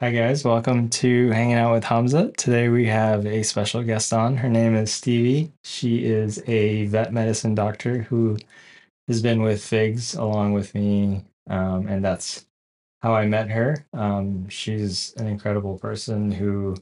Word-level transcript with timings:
Hi, 0.00 0.10
guys. 0.10 0.44
Welcome 0.44 0.88
to 0.90 1.30
Hanging 1.30 1.54
Out 1.54 1.72
with 1.72 1.84
Hamza. 1.84 2.32
Today 2.32 2.68
we 2.68 2.84
have 2.86 3.24
a 3.26 3.44
special 3.44 3.80
guest 3.84 4.12
on. 4.12 4.36
Her 4.36 4.48
name 4.48 4.74
is 4.74 4.92
Stevie. 4.92 5.52
She 5.62 6.04
is 6.04 6.42
a 6.48 6.86
vet 6.86 7.12
medicine 7.12 7.54
doctor 7.54 8.02
who 8.02 8.36
has 9.06 9.22
been 9.22 9.40
with 9.40 9.62
FIGS 9.62 10.16
along 10.16 10.52
with 10.52 10.74
me, 10.74 11.22
um, 11.48 11.86
and 11.86 12.04
that's 12.04 12.44
how 13.02 13.14
I 13.14 13.26
met 13.26 13.50
her. 13.50 13.86
Um, 13.92 14.48
she's 14.48 15.14
an 15.16 15.28
incredible 15.28 15.78
person 15.78 16.32
who 16.32 16.74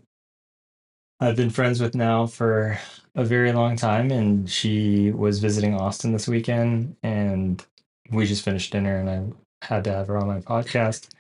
I've 1.21 1.37
been 1.37 1.51
friends 1.51 1.83
with 1.83 1.95
now 1.95 2.27
for 2.27 2.79
a 3.15 3.25
very 3.25 3.53
long 3.53 3.77
time, 3.77 4.11
and 4.11 4.49
she 4.49 5.11
was 5.11 5.39
visiting 5.39 5.75
Austin 5.75 6.13
this 6.13 6.29
weekend, 6.29 6.97
and 7.03 7.63
we 8.11 8.25
just 8.25 8.43
finished 8.43 8.73
dinner, 8.73 8.97
and 8.97 9.11
I 9.11 9.67
had 9.67 9.85
to 9.85 9.93
have 9.93 10.07
her 10.07 10.17
on 10.17 10.29
my 10.29 10.41
podcast. 10.41 11.11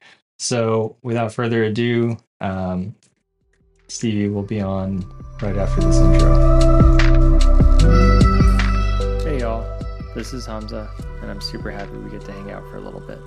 So, 0.42 0.96
without 1.04 1.32
further 1.32 1.62
ado, 1.62 2.16
um, 2.40 2.96
Stevie 3.86 4.26
will 4.26 4.42
be 4.42 4.60
on 4.60 5.08
right 5.40 5.56
after 5.56 5.80
this 5.82 5.98
intro. 5.98 6.58
Hey, 9.20 9.38
y'all. 9.38 9.64
This 10.16 10.34
is 10.34 10.44
Hamza, 10.44 10.90
and 11.20 11.30
I'm 11.30 11.40
super 11.40 11.70
happy 11.70 11.92
we 11.92 12.10
get 12.10 12.22
to 12.22 12.32
hang 12.32 12.50
out 12.50 12.68
for 12.68 12.78
a 12.78 12.80
little 12.80 12.98
bit. 12.98 13.20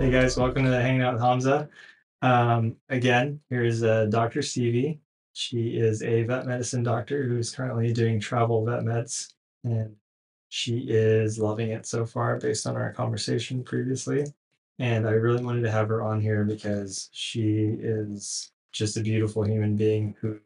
Hey, 0.00 0.10
guys. 0.10 0.36
Welcome 0.36 0.64
to 0.64 0.70
the 0.70 0.82
Hanging 0.82 1.02
Out 1.02 1.12
with 1.12 1.22
Hamza. 1.22 1.68
Um, 2.22 2.74
again, 2.88 3.38
here's 3.48 3.84
uh, 3.84 4.06
Dr. 4.06 4.42
Stevie. 4.42 4.98
She 5.34 5.76
is 5.76 6.02
a 6.02 6.24
vet 6.24 6.46
medicine 6.46 6.82
doctor 6.82 7.22
who's 7.22 7.54
currently 7.54 7.92
doing 7.92 8.18
travel 8.18 8.64
vet 8.66 8.80
meds, 8.80 9.32
and 9.62 9.94
she 10.54 10.80
is 10.80 11.38
loving 11.38 11.70
it 11.70 11.86
so 11.86 12.04
far 12.04 12.36
based 12.36 12.66
on 12.66 12.76
our 12.76 12.92
conversation 12.92 13.64
previously. 13.64 14.26
And 14.78 15.08
I 15.08 15.12
really 15.12 15.42
wanted 15.42 15.62
to 15.62 15.70
have 15.70 15.88
her 15.88 16.02
on 16.02 16.20
here 16.20 16.44
because 16.44 17.08
she 17.10 17.78
is 17.80 18.52
just 18.70 18.98
a 18.98 19.00
beautiful 19.00 19.44
human 19.44 19.76
being 19.76 20.14
who 20.20 20.38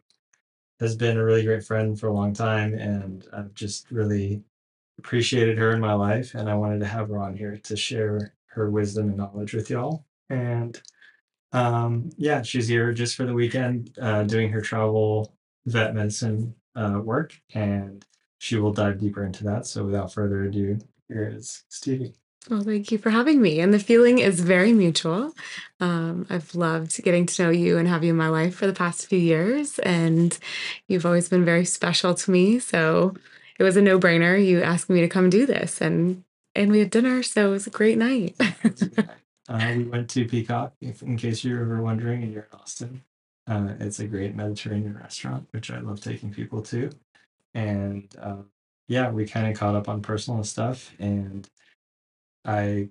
has 0.79 0.95
been 0.95 1.17
a 1.17 1.25
really 1.25 1.43
great 1.45 1.65
friend 1.65 1.99
for 1.99 2.07
a 2.07 2.13
long 2.13 2.33
time. 2.33 2.75
And 2.75 3.27
I've 3.33 3.53
just 3.55 3.91
really 3.91 4.45
appreciated 5.01 5.59
her 5.59 5.73
in 5.73 5.81
my 5.81 5.95
life. 5.95 6.37
And 6.37 6.49
I 6.49 6.55
wanted 6.55 6.79
to 6.79 6.87
have 6.87 7.09
her 7.09 7.19
on 7.19 7.37
here 7.37 7.57
to 7.65 7.77
share 7.77 8.33
her 8.45 8.71
wisdom 8.71 9.09
and 9.09 9.17
knowledge 9.17 9.55
with 9.55 9.71
y'all. 9.71 10.05
And 10.31 10.81
um, 11.51 12.11
yeah, 12.17 12.43
she's 12.43 12.69
here 12.69 12.93
just 12.93 13.17
for 13.17 13.27
the 13.27 13.35
weekend 13.35 13.99
uh, 14.01 14.23
doing 14.23 14.51
her 14.51 14.61
travel 14.61 15.35
vet 15.67 15.97
medicine 15.97 16.55
uh, 16.77 17.01
work. 17.03 17.37
And 17.55 18.05
she 18.47 18.57
will 18.57 18.73
dive 18.73 19.01
deeper 19.01 19.25
into 19.25 19.43
that. 19.43 19.67
So 19.67 19.85
without 19.85 20.13
further 20.13 20.45
ado, 20.45 20.79
here 21.09 21.33
is 21.35 21.65
Stevie. 21.69 22.15
Well, 22.49 22.63
thank 22.63 22.93
you 22.93 22.99
for 22.99 23.11
having 23.11 23.43
me. 23.43 23.59
And 23.59 23.75
the 23.75 23.81
feeling 23.81 24.21
is 24.21 24.39
very 24.39 24.73
mutual. 24.73 25.33
Um, 25.81 26.29
I've 26.31 26.55
loved 26.55 27.03
getting 27.03 27.27
to 27.27 27.43
know 27.43 27.51
you 27.51 27.77
and 27.77 27.89
have 27.89 28.05
you 28.05 28.11
in 28.11 28.17
my 28.17 28.29
life 28.29 28.55
for 28.55 28.69
the 28.69 28.73
past 28.73 29.09
few 29.09 29.19
years. 29.19 29.81
And 29.81 30.39
you've 30.87 31.05
always 31.05 31.29
been 31.29 31.45
very 31.45 31.65
special 31.65 32.15
to 32.15 32.31
me. 32.31 32.61
So 32.61 33.17
it 33.59 33.65
was 33.65 33.77
a 33.77 33.83
no 33.83 33.99
brainer. 33.99 34.39
You 34.39 34.63
asked 34.63 34.89
me 34.89 35.01
to 35.01 35.09
come 35.09 35.29
do 35.29 35.45
this. 35.45 35.81
And 35.81 36.23
and 36.55 36.71
we 36.71 36.79
had 36.79 36.91
dinner. 36.91 37.25
So 37.25 37.49
it 37.49 37.51
was 37.51 37.67
a 37.67 37.71
great 37.71 37.99
night. 37.99 38.37
uh, 39.49 39.73
we 39.77 39.85
went 39.85 40.09
to 40.11 40.25
Peacock, 40.25 40.73
if, 40.81 41.03
in 41.03 41.17
case 41.17 41.43
you're 41.43 41.63
ever 41.63 41.83
wondering, 41.83 42.23
and 42.23 42.33
you're 42.33 42.47
in 42.53 42.61
Austin. 42.61 43.03
Uh, 43.49 43.75
it's 43.81 43.99
a 43.99 44.07
great 44.07 44.37
Mediterranean 44.37 44.97
restaurant, 44.97 45.49
which 45.51 45.73
I 45.73 45.81
love 45.81 46.01
taking 46.01 46.33
people 46.33 46.63
to 46.63 46.91
and 47.57 48.15
uh, 48.21 48.43
yeah, 48.87 49.11
we 49.11 49.27
kind 49.27 49.49
of 49.49 49.59
caught 49.59 49.75
up 49.75 49.89
on 49.89 50.03
personal 50.03 50.45
stuff, 50.45 50.93
and 50.99 51.49
I 52.45 52.91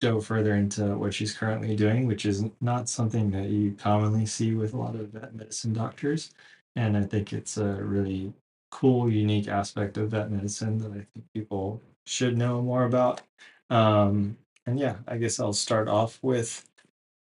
dove 0.00 0.26
further 0.26 0.54
into 0.54 0.98
what 0.98 1.14
she's 1.14 1.34
currently 1.34 1.74
doing, 1.74 2.06
which 2.06 2.26
is 2.26 2.44
not 2.60 2.88
something 2.88 3.30
that 3.32 3.48
you 3.48 3.72
commonly 3.72 4.26
see 4.26 4.54
with 4.54 4.74
a 4.74 4.76
lot 4.76 4.94
of 4.94 5.08
vet 5.08 5.34
medicine 5.34 5.72
doctors, 5.72 6.34
and 6.76 6.96
I 6.96 7.04
think 7.04 7.32
it's 7.32 7.56
a 7.56 7.82
really 7.82 8.34
cool, 8.70 9.10
unique 9.10 9.48
aspect 9.48 9.96
of 9.96 10.10
vet 10.10 10.30
medicine 10.30 10.78
that 10.78 10.92
I 10.92 11.06
think 11.14 11.24
people 11.34 11.82
should 12.06 12.36
know 12.36 12.60
more 12.62 12.84
about. 12.84 13.22
Um, 13.70 14.36
and 14.66 14.78
yeah, 14.78 14.96
I 15.08 15.16
guess 15.18 15.40
I'll 15.40 15.54
start 15.54 15.88
off 15.88 16.18
with 16.22 16.68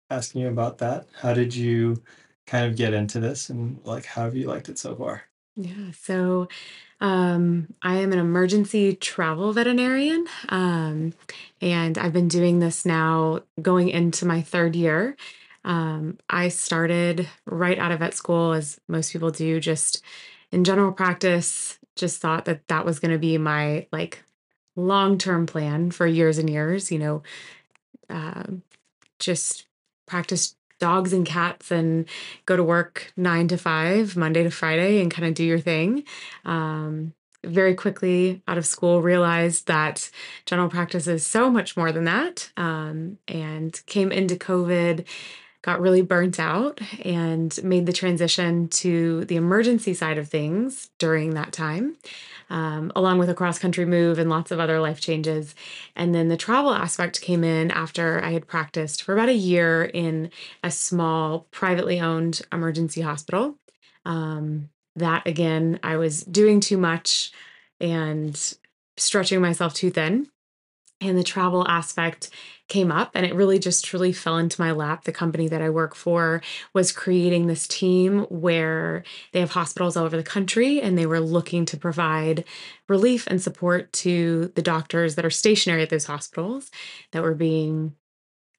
asking 0.09 0.41
you 0.41 0.50
about 0.50 0.79
that. 0.79 1.07
How 1.22 1.34
did 1.34 1.56
you 1.56 2.01
kind 2.47 2.66
of 2.66 2.75
get 2.78 2.94
into 2.94 3.19
this, 3.19 3.50
and 3.50 3.79
like, 3.85 4.06
how 4.06 4.23
have 4.23 4.35
you 4.35 4.47
liked 4.47 4.69
it 4.69 4.79
so 4.79 4.96
far? 4.96 5.23
Yeah. 5.57 5.91
So 6.00 6.47
um, 7.01 7.73
I 7.81 7.97
am 7.97 8.13
an 8.13 8.19
emergency 8.19 8.95
travel 8.95 9.53
veterinarian. 9.53 10.28
Um, 10.50 11.13
and 11.62 11.97
I've 11.97 12.13
been 12.13 12.28
doing 12.28 12.59
this 12.59 12.85
now 12.85 13.41
going 13.62 13.90
into 13.90 14.25
my 14.25 14.41
third 14.41 14.75
year. 14.75 15.17
Um, 15.66 16.19
I 16.29 16.50
started 16.50 17.28
right 17.46 17.79
out 17.79 17.91
of 17.91 18.00
vet 18.00 18.13
school, 18.13 18.53
as 18.53 18.79
most 18.88 19.12
people 19.12 19.31
do, 19.31 19.59
just 19.59 20.03
in 20.51 20.63
general 20.63 20.91
practice, 20.94 21.79
just 21.96 22.22
thought 22.22 22.46
that 22.46 22.67
that 22.67 22.85
was 22.85 23.00
going 23.00 23.12
to 23.12 23.19
be 23.19 23.38
my 23.40 23.88
like 23.91 24.23
long 24.75 25.17
term 25.17 25.47
plan 25.47 25.90
for 25.91 26.06
years 26.07 26.38
and 26.38 26.50
years, 26.50 26.91
you 26.91 27.00
know, 27.00 27.23
uh, 28.09 28.44
just 29.19 29.67
practice 30.07 30.56
dogs 30.79 31.13
and 31.13 31.25
cats 31.25 31.71
and 31.71 32.05
go 32.45 32.55
to 32.55 32.63
work 32.63 33.11
nine 33.17 33.47
to 33.47 33.57
five, 33.57 34.15
Monday 34.15 34.43
to 34.43 34.51
Friday, 34.51 35.01
and 35.01 35.11
kind 35.11 35.27
of 35.27 35.33
do 35.33 35.43
your 35.43 35.59
thing. 35.59 36.03
Um, 36.45 37.13
very 37.43 37.75
quickly 37.75 38.41
out 38.47 38.57
of 38.57 38.65
school 38.65 39.01
realized 39.01 39.67
that 39.67 40.09
general 40.45 40.69
practice 40.69 41.07
is 41.07 41.25
so 41.25 41.49
much 41.49 41.77
more 41.77 41.91
than 41.91 42.03
that 42.03 42.51
um, 42.57 43.17
and 43.27 43.81
came 43.85 44.11
into 44.11 44.35
covid 44.35 45.05
got 45.67 45.79
really 45.79 46.01
burnt 46.01 46.39
out 46.39 46.79
and 47.05 47.61
made 47.63 47.85
the 47.85 47.94
transition 47.94 48.67
to 48.69 49.25
the 49.25 49.35
emergency 49.35 49.94
side 49.94 50.17
of 50.17 50.28
things 50.28 50.89
during 50.97 51.35
that 51.35 51.53
time 51.53 51.95
um, 52.50 52.91
along 52.95 53.19
with 53.19 53.29
a 53.29 53.33
cross 53.33 53.59
country 53.59 53.85
move 53.85 54.19
and 54.19 54.29
lots 54.29 54.51
of 54.51 54.59
other 54.59 54.79
life 54.79 55.00
changes. 55.00 55.55
And 55.95 56.13
then 56.13 56.28
the 56.28 56.38
travel 56.38 56.73
aspect 56.73 57.22
came 57.22 57.44
in 57.44 57.72
after 57.72 58.23
I 58.23 58.31
had 58.31 58.47
practiced 58.47 59.03
for 59.03 59.13
about 59.13 59.29
a 59.29 59.33
year 59.33 59.83
in 59.85 60.31
a 60.63 60.72
small 60.72 61.47
privately 61.51 61.99
owned 61.99 62.41
emergency 62.51 63.01
hospital. 63.01 63.55
Um, 64.05 64.69
that 64.95 65.28
again, 65.28 65.79
I 65.84 65.97
was 65.97 66.23
doing 66.23 66.59
too 66.59 66.78
much 66.78 67.31
and 67.79 68.55
stretching 68.95 69.41
myself 69.41 69.73
too 69.73 69.91
thin. 69.91 70.28
And 71.00 71.18
the 71.18 71.24
travel 71.24 71.68
aspect 71.68 72.31
came 72.68 72.91
up 72.91 73.12
and 73.13 73.25
it 73.25 73.35
really 73.35 73.59
just 73.59 73.85
truly 73.85 74.12
fell 74.12 74.38
into 74.38 74.59
my 74.59 74.72
lap. 74.72 75.03
The 75.03 75.12
company 75.12 75.47
that 75.47 75.62
I 75.62 75.69
work 75.69 75.96
for 75.96 76.41
was 76.74 76.91
creating 76.91 77.47
this 77.47 77.68
team 77.68 78.22
where 78.30 79.03
they 79.31 79.40
have 79.40 79.52
hospitals 79.52 79.96
all 79.96 80.06
over 80.06 80.18
the 80.18 80.24
country 80.24 80.81
and 80.81 80.97
they 80.97 81.06
were 81.06 81.19
looking 81.19 81.66
to 81.66 81.78
provide 81.78 82.44
relief 82.90 83.28
and 83.28 83.41
support 83.41 83.94
to 83.94 84.52
the 84.56 84.62
doctors 84.62 85.16
that 85.16 85.25
are 85.25 85.30
stationary 85.30 85.84
at 85.84 85.90
those 85.90 86.06
hospitals 86.06 86.72
that 87.12 87.24
were 87.24 87.35
being 87.35 87.96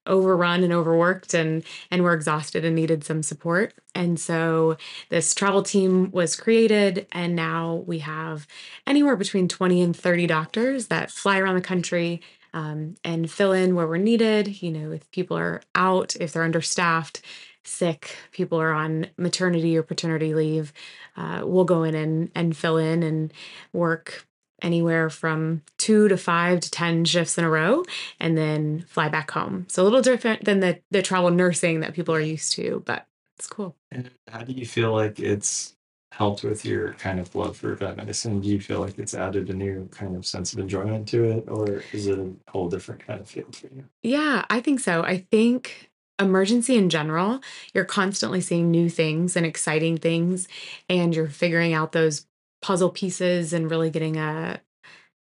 overrun 0.09 0.63
and 0.63 0.73
overworked 0.73 1.33
and 1.33 1.63
and 1.91 2.03
were 2.03 2.13
exhausted 2.13 2.65
and 2.65 2.75
needed 2.75 3.03
some 3.03 3.23
support 3.23 3.73
and 3.95 4.19
so 4.19 4.75
this 5.09 5.33
travel 5.33 5.63
team 5.63 6.11
was 6.11 6.35
created 6.35 7.07
and 7.11 7.35
now 7.35 7.83
we 7.87 7.99
have 7.99 8.47
anywhere 8.85 9.15
between 9.15 9.47
20 9.47 9.81
and 9.81 9.95
30 9.95 10.27
doctors 10.27 10.87
that 10.87 11.11
fly 11.11 11.37
around 11.37 11.55
the 11.55 11.61
country 11.61 12.21
um, 12.53 12.95
and 13.03 13.29
fill 13.29 13.51
in 13.51 13.75
where 13.75 13.87
we're 13.87 13.97
needed. 13.97 14.61
You 14.61 14.71
know, 14.71 14.91
if 14.91 15.09
people 15.11 15.37
are 15.37 15.61
out, 15.75 16.15
if 16.15 16.33
they're 16.33 16.43
understaffed, 16.43 17.21
sick, 17.63 18.17
people 18.31 18.59
are 18.59 18.71
on 18.73 19.07
maternity 19.17 19.77
or 19.77 19.83
paternity 19.83 20.33
leave, 20.33 20.73
uh, 21.17 21.41
we'll 21.43 21.65
go 21.65 21.83
in 21.83 21.95
and, 21.95 22.31
and 22.33 22.55
fill 22.55 22.77
in 22.77 23.03
and 23.03 23.33
work 23.73 24.25
anywhere 24.61 25.09
from 25.09 25.61
two 25.77 26.07
to 26.07 26.17
five 26.17 26.59
to 26.61 26.71
10 26.71 27.05
shifts 27.05 27.37
in 27.37 27.43
a 27.43 27.49
row 27.49 27.83
and 28.19 28.37
then 28.37 28.85
fly 28.87 29.09
back 29.09 29.31
home. 29.31 29.65
So 29.69 29.83
a 29.83 29.85
little 29.85 30.01
different 30.01 30.45
than 30.45 30.59
the, 30.59 30.79
the 30.91 31.01
travel 31.01 31.29
nursing 31.31 31.79
that 31.81 31.93
people 31.93 32.15
are 32.15 32.21
used 32.21 32.53
to, 32.53 32.83
but 32.85 33.07
it's 33.37 33.47
cool. 33.47 33.75
And 33.91 34.09
how 34.27 34.41
do 34.41 34.51
you 34.51 34.65
feel 34.65 34.93
like 34.93 35.19
it's 35.19 35.75
helped 36.11 36.43
with 36.43 36.65
your 36.65 36.93
kind 36.93 37.19
of 37.19 37.33
love 37.35 37.55
for 37.55 37.73
vet 37.75 37.95
medicine? 37.97 38.41
Do 38.41 38.49
you 38.49 38.59
feel 38.59 38.81
like 38.81 38.99
it's 38.99 39.13
added 39.13 39.49
a 39.49 39.53
new 39.53 39.87
kind 39.91 40.15
of 40.15 40.25
sense 40.25 40.53
of 40.53 40.59
enjoyment 40.59 41.07
to 41.09 41.23
it, 41.23 41.45
or 41.47 41.83
is 41.93 42.07
it 42.07 42.19
a 42.19 42.51
whole 42.51 42.67
different 42.67 43.05
kind 43.05 43.21
of 43.21 43.29
feel 43.29 43.45
for 43.51 43.67
you? 43.67 43.85
Yeah, 44.03 44.45
I 44.49 44.59
think 44.59 44.79
so. 44.81 45.03
I 45.03 45.25
think 45.31 45.89
emergency 46.19 46.75
in 46.75 46.89
general, 46.89 47.39
you're 47.73 47.85
constantly 47.85 48.41
seeing 48.41 48.69
new 48.69 48.89
things 48.89 49.37
and 49.37 49.45
exciting 49.45 49.97
things, 49.97 50.47
and 50.89 51.15
you're 51.15 51.29
figuring 51.29 51.73
out 51.73 51.93
those 51.93 52.25
puzzle 52.61 52.89
pieces 52.89 53.53
and 53.53 53.69
really 53.69 53.89
getting 53.89 54.17
a 54.17 54.61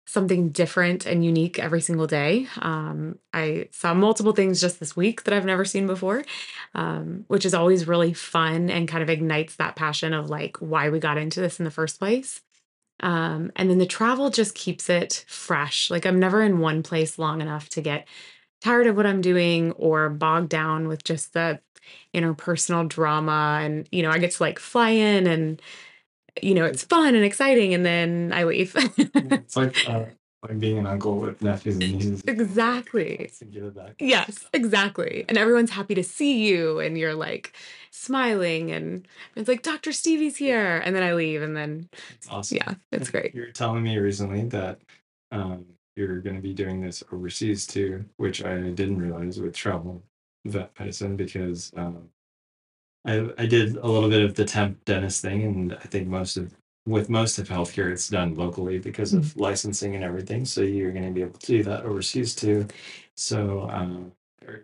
something 0.07 0.49
different 0.49 1.05
and 1.05 1.25
unique 1.25 1.59
every 1.59 1.81
single 1.81 2.07
day. 2.07 2.47
Um, 2.59 3.19
I 3.33 3.67
saw 3.71 3.93
multiple 3.93 4.31
things 4.31 4.61
just 4.61 4.79
this 4.79 4.95
week 4.95 5.23
that 5.23 5.33
I've 5.33 5.45
never 5.45 5.65
seen 5.65 5.85
before, 5.85 6.23
um, 6.73 7.25
which 7.27 7.45
is 7.45 7.53
always 7.53 7.89
really 7.89 8.13
fun 8.13 8.69
and 8.69 8.87
kind 8.87 9.03
of 9.03 9.09
ignites 9.09 9.57
that 9.57 9.75
passion 9.75 10.13
of 10.13 10.29
like 10.29 10.57
why 10.57 10.89
we 10.89 10.99
got 10.99 11.17
into 11.17 11.41
this 11.41 11.59
in 11.59 11.65
the 11.65 11.71
first 11.71 11.99
place. 11.99 12.41
Um, 13.01 13.51
and 13.57 13.69
then 13.69 13.79
the 13.79 13.85
travel 13.85 14.29
just 14.29 14.55
keeps 14.55 14.89
it 14.89 15.25
fresh. 15.27 15.91
Like 15.91 16.05
I'm 16.05 16.19
never 16.19 16.41
in 16.41 16.59
one 16.59 16.83
place 16.83 17.19
long 17.19 17.41
enough 17.41 17.67
to 17.69 17.81
get 17.81 18.07
tired 18.61 18.87
of 18.87 18.95
what 18.95 19.05
I'm 19.05 19.21
doing 19.21 19.73
or 19.73 20.09
bogged 20.09 20.49
down 20.49 20.87
with 20.87 21.03
just 21.03 21.33
the 21.33 21.59
interpersonal 22.15 22.87
drama. 22.87 23.59
And, 23.61 23.89
you 23.91 24.03
know, 24.03 24.09
I 24.09 24.19
get 24.19 24.31
to 24.31 24.43
like 24.43 24.57
fly 24.57 24.91
in 24.91 25.27
and, 25.27 25.61
you 26.43 26.53
know, 26.53 26.65
it's 26.65 26.83
fun 26.83 27.15
and 27.15 27.23
exciting. 27.23 27.73
And 27.73 27.85
then 27.85 28.31
I 28.33 28.43
leave. 28.43 28.73
It's 28.97 29.55
like 29.55 29.75
uh, 29.89 30.05
like 30.47 30.59
being 30.59 30.77
an 30.77 30.85
uncle 30.85 31.17
with 31.17 31.41
nephews 31.41 31.75
and 31.77 31.93
nieces. 31.93 32.23
exactly. 32.27 33.31
To 33.39 33.45
give 33.45 33.63
it 33.65 33.75
back. 33.75 33.95
Yes, 33.99 34.45
exactly. 34.53 35.25
And 35.27 35.37
everyone's 35.37 35.71
happy 35.71 35.95
to 35.95 36.03
see 36.03 36.45
you 36.47 36.79
and 36.79 36.97
you're 36.97 37.15
like 37.15 37.53
smiling 37.91 38.71
and 38.71 39.07
it's 39.35 39.47
like 39.47 39.63
Dr. 39.63 39.91
Stevie's 39.91 40.37
here. 40.37 40.81
And 40.85 40.95
then 40.95 41.03
I 41.03 41.13
leave 41.13 41.41
and 41.41 41.55
then 41.57 41.89
It's 42.15 42.29
awesome. 42.29 42.57
yeah, 42.57 42.73
it's 42.91 43.09
great. 43.09 43.33
You 43.33 43.41
were 43.41 43.51
telling 43.51 43.83
me 43.83 43.97
recently 43.97 44.43
that 44.45 44.79
um, 45.31 45.65
you're 45.95 46.21
going 46.21 46.35
to 46.35 46.41
be 46.41 46.53
doing 46.53 46.81
this 46.81 47.03
overseas 47.11 47.65
too, 47.65 48.05
which 48.17 48.43
I 48.43 48.55
didn't 48.69 48.99
realize 48.99 49.39
with 49.41 49.55
travel 49.55 50.03
vet 50.45 50.71
medicine 50.79 51.15
because 51.15 51.71
um, 51.75 52.09
I 53.07 53.29
I 53.37 53.45
did 53.45 53.77
a 53.77 53.87
little 53.87 54.09
bit 54.09 54.21
of 54.21 54.35
the 54.35 54.45
temp 54.45 54.83
dentist 54.85 55.21
thing, 55.21 55.43
and 55.43 55.73
I 55.73 55.87
think 55.87 56.07
most 56.07 56.37
of 56.37 56.53
with 56.85 57.09
most 57.09 57.37
of 57.37 57.49
healthcare 57.49 57.91
it's 57.91 58.09
done 58.09 58.35
locally 58.35 58.79
because 58.79 59.13
of 59.13 59.35
licensing 59.35 59.95
and 59.95 60.03
everything. 60.03 60.45
So 60.45 60.61
you're 60.61 60.91
going 60.91 61.05
to 61.05 61.11
be 61.11 61.21
able 61.21 61.39
to 61.39 61.47
do 61.47 61.63
that 61.63 61.83
overseas 61.83 62.33
too. 62.33 62.65
So 63.15 63.69
um, 63.69 64.13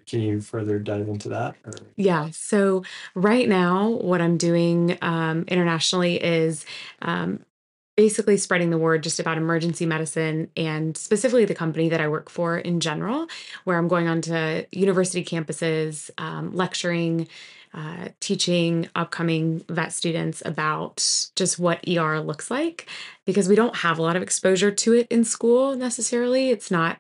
can 0.08 0.22
you 0.22 0.40
further 0.40 0.80
dive 0.80 1.10
into 1.10 1.30
that? 1.30 1.56
Or 1.66 1.74
Yeah. 1.98 2.30
So 2.32 2.84
right 3.14 3.48
now, 3.50 3.90
what 3.90 4.22
I'm 4.22 4.38
doing 4.38 4.98
um, 5.02 5.44
internationally 5.48 6.24
is 6.24 6.66
um, 7.02 7.46
basically 7.96 8.38
spreading 8.38 8.70
the 8.70 8.78
word 8.78 9.04
just 9.04 9.20
about 9.20 9.38
emergency 9.38 9.86
medicine 9.86 10.50
and 10.58 10.98
specifically 10.98 11.46
the 11.46 11.54
company 11.54 11.90
that 11.90 12.02
I 12.02 12.08
work 12.08 12.30
for 12.30 12.58
in 12.58 12.80
general, 12.80 13.28
where 13.66 13.78
I'm 13.78 13.88
going 13.88 14.08
on 14.08 14.22
to 14.22 14.66
university 14.72 15.24
campuses, 15.24 16.10
um, 16.18 16.56
lecturing, 16.56 17.28
uh, 17.74 18.10
teaching 18.20 18.88
upcoming 18.96 19.64
vet 19.70 19.92
students 19.92 20.44
about 20.46 20.98
just 21.36 21.58
what 21.58 21.88
ER 21.88 22.20
looks 22.20 22.52
like 22.52 22.88
because 23.26 23.48
we 23.48 23.56
don't 23.56 23.78
have 23.78 23.98
a 23.98 24.02
lot 24.02 24.16
of 24.16 24.22
exposure 24.22 24.72
to 24.72 24.94
it 24.94 25.08
in 25.10 25.24
school 25.24 25.76
necessarily. 25.76 26.50
It's 26.50 26.70
not 26.70 26.98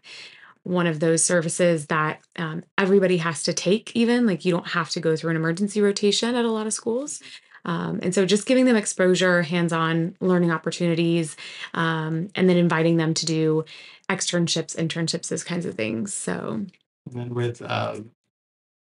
one 0.64 0.88
of 0.88 1.00
those 1.00 1.24
services 1.24 1.88
that 1.88 2.22
um, 2.38 2.64
everybody 2.78 3.18
has 3.18 3.44
to 3.44 3.54
take, 3.54 3.96
even 3.96 4.26
like 4.26 4.46
you 4.46 4.52
don't 4.52 4.70
have 4.70 4.90
to 4.92 5.00
go 5.00 5.16
through 5.16 5.32
an 5.32 5.36
emergency 5.36 5.82
rotation 5.82 6.36
at 6.36 6.46
a 6.46 6.52
lot 6.52 6.66
of 6.66 6.74
schools. 6.74 7.22
Um, 7.66 8.00
and 8.04 8.14
so 8.14 8.26
just 8.26 8.46
giving 8.46 8.66
them 8.66 8.76
exposure, 8.76 9.42
hands 9.44 9.72
on 9.74 10.16
learning 10.20 10.52
opportunities, 10.52 11.36
um, 11.74 12.30
and 12.36 12.50
then 12.50 12.58
inviting 12.58 12.98
them 12.98 13.14
to 13.14 13.26
do 13.26 13.66
externships, 14.10 14.76
internships, 14.76 15.30
those 15.30 15.44
kinds 15.44 15.66
of 15.66 15.76
things. 15.76 16.14
So, 16.14 16.66
And 17.06 17.16
then 17.16 17.34
with, 17.34 17.62
um, 17.62 18.12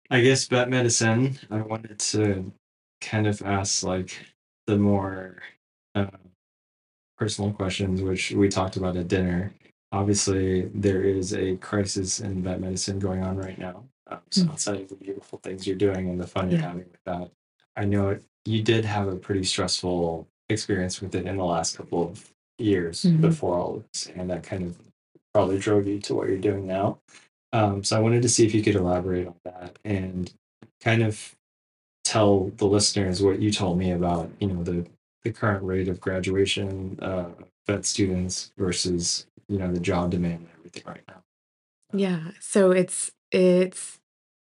I 0.10 0.22
guess 0.22 0.46
vet 0.48 0.70
medicine, 0.70 1.38
I 1.52 1.62
wanted 1.62 2.00
to 2.00 2.52
kind 3.02 3.28
of 3.28 3.42
ask 3.42 3.84
like 3.84 4.12
the 4.68 4.78
more 4.78 5.42
uh, 5.96 6.08
personal 7.18 7.52
questions, 7.52 8.02
which 8.02 8.32
we 8.32 8.50
talked 8.50 8.78
about 8.78 8.96
at 8.98 9.08
dinner. 9.08 9.54
Obviously, 9.92 10.70
there 10.74 11.02
is 11.02 11.34
a 11.34 11.56
crisis 11.58 12.20
in 12.20 12.44
vet 12.44 12.62
medicine 12.62 13.00
going 13.00 13.24
on 13.24 13.38
right 13.38 13.58
now. 13.58 13.84
Um, 14.08 14.20
so 14.32 14.44
Mm. 14.44 14.50
outside 14.52 14.82
of 14.82 14.90
the 14.90 14.96
beautiful 14.96 15.40
things 15.40 15.68
you're 15.68 15.76
doing 15.76 16.10
and 16.10 16.20
the 16.20 16.28
fun 16.28 16.50
you're 16.50 16.60
Yeah. 16.60 16.68
having 16.68 16.86
with 16.92 17.04
that, 17.06 17.32
I 17.80 17.86
know 17.86 18.20
you 18.46 18.62
did 18.62 18.84
have 18.86 19.08
a 19.08 19.16
pretty 19.16 19.44
stressful 19.46 20.28
experience 20.50 21.02
with 21.02 21.16
it 21.16 21.26
in 21.26 21.38
the 21.38 21.46
last 21.46 21.78
couple 21.78 22.04
of 22.10 22.32
years 22.58 23.04
Mhm. 23.04 23.22
before 23.22 23.58
all 23.58 23.84
this, 23.94 24.08
and 24.16 24.30
that 24.30 24.44
kind 24.44 24.64
of 24.64 24.78
probably 25.34 25.58
drove 25.60 25.88
you 25.88 26.00
to 26.00 26.14
what 26.16 26.28
you're 26.28 26.38
doing 26.38 26.68
now. 26.68 27.00
Um, 27.54 27.84
so 27.84 27.96
I 27.98 28.02
wanted 28.02 28.22
to 28.24 28.30
see 28.30 28.46
if 28.46 28.54
you 28.54 28.62
could 28.62 28.76
elaborate 28.76 29.28
on 29.28 29.36
that 29.46 29.80
and 29.86 30.32
kind 30.82 31.04
of 31.04 31.36
tell 32.04 32.50
the 32.58 32.66
listeners 32.66 33.22
what 33.22 33.40
you 33.40 33.52
told 33.52 33.78
me 33.78 33.92
about, 33.92 34.30
you 34.40 34.48
know, 34.48 34.64
the 34.64 34.86
the 35.24 35.32
current 35.32 35.62
rate 35.64 35.90
of 35.90 36.00
graduation 36.00 36.98
uh, 37.02 37.30
vet 37.68 37.86
students 37.86 38.54
versus, 38.58 39.28
you 39.50 39.58
know, 39.60 39.70
the 39.72 39.80
job 39.80 40.12
demand 40.12 40.40
and 40.40 40.50
everything 40.58 40.84
right 40.86 41.04
now. 41.10 41.22
yeah. 41.94 42.32
So 42.40 42.72
it's, 42.72 43.12
it's 43.32 44.00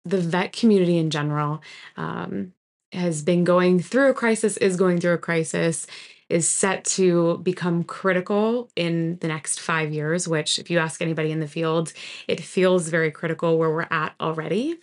the 0.05 0.19
vet 0.21 0.53
community 0.53 0.97
in 0.97 1.09
general 1.09 1.61
um, 1.97 2.53
has 2.93 3.21
been 3.21 3.43
going 3.43 3.79
through 3.79 4.09
a 4.09 4.13
crisis, 4.13 4.57
is 4.57 4.75
going 4.75 4.99
through 4.99 5.13
a 5.13 5.17
crisis, 5.17 5.87
is 6.29 6.49
set 6.49 6.85
to 6.85 7.37
become 7.39 7.83
critical 7.83 8.69
in 8.75 9.17
the 9.17 9.27
next 9.27 9.59
five 9.59 9.91
years, 9.91 10.27
which, 10.27 10.57
if 10.57 10.69
you 10.69 10.79
ask 10.79 11.01
anybody 11.01 11.31
in 11.31 11.39
the 11.39 11.47
field, 11.47 11.93
it 12.27 12.39
feels 12.39 12.89
very 12.89 13.11
critical 13.11 13.57
where 13.57 13.69
we're 13.69 13.87
at 13.91 14.13
already. 14.19 14.77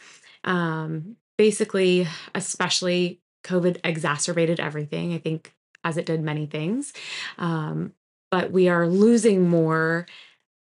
Um, 0.45 1.17
basically, 1.39 2.07
especially 2.35 3.21
COVID 3.45 3.79
exacerbated 3.85 4.61
everything, 4.61 5.15
I 5.15 5.19
think, 5.19 5.55
as 5.83 5.97
it 5.97 6.07
did 6.07 6.23
many 6.23 6.47
things. 6.47 6.93
Um, 7.39 7.95
but 8.31 8.53
we 8.53 8.69
are 8.69 8.87
losing 8.87 9.49
more 9.49 10.07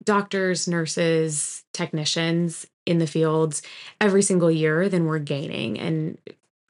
doctors, 0.03 0.67
nurses, 0.67 1.63
technicians 1.73 2.65
in 2.85 2.97
the 2.97 3.07
fields 3.07 3.61
every 4.01 4.21
single 4.21 4.51
year 4.51 4.89
than 4.89 5.05
we're 5.05 5.19
gaining. 5.19 5.79
And 5.79 6.17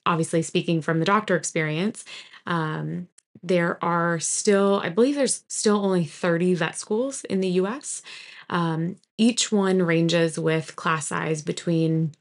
obviously, 0.06 0.42
speaking 0.42 0.82
from 0.82 1.00
the 1.00 1.06
doctor 1.06 1.36
experience, 1.36 2.06
um, 2.46 3.08
there 3.42 3.84
are 3.84 4.20
still, 4.20 4.80
I 4.84 4.90
believe 4.90 5.16
there's 5.16 5.44
still 5.48 5.78
only 5.84 6.06
30 6.06 6.56
vet 6.56 6.78
schools 6.78 7.24
in 7.26 7.42
the 7.42 7.50
US. 7.50 8.02
Um, 8.50 8.96
each 9.18 9.52
one 9.52 9.82
ranges 9.82 10.40
with 10.40 10.76
class 10.76 11.08
size 11.08 11.42
between 11.42 12.14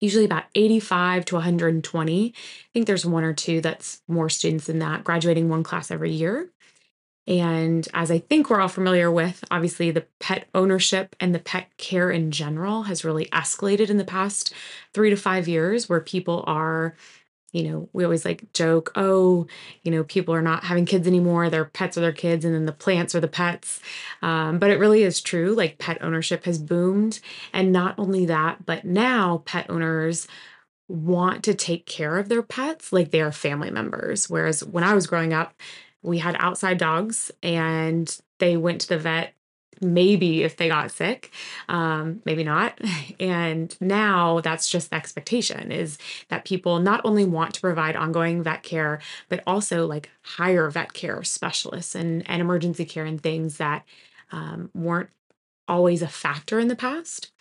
usually 0.00 0.24
about 0.24 0.44
85 0.54 1.24
to 1.26 1.34
120. 1.36 2.28
I 2.28 2.32
think 2.72 2.86
there's 2.86 3.06
one 3.06 3.24
or 3.24 3.32
two 3.32 3.60
that's 3.60 4.02
more 4.08 4.28
students 4.28 4.66
than 4.66 4.78
that, 4.80 5.04
graduating 5.04 5.48
one 5.48 5.62
class 5.62 5.90
every 5.90 6.12
year. 6.12 6.50
And 7.26 7.88
as 7.92 8.10
I 8.10 8.18
think 8.18 8.48
we're 8.48 8.60
all 8.60 8.68
familiar 8.68 9.10
with, 9.10 9.42
obviously 9.50 9.90
the 9.90 10.06
pet 10.20 10.46
ownership 10.54 11.16
and 11.18 11.34
the 11.34 11.40
pet 11.40 11.68
care 11.76 12.10
in 12.10 12.30
general 12.30 12.84
has 12.84 13.04
really 13.04 13.26
escalated 13.26 13.90
in 13.90 13.96
the 13.96 14.04
past 14.04 14.54
three 14.94 15.10
to 15.10 15.16
five 15.16 15.48
years, 15.48 15.88
where 15.88 16.00
people 16.00 16.44
are, 16.46 16.94
you 17.52 17.64
know, 17.64 17.88
we 17.92 18.04
always 18.04 18.24
like 18.24 18.52
joke, 18.52 18.92
oh, 18.94 19.46
you 19.82 19.90
know, 19.90 20.04
people 20.04 20.34
are 20.34 20.42
not 20.42 20.64
having 20.64 20.84
kids 20.84 21.06
anymore. 21.08 21.50
Their 21.50 21.64
pets 21.64 21.98
are 21.98 22.02
their 22.02 22.12
kids, 22.12 22.44
and 22.44 22.54
then 22.54 22.66
the 22.66 22.72
plants 22.72 23.14
are 23.14 23.20
the 23.20 23.28
pets. 23.28 23.80
Um, 24.22 24.60
but 24.60 24.70
it 24.70 24.78
really 24.78 25.02
is 25.02 25.20
true. 25.20 25.52
Like 25.52 25.78
pet 25.78 25.98
ownership 26.02 26.44
has 26.44 26.58
boomed. 26.58 27.18
And 27.52 27.72
not 27.72 27.98
only 27.98 28.26
that, 28.26 28.64
but 28.66 28.84
now 28.84 29.42
pet 29.46 29.68
owners 29.68 30.28
want 30.88 31.42
to 31.42 31.54
take 31.54 31.86
care 31.86 32.18
of 32.18 32.28
their 32.28 32.42
pets 32.42 32.92
like 32.92 33.10
they 33.10 33.20
are 33.20 33.32
family 33.32 33.70
members. 33.72 34.30
Whereas 34.30 34.62
when 34.62 34.84
I 34.84 34.94
was 34.94 35.08
growing 35.08 35.32
up, 35.32 35.52
we 36.06 36.18
had 36.18 36.36
outside 36.38 36.78
dogs 36.78 37.30
and 37.42 38.18
they 38.38 38.56
went 38.56 38.80
to 38.82 38.88
the 38.88 38.98
vet 38.98 39.34
maybe 39.82 40.42
if 40.42 40.56
they 40.56 40.68
got 40.68 40.90
sick 40.90 41.30
um 41.68 42.22
maybe 42.24 42.44
not. 42.44 42.78
And 43.18 43.74
now 43.80 44.40
that's 44.40 44.68
just 44.68 44.90
the 44.90 44.96
expectation 44.96 45.72
is 45.72 45.98
that 46.28 46.44
people 46.44 46.78
not 46.80 47.00
only 47.04 47.24
want 47.24 47.54
to 47.54 47.60
provide 47.60 47.96
ongoing 47.96 48.42
vet 48.42 48.62
care 48.62 49.00
but 49.28 49.42
also 49.46 49.86
like 49.86 50.10
hire 50.22 50.70
vet 50.70 50.92
care 50.92 51.22
specialists 51.24 51.94
and 51.94 52.28
and 52.28 52.40
emergency 52.40 52.84
care 52.84 53.04
and 53.04 53.20
things 53.20 53.56
that 53.58 53.84
um, 54.32 54.70
weren't 54.74 55.10
always 55.68 56.02
a 56.02 56.08
factor 56.08 56.58
in 56.58 56.68
the 56.68 56.76
past. 56.76 57.32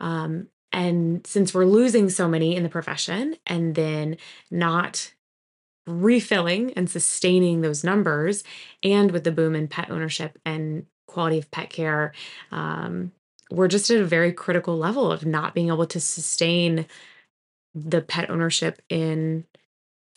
Um, 0.00 0.48
and 0.72 1.26
since 1.26 1.52
we're 1.52 1.66
losing 1.66 2.08
so 2.08 2.28
many 2.28 2.56
in 2.56 2.62
the 2.62 2.68
profession 2.68 3.36
and 3.46 3.74
then 3.74 4.16
not 4.50 5.12
refilling 5.86 6.72
and 6.74 6.88
sustaining 6.88 7.60
those 7.60 7.84
numbers, 7.84 8.44
and 8.82 9.10
with 9.10 9.24
the 9.24 9.32
boom 9.32 9.54
in 9.54 9.68
pet 9.68 9.90
ownership 9.90 10.38
and 10.44 10.86
quality 11.06 11.38
of 11.38 11.50
pet 11.50 11.70
care, 11.70 12.12
um, 12.50 13.12
we're 13.50 13.68
just 13.68 13.90
at 13.90 14.00
a 14.00 14.04
very 14.04 14.32
critical 14.32 14.78
level 14.78 15.12
of 15.12 15.26
not 15.26 15.54
being 15.54 15.68
able 15.68 15.86
to 15.86 16.00
sustain 16.00 16.86
the 17.74 18.00
pet 18.00 18.30
ownership 18.30 18.80
in 18.88 19.44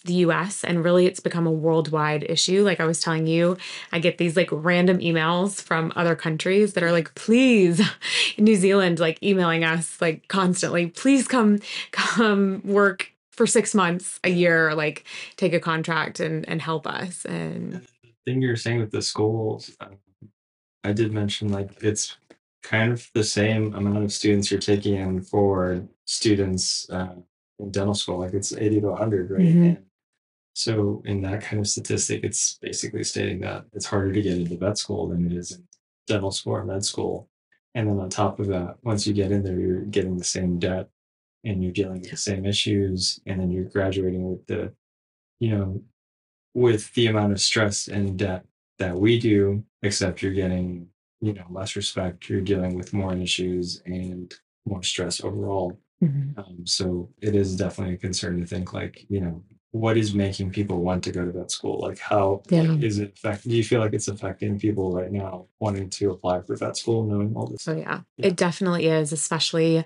the 0.06 0.14
US 0.16 0.64
and 0.64 0.84
really 0.84 1.08
it's 1.08 1.20
become 1.20 1.48
a 1.48 1.52
worldwide 1.52 2.24
issue. 2.30 2.64
Like 2.64 2.80
I 2.80 2.86
was 2.86 3.02
telling 3.02 3.28
you 3.28 3.58
I 3.92 4.00
get 4.00 4.18
these 4.18 4.38
like 4.38 4.50
random 4.52 5.00
emails 5.00 5.62
from 5.62 5.92
other 5.96 6.16
countries 6.16 6.74
that 6.74 6.84
are 6.84 6.92
like 6.92 7.14
please 7.16 7.82
New 8.38 8.56
Zealand 8.56 9.00
like 9.00 9.22
emailing 9.24 9.64
us 9.64 10.00
like 10.00 10.28
constantly 10.28 10.88
please 10.88 11.28
come 11.28 11.60
come 11.92 12.62
work 12.64 13.15
for 13.36 13.46
6 13.48 13.74
months 13.76 14.20
a 14.24 14.30
year 14.30 14.74
like 14.76 15.06
take 15.38 15.54
a 15.54 15.60
contract 15.60 16.20
and 16.20 16.48
and 16.50 16.62
help 16.62 16.88
us 16.88 17.26
and 17.26 17.74
the 18.04 18.32
thing 18.32 18.42
you're 18.42 18.56
saying 18.56 18.80
with 18.80 18.92
the 18.92 19.02
schools, 19.02 19.72
um, 19.82 19.98
I 20.84 20.94
did 20.94 21.12
mention 21.12 21.50
like 21.50 21.70
it's 21.84 22.18
kind 22.64 22.92
of 22.92 23.08
the 23.14 23.24
same 23.24 23.74
amount 23.76 24.04
of 24.04 24.12
students 24.14 24.50
you're 24.50 24.60
taking 24.60 24.96
in 24.96 25.22
for 25.22 25.84
students 26.06 26.90
uh, 26.90 27.16
in 27.60 27.72
dental 27.72 27.94
school. 27.94 28.20
Like 28.20 28.34
it's 28.34 28.54
80 28.54 28.82
to 28.82 28.88
100, 28.88 29.32
right? 29.32 29.42
Mhm. 29.42 29.66
And 29.78 29.86
So 30.54 31.02
in 31.06 31.22
that 31.22 31.42
kind 31.42 31.60
of 31.60 31.68
statistic, 31.68 32.24
it's 32.24 32.58
basically 32.62 33.04
stating 33.04 33.42
that 33.42 33.66
it's 33.74 33.86
harder 33.86 34.12
to 34.14 34.22
get 34.22 34.38
into 34.38 34.58
vet 34.58 34.78
school 34.78 35.08
than 35.10 35.26
it 35.26 35.34
is 35.34 35.52
in 35.52 35.68
dental 36.08 36.32
school 36.32 36.54
or 36.54 36.64
med 36.66 36.84
school. 36.86 37.30
And 37.76 37.88
then 37.90 38.00
on 38.00 38.10
top 38.10 38.40
of 38.40 38.48
that, 38.48 38.78
once 38.84 39.06
you 39.06 39.14
get 39.14 39.32
in 39.32 39.44
there, 39.44 39.60
you're 39.60 39.82
getting 39.82 40.18
the 40.18 40.24
same 40.24 40.58
debt 40.60 40.90
and 41.46 41.64
you're 41.64 41.72
dealing 41.72 42.02
with 42.02 42.10
the 42.12 42.18
same 42.18 42.46
issues, 42.46 43.20
and 43.26 43.40
then 43.40 43.52
you're 43.52 43.66
graduating 43.70 44.30
with 44.30 44.46
the, 44.48 44.74
you 45.40 45.50
know, 45.52 45.82
with 46.54 46.94
the 46.94 47.08
amount 47.08 47.32
of 47.34 47.40
stress 47.42 47.88
and 47.88 48.18
debt 48.18 48.46
that 48.80 48.98
we 48.98 49.20
do, 49.20 49.64
except 49.84 50.22
you're 50.22 50.34
getting, 50.34 50.88
you 51.22 51.34
know, 51.34 51.46
less 51.50 51.76
respect, 51.76 52.30
you're 52.30 52.42
dealing 52.42 52.76
with 52.76 52.94
more 52.94 53.14
issues 53.16 53.82
and 53.86 54.34
more 54.66 54.84
stress 54.84 55.24
overall. 55.24 55.78
Mhm. 56.04 56.38
Um, 56.38 56.66
so 56.66 57.10
it 57.22 57.36
is 57.36 57.56
definitely 57.56 57.96
a 57.96 57.98
concern 57.98 58.40
to 58.42 58.46
think 58.46 58.74
like, 58.74 59.06
you 59.10 59.22
know, 59.22 59.44
what 59.72 59.98
is 59.98 60.14
making 60.14 60.52
people 60.52 60.82
want 60.82 61.04
to 61.04 61.12
go 61.12 61.26
to 61.26 61.32
vet 61.32 61.52
school? 61.52 61.80
Like 61.82 62.00
how 62.00 62.42
Yeah. 62.50 62.74
is 62.76 63.00
it 63.00 63.14
affect 63.18 63.44
do 63.44 63.56
you 63.56 63.64
feel 63.64 63.82
like 63.82 63.94
it's 63.94 64.08
affecting 64.08 64.58
people 64.58 64.94
right 64.94 65.12
now 65.12 65.48
wanting 65.60 65.90
to 65.92 66.12
apply 66.12 66.42
for 66.42 66.56
vet 66.56 66.78
school 66.78 67.04
knowing 67.04 67.36
all 67.36 67.48
this? 67.48 67.68
Oh, 67.68 67.76
yeah. 67.76 68.02
Yeah. 68.18 68.28
It 68.28 68.36
definitely 68.38 68.88
is, 68.88 69.12
especially 69.12 69.84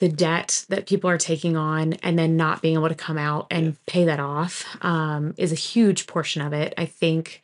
the 0.00 0.08
debt 0.08 0.64
that 0.68 0.86
people 0.86 1.08
are 1.08 1.18
taking 1.18 1.56
on 1.56 1.92
and 2.02 2.18
then 2.18 2.36
not 2.36 2.62
being 2.62 2.74
able 2.74 2.88
to 2.88 2.94
come 2.94 3.18
out 3.18 3.46
and 3.50 3.66
Yeah. 3.66 3.72
pay 3.86 4.04
that 4.06 4.18
off 4.18 4.64
um, 4.80 5.34
is 5.36 5.52
a 5.52 5.56
huge 5.56 6.06
portion 6.06 6.42
of 6.42 6.52
it. 6.52 6.74
I 6.76 6.86
think, 6.86 7.42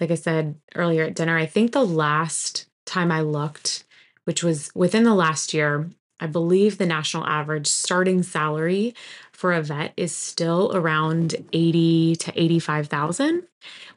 like 0.00 0.10
I 0.10 0.14
said 0.16 0.56
earlier 0.74 1.04
at 1.04 1.14
dinner, 1.14 1.36
I 1.36 1.46
think 1.46 1.72
the 1.72 1.84
last 1.84 2.66
time 2.86 3.12
I 3.12 3.20
looked, 3.20 3.84
which 4.24 4.42
was 4.42 4.70
within 4.74 5.04
the 5.04 5.14
last 5.14 5.52
year, 5.54 5.90
I 6.20 6.26
believe 6.26 6.78
the 6.78 6.86
national 6.86 7.26
average 7.26 7.68
starting 7.68 8.22
salary 8.22 8.94
for 9.30 9.52
a 9.52 9.62
vet 9.62 9.92
is 9.96 10.12
still 10.12 10.72
around 10.74 11.36
80 11.52 12.16
to 12.16 12.32
85,000. 12.34 13.44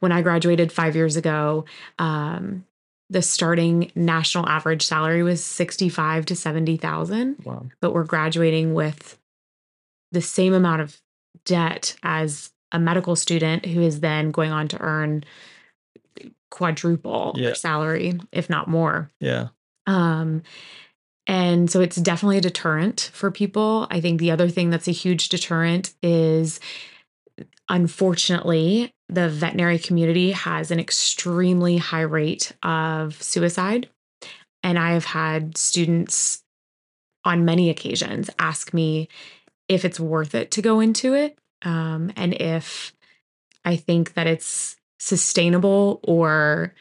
When 0.01 0.12
I 0.12 0.22
graduated 0.22 0.72
5 0.72 0.96
years 0.96 1.15
ago, 1.15 1.65
um, 1.98 2.65
the 3.12 3.22
starting 3.22 3.91
national 3.94 4.48
average 4.48 4.84
salary 4.86 5.22
was 5.22 5.44
65 5.44 6.25
to 6.27 6.36
70,000, 6.36 7.36
Wow. 7.44 7.65
but 7.82 7.94
we're 7.94 8.06
graduating 8.06 8.74
with 8.74 9.20
the 10.13 10.22
same 10.22 10.53
amount 10.53 10.82
of 10.82 11.00
debt 11.46 11.96
as 12.03 12.51
a 12.72 12.80
medical 12.80 13.15
student 13.18 13.65
who 13.65 13.82
is 13.82 14.00
then 14.00 14.32
going 14.32 14.51
on 14.51 14.70
to 14.70 14.80
earn 14.82 15.25
quadruple 16.50 17.34
Yeah. 17.38 17.53
salary, 17.53 18.18
if 18.32 18.50
not 18.50 18.68
more. 18.70 19.12
Yeah. 19.20 19.50
Um, 19.88 20.44
and 21.27 21.70
so 21.70 21.82
it's 21.82 21.98
definitely 21.98 22.38
a 22.38 22.41
deterrent 22.41 23.12
for 23.13 23.30
people. 23.30 23.88
I 23.91 24.00
think 24.01 24.20
the 24.20 24.32
other 24.32 24.48
thing 24.50 24.70
that's 24.70 24.88
a 24.88 24.91
huge 24.94 25.27
deterrent 25.30 25.94
is 26.01 26.60
unfortunately, 27.70 28.94
the 29.12 29.30
veterinary 29.30 29.77
community 29.77 30.32
has 30.32 30.72
an 30.72 30.80
extremely 30.80 31.77
high 31.77 32.01
rate 32.01 32.53
of 32.63 33.22
suicide. 33.22 33.89
And 34.63 34.80
I 34.80 34.94
have 34.94 35.06
had 35.06 35.58
students 35.58 36.44
on 37.25 37.46
many 37.46 37.70
occasions 37.70 38.30
ask 38.39 38.74
me 38.74 39.10
if 39.68 39.86
it's 39.86 40.00
worth 40.00 40.34
it 40.34 40.50
to 40.51 40.62
go 40.62 40.80
into 40.80 41.13
it 41.13 41.38
um, 41.62 42.12
and 42.15 42.34
if 42.34 42.94
I 43.63 43.75
think 43.75 44.13
that 44.13 44.27
it's 44.27 44.77
sustainable 45.00 46.00
or 46.03 46.74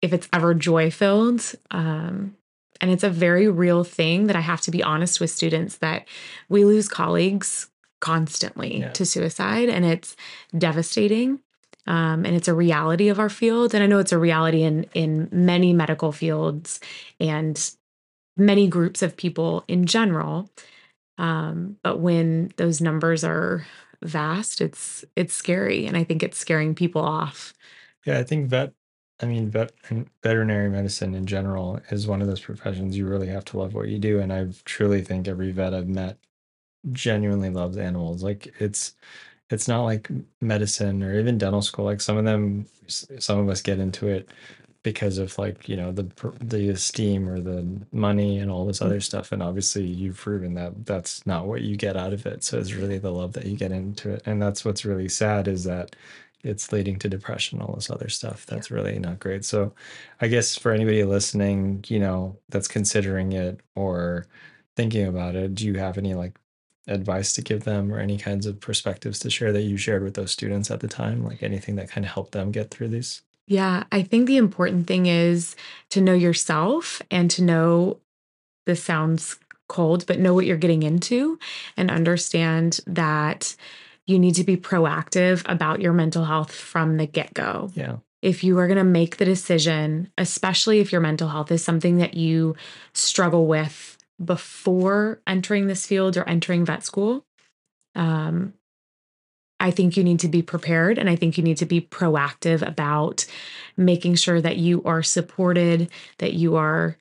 if 0.00 0.12
it's 0.12 0.28
ever 0.32 0.54
joy 0.54 0.90
filled. 0.90 1.54
Um, 1.70 2.36
and 2.80 2.90
it's 2.90 3.04
a 3.04 3.10
very 3.10 3.48
real 3.48 3.84
thing 3.84 4.26
that 4.26 4.36
I 4.36 4.40
have 4.40 4.60
to 4.62 4.70
be 4.70 4.82
honest 4.82 5.20
with 5.20 5.30
students 5.30 5.78
that 5.78 6.06
we 6.48 6.64
lose 6.64 6.88
colleagues 6.88 7.68
constantly 8.02 8.80
Yeah. 8.80 8.90
to 8.90 9.06
suicide 9.06 9.68
and 9.70 9.84
it's 9.84 10.16
devastating. 10.58 11.38
Um, 11.86 12.24
and 12.26 12.36
it's 12.36 12.48
a 12.48 12.54
reality 12.54 13.08
of 13.08 13.18
our 13.18 13.28
field. 13.28 13.74
And 13.74 13.82
I 13.82 13.86
know 13.86 13.98
it's 13.98 14.12
a 14.12 14.18
reality 14.18 14.62
in 14.62 14.86
in 14.92 15.28
many 15.32 15.72
medical 15.72 16.12
fields 16.12 16.80
and 17.18 17.58
many 18.36 18.66
groups 18.68 19.02
of 19.02 19.16
people 19.16 19.64
in 19.68 19.86
general. 19.86 20.50
Um, 21.18 21.78
but 21.82 21.98
when 21.98 22.52
those 22.56 22.80
numbers 22.80 23.24
are 23.24 23.66
vast, 24.02 24.60
it's 24.60 25.04
it's 25.16 25.34
scary. 25.34 25.86
And 25.86 25.96
I 25.96 26.04
think 26.04 26.22
it's 26.22 26.38
scaring 26.38 26.74
people 26.74 27.02
off. 27.02 27.54
Yeah, 28.04 28.18
I 28.18 28.24
think 28.24 28.48
vet, 28.48 28.72
I 29.20 29.26
mean, 29.26 29.48
vet, 29.50 29.72
veterinary 30.22 30.70
medicine 30.70 31.14
in 31.14 31.26
general 31.26 31.80
is 31.90 32.08
one 32.08 32.20
of 32.20 32.26
those 32.28 32.40
professions 32.40 32.96
you 32.96 33.06
really 33.06 33.28
have 33.28 33.44
to 33.46 33.58
love 33.58 33.74
what 33.74 33.88
you 33.88 33.98
do. 33.98 34.18
And 34.18 34.32
I 34.32 34.48
truly 34.64 35.02
think 35.02 35.28
every 35.28 35.52
vet 35.52 35.72
I've 35.74 35.88
met 35.88 36.18
genuinely 36.90 37.50
loves 37.50 37.76
animals. 37.76 38.22
Like 38.22 38.52
it's, 38.58 38.94
it's 39.50 39.68
not 39.68 39.84
like 39.84 40.10
medicine 40.40 41.02
or 41.02 41.18
even 41.18 41.38
dental 41.38 41.62
school. 41.62 41.84
Like 41.84 42.00
some 42.00 42.16
of 42.16 42.24
them, 42.24 42.66
some 42.86 43.38
of 43.38 43.48
us 43.48 43.62
get 43.62 43.78
into 43.78 44.08
it 44.08 44.28
because 44.82 45.18
of 45.18 45.36
like 45.38 45.68
you 45.68 45.76
know 45.76 45.92
the 45.92 46.08
the 46.40 46.68
esteem 46.70 47.28
or 47.28 47.40
the 47.40 47.64
money 47.92 48.38
and 48.38 48.50
all 48.50 48.66
this 48.66 48.82
other 48.82 49.00
stuff. 49.00 49.32
And 49.32 49.42
obviously, 49.42 49.84
you've 49.84 50.16
proven 50.16 50.54
that 50.54 50.86
that's 50.86 51.26
not 51.26 51.46
what 51.46 51.62
you 51.62 51.76
get 51.76 51.96
out 51.96 52.12
of 52.12 52.26
it. 52.26 52.42
So 52.44 52.58
it's 52.58 52.72
really 52.72 52.98
the 52.98 53.12
love 53.12 53.32
that 53.34 53.46
you 53.46 53.56
get 53.56 53.72
into 53.72 54.10
it, 54.10 54.22
and 54.26 54.40
that's 54.42 54.64
what's 54.64 54.84
really 54.84 55.08
sad 55.08 55.48
is 55.48 55.64
that 55.64 55.94
it's 56.44 56.72
leading 56.72 56.98
to 56.98 57.08
depression, 57.08 57.62
all 57.62 57.74
this 57.74 57.90
other 57.90 58.08
stuff. 58.08 58.46
That's 58.46 58.70
really 58.70 58.98
not 58.98 59.20
great. 59.20 59.44
So, 59.44 59.72
I 60.20 60.26
guess 60.28 60.56
for 60.56 60.72
anybody 60.72 61.04
listening, 61.04 61.84
you 61.88 62.00
know, 62.00 62.36
that's 62.48 62.68
considering 62.68 63.32
it 63.32 63.60
or 63.76 64.26
thinking 64.76 65.06
about 65.06 65.36
it, 65.36 65.54
do 65.54 65.66
you 65.66 65.74
have 65.74 65.98
any 65.98 66.14
like 66.14 66.36
advice 66.86 67.32
to 67.34 67.42
give 67.42 67.64
them 67.64 67.92
or 67.92 67.98
any 67.98 68.18
kinds 68.18 68.46
of 68.46 68.60
perspectives 68.60 69.18
to 69.20 69.30
share 69.30 69.52
that 69.52 69.62
you 69.62 69.76
shared 69.76 70.02
with 70.02 70.14
those 70.14 70.32
students 70.32 70.70
at 70.70 70.80
the 70.80 70.88
time? 70.88 71.24
Like 71.24 71.42
anything 71.42 71.76
that 71.76 71.90
kind 71.90 72.04
of 72.04 72.12
helped 72.12 72.32
them 72.32 72.50
get 72.50 72.70
through 72.70 72.88
these? 72.88 73.22
Yeah, 73.46 73.84
I 73.92 74.02
think 74.02 74.26
the 74.26 74.36
important 74.36 74.86
thing 74.86 75.06
is 75.06 75.56
to 75.90 76.00
know 76.00 76.14
yourself 76.14 77.02
and 77.10 77.30
to 77.32 77.42
know 77.42 77.98
this 78.66 78.82
sounds 78.82 79.36
cold, 79.68 80.06
but 80.06 80.18
know 80.18 80.34
what 80.34 80.46
you're 80.46 80.56
getting 80.56 80.82
into 80.82 81.38
and 81.76 81.90
understand 81.90 82.80
that 82.86 83.56
you 84.06 84.18
need 84.18 84.34
to 84.34 84.44
be 84.44 84.56
proactive 84.56 85.42
about 85.46 85.80
your 85.80 85.92
mental 85.92 86.24
health 86.24 86.52
from 86.52 86.96
the 86.96 87.06
get 87.06 87.32
go. 87.34 87.70
Yeah. 87.74 87.96
If 88.20 88.44
you 88.44 88.58
are 88.58 88.68
going 88.68 88.78
to 88.78 88.84
make 88.84 89.16
the 89.16 89.24
decision, 89.24 90.12
especially 90.16 90.78
if 90.78 90.92
your 90.92 91.00
mental 91.00 91.28
health 91.28 91.50
is 91.50 91.64
something 91.64 91.96
that 91.96 92.14
you 92.14 92.54
struggle 92.92 93.46
with 93.46 93.91
before 94.24 95.20
entering 95.26 95.66
this 95.66 95.86
field 95.86 96.16
or 96.16 96.28
entering 96.28 96.64
vet 96.64 96.84
school, 96.84 97.24
um, 97.94 98.54
I 99.60 99.70
think 99.70 99.96
you 99.96 100.02
need 100.02 100.20
to 100.20 100.28
be 100.28 100.42
prepared 100.42 100.98
and 100.98 101.08
I 101.08 101.14
think 101.14 101.38
you 101.38 101.44
need 101.44 101.58
to 101.58 101.66
be 101.66 101.80
proactive 101.80 102.66
about 102.66 103.24
making 103.76 104.16
sure 104.16 104.40
that 104.40 104.56
you 104.56 104.82
are 104.84 105.02
supported, 105.02 105.88
that 106.18 106.32
you 106.32 106.56
are 106.56 106.96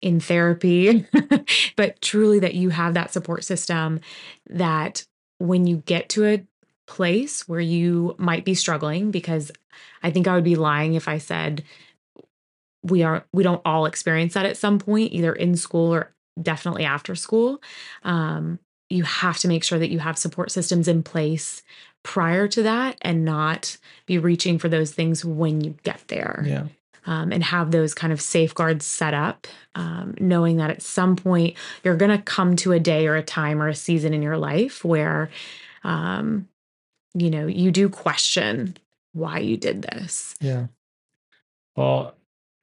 in 0.00 0.20
therapy, 0.20 1.04
but 1.76 2.00
truly 2.00 2.38
that 2.38 2.54
you 2.54 2.70
have 2.70 2.94
that 2.94 3.12
support 3.12 3.42
system 3.42 4.00
that 4.48 5.04
when 5.38 5.66
you 5.66 5.78
get 5.78 6.08
to 6.10 6.26
a 6.26 6.46
place 6.86 7.46
where 7.48 7.60
you 7.60 8.14
might 8.18 8.44
be 8.44 8.54
struggling 8.54 9.10
because 9.10 9.50
I 10.02 10.10
think 10.10 10.28
I 10.28 10.34
would 10.34 10.44
be 10.44 10.56
lying 10.56 10.94
if 10.94 11.08
I 11.08 11.18
said 11.18 11.64
we 12.90 13.02
are 13.02 13.24
we 13.32 13.42
don't 13.42 13.62
all 13.64 13.86
experience 13.86 14.34
that 14.34 14.46
at 14.46 14.56
some 14.56 14.78
point 14.78 15.12
either 15.12 15.32
in 15.32 15.56
school 15.56 15.94
or 15.94 16.10
definitely 16.40 16.84
after 16.84 17.14
school 17.14 17.60
um, 18.04 18.58
you 18.90 19.02
have 19.02 19.38
to 19.38 19.48
make 19.48 19.64
sure 19.64 19.78
that 19.78 19.90
you 19.90 19.98
have 19.98 20.16
support 20.16 20.50
systems 20.50 20.88
in 20.88 21.02
place 21.02 21.62
prior 22.04 22.48
to 22.48 22.62
that 22.62 22.96
and 23.02 23.24
not 23.24 23.76
be 24.06 24.18
reaching 24.18 24.58
for 24.58 24.68
those 24.68 24.92
things 24.92 25.24
when 25.24 25.60
you 25.60 25.74
get 25.82 26.00
there 26.08 26.42
Yeah. 26.46 26.64
um, 27.04 27.32
and 27.32 27.42
have 27.42 27.70
those 27.70 27.92
kind 27.92 28.12
of 28.12 28.20
safeguards 28.20 28.86
set 28.86 29.14
up, 29.14 29.46
um, 29.74 30.14
knowing 30.20 30.56
that 30.58 30.70
at 30.70 30.80
some 30.80 31.16
point 31.16 31.56
you're 31.82 31.96
going 31.96 32.16
to 32.16 32.22
come 32.22 32.54
to 32.56 32.72
a 32.72 32.80
day 32.80 33.06
or 33.08 33.16
a 33.16 33.22
time 33.22 33.60
or 33.60 33.68
a 33.68 33.74
season 33.74 34.14
in 34.14 34.22
your 34.22 34.38
life 34.38 34.84
where, 34.84 35.28
um, 35.84 36.48
you 37.14 37.30
know, 37.30 37.46
you 37.46 37.70
do 37.72 37.88
question 37.88 38.76
why 39.12 39.38
you 39.40 39.56
did 39.56 39.82
this. 39.82 40.34
Yeah. 40.40 40.66
Well, 41.76 42.14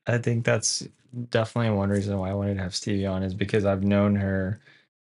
I 0.07 0.17
think 0.17 0.45
that's 0.45 0.87
definitely 1.29 1.75
one 1.75 1.89
reason 1.89 2.17
why 2.17 2.29
I 2.29 2.33
wanted 2.33 2.55
to 2.55 2.63
have 2.63 2.75
Stevie 2.75 3.05
on 3.05 3.23
is 3.23 3.33
because 3.33 3.65
I've 3.65 3.83
known 3.83 4.15
her 4.15 4.59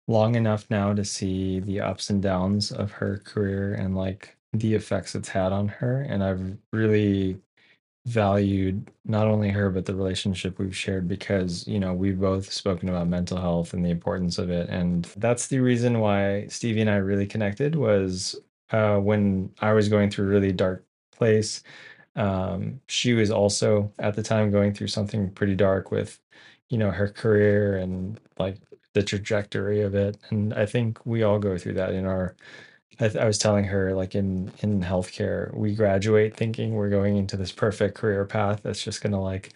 long 0.06 0.34
enough 0.34 0.68
now 0.70 0.92
to 0.94 1.04
see 1.04 1.60
the 1.60 1.80
ups 1.80 2.10
and 2.10 2.22
downs 2.22 2.70
of 2.72 2.92
her 2.92 3.18
career 3.24 3.74
and 3.74 3.96
like 3.96 4.36
the 4.52 4.74
effects 4.74 5.14
it's 5.14 5.28
had 5.28 5.52
on 5.52 5.68
her. 5.68 6.02
And 6.02 6.22
I've 6.22 6.56
really 6.72 7.40
valued 8.06 8.90
not 9.06 9.26
only 9.26 9.50
her, 9.50 9.70
but 9.70 9.86
the 9.86 9.94
relationship 9.94 10.58
we've 10.58 10.76
shared 10.76 11.08
because, 11.08 11.66
you 11.66 11.80
know, 11.80 11.94
we've 11.94 12.20
both 12.20 12.52
spoken 12.52 12.88
about 12.88 13.08
mental 13.08 13.40
health 13.40 13.72
and 13.72 13.84
the 13.84 13.90
importance 13.90 14.38
of 14.38 14.50
it. 14.50 14.68
And 14.68 15.04
that's 15.16 15.46
the 15.48 15.60
reason 15.60 16.00
why 16.00 16.46
Stevie 16.48 16.82
and 16.82 16.90
I 16.90 16.96
really 16.96 17.26
connected 17.26 17.76
was 17.76 18.36
uh, 18.70 18.98
when 18.98 19.50
I 19.60 19.72
was 19.72 19.88
going 19.88 20.10
through 20.10 20.26
a 20.26 20.28
really 20.30 20.52
dark 20.52 20.84
place 21.12 21.62
um, 22.16 22.80
she 22.88 23.12
was 23.14 23.30
also 23.30 23.92
at 23.98 24.14
the 24.16 24.22
time 24.22 24.50
going 24.50 24.74
through 24.74 24.88
something 24.88 25.30
pretty 25.32 25.54
dark 25.56 25.90
with 25.90 26.20
you 26.70 26.78
know 26.78 26.90
her 26.90 27.08
career 27.08 27.76
and 27.78 28.20
like 28.38 28.58
the 28.94 29.02
trajectory 29.02 29.82
of 29.82 29.94
it. 29.94 30.16
And 30.30 30.54
i 30.54 30.66
think 30.66 31.04
we 31.06 31.22
all 31.24 31.38
go 31.38 31.58
through 31.58 31.74
that 31.74 31.92
in 31.94 32.06
our 32.06 32.36
I, 33.00 33.08
th- 33.08 33.16
I 33.16 33.26
was 33.26 33.38
telling 33.38 33.64
her 33.66 33.94
like 33.94 34.14
in 34.14 34.52
in 34.60 34.80
healthcare 34.82 35.52
we 35.54 35.74
graduate 35.74 36.36
thinking 36.36 36.74
we're 36.74 36.90
going 36.90 37.16
into 37.16 37.36
this 37.36 37.52
perfect 37.52 37.96
career 37.96 38.24
path 38.24 38.60
that's 38.62 38.82
just 38.84 39.02
going 39.02 39.12
to 39.12 39.18
like 39.18 39.52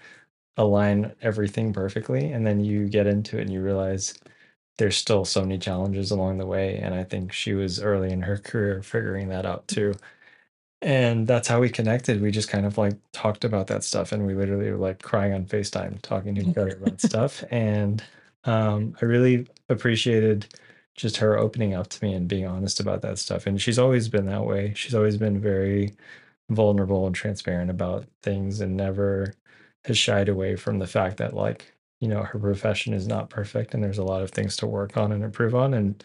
align 0.58 1.14
everything 1.22 1.72
perfectly. 1.72 2.32
And 2.32 2.46
then 2.46 2.60
you 2.64 2.88
get 2.88 3.06
into 3.06 3.38
it 3.38 3.42
and 3.42 3.52
you 3.52 3.62
realize 3.62 4.14
there's 4.78 4.96
still 4.96 5.24
so 5.24 5.42
many 5.42 5.58
challenges 5.58 6.10
along 6.12 6.38
the 6.38 6.46
way. 6.46 6.78
And 6.78 6.94
i 6.94 7.04
think 7.04 7.32
she 7.32 7.54
was 7.54 7.82
early 7.82 8.12
in 8.12 8.22
her 8.22 8.38
career 8.38 8.82
figuring 8.82 9.28
that 9.30 9.46
out 9.46 9.68
too 9.68 9.94
and 10.80 11.26
that's 11.26 11.48
how 11.48 11.60
we 11.60 11.68
connected. 11.70 12.22
We 12.22 12.30
just 12.30 12.48
kind 12.48 12.64
of 12.64 12.78
like 12.78 12.96
talked 13.12 13.44
about 13.44 13.66
that 13.68 13.82
stuff 13.84 14.12
and 14.12 14.26
we 14.26 14.34
literally 14.34 14.70
were 14.70 14.76
like 14.78 15.02
crying 15.02 15.32
on 15.32 15.46
facetime 15.46 16.00
talking 16.02 16.34
to 16.36 16.42
each 16.42 16.56
other 16.56 16.76
about 16.80 17.00
stuff. 17.00 17.42
And 17.50 18.02
um, 18.44 18.96
i 19.02 19.04
really 19.04 19.46
appreciated 19.68 20.46
just 20.94 21.16
her 21.18 21.38
opening 21.38 21.74
up 21.74 21.88
to 21.88 22.04
me 22.04 22.14
and 22.14 22.28
being 22.28 22.46
honest 22.46 22.80
about 22.80 23.02
that 23.02 23.18
stuff. 23.18 23.46
And 23.46 23.60
she's 23.60 23.78
always 23.78 24.08
been 24.08 24.26
that 24.26 24.44
way. 24.44 24.72
She's 24.76 24.94
always 24.94 25.16
been 25.16 25.40
very 25.40 25.94
vulnerable 26.50 27.06
and 27.06 27.14
transparent 27.14 27.70
about 27.70 28.06
things 28.22 28.60
and 28.60 28.76
never 28.76 29.34
has 29.84 29.98
shied 29.98 30.28
away 30.28 30.56
from 30.56 30.78
the 30.78 30.86
fact 30.86 31.18
that 31.18 31.34
like 31.34 31.74
you 32.00 32.08
know 32.08 32.22
her 32.22 32.38
profession 32.38 32.94
is 32.94 33.06
not 33.06 33.30
perfect 33.30 33.74
and 33.74 33.82
there's 33.84 33.98
a 33.98 34.04
lot 34.04 34.22
of 34.22 34.30
things 34.30 34.56
to 34.56 34.66
work 34.66 34.96
on 34.96 35.12
and 35.12 35.24
improve 35.24 35.54
on. 35.54 35.74
And 35.74 36.02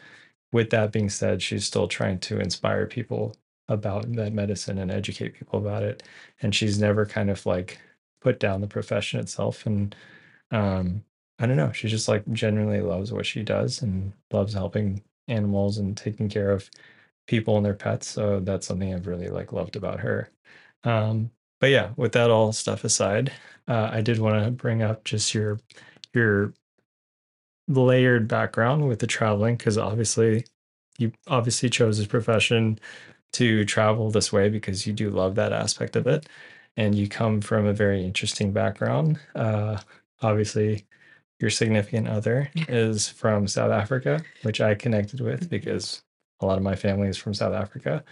with 0.51 0.69
that 0.71 0.91
being 0.91 1.09
said 1.09 1.41
she's 1.41 1.65
still 1.65 1.87
trying 1.87 2.19
to 2.19 2.39
inspire 2.39 2.85
people 2.87 3.35
about 3.69 4.11
that 4.13 4.33
medicine 4.33 4.77
and 4.77 4.91
educate 4.91 5.33
people 5.35 5.59
about 5.59 5.83
it. 5.83 6.03
And 6.41 6.53
she's 6.53 6.79
never 6.79 7.05
kind 7.05 7.29
of 7.29 7.45
like 7.45 7.79
put 8.21 8.39
down 8.39 8.61
the 8.61 8.67
profession 8.67 9.19
itself. 9.19 9.65
And 9.65 9.95
um 10.51 11.03
i 11.39 11.45
don't 11.45 11.57
know. 11.57 11.71
She 11.71 11.87
just 11.87 12.07
like 12.07 12.23
genuinely 12.31 12.81
loves 12.81 13.11
what 13.11 13.25
she 13.25 13.43
does 13.43 13.81
and 13.81 14.13
loves 14.31 14.53
helping 14.53 15.03
animals 15.27 15.77
and 15.77 15.95
taking 15.97 16.29
care 16.29 16.51
of 16.51 16.69
people 17.27 17.57
and 17.57 17.65
their 17.65 17.73
pets. 17.75 18.07
So 18.07 18.39
that's 18.41 18.67
something 18.67 18.93
i've 18.93 19.07
really 19.07 19.29
like 19.29 19.53
loved 19.53 19.75
about 19.75 19.99
her. 20.01 20.29
Um 20.83 21.31
but 21.63 21.69
yeah 21.69 21.91
with 21.95 22.11
that 22.11 22.29
all 22.29 22.51
stuff 22.51 22.83
aside 22.83 23.31
uh, 23.69 23.89
i 23.93 24.01
did 24.01 24.19
want 24.19 24.43
to 24.43 24.51
bring 24.51 24.81
up 24.81 25.05
just 25.05 25.33
your 25.33 25.57
your 26.13 26.53
layered 27.69 28.27
background 28.27 28.87
with 28.87 28.99
the 28.99 29.07
traveling 29.07 29.55
because 29.55 29.77
obviously 29.77 30.45
you 30.97 31.11
obviously 31.27 31.69
chose 31.69 31.97
this 31.97 32.07
profession 32.07 32.77
to 33.33 33.65
travel 33.65 34.09
this 34.11 34.31
way 34.31 34.49
because 34.49 34.85
you 34.87 34.93
do 34.93 35.09
love 35.09 35.35
that 35.35 35.53
aspect 35.53 35.95
of 35.95 36.07
it. 36.07 36.27
And 36.77 36.95
you 36.95 37.07
come 37.07 37.41
from 37.41 37.65
a 37.67 37.73
very 37.73 38.03
interesting 38.03 38.51
background. 38.51 39.19
Uh, 39.35 39.77
obviously 40.21 40.85
your 41.39 41.49
significant 41.49 42.07
other 42.07 42.49
is 42.69 43.09
from 43.09 43.45
south 43.47 43.71
africa 43.71 44.21
which 44.43 44.61
i 44.61 44.73
connected 44.73 45.19
with 45.19 45.49
because 45.49 46.01
a 46.39 46.45
lot 46.45 46.55
of 46.57 46.63
my 46.63 46.75
family 46.75 47.09
is 47.09 47.17
from 47.17 47.33
south 47.33 47.53
africa. 47.53 48.03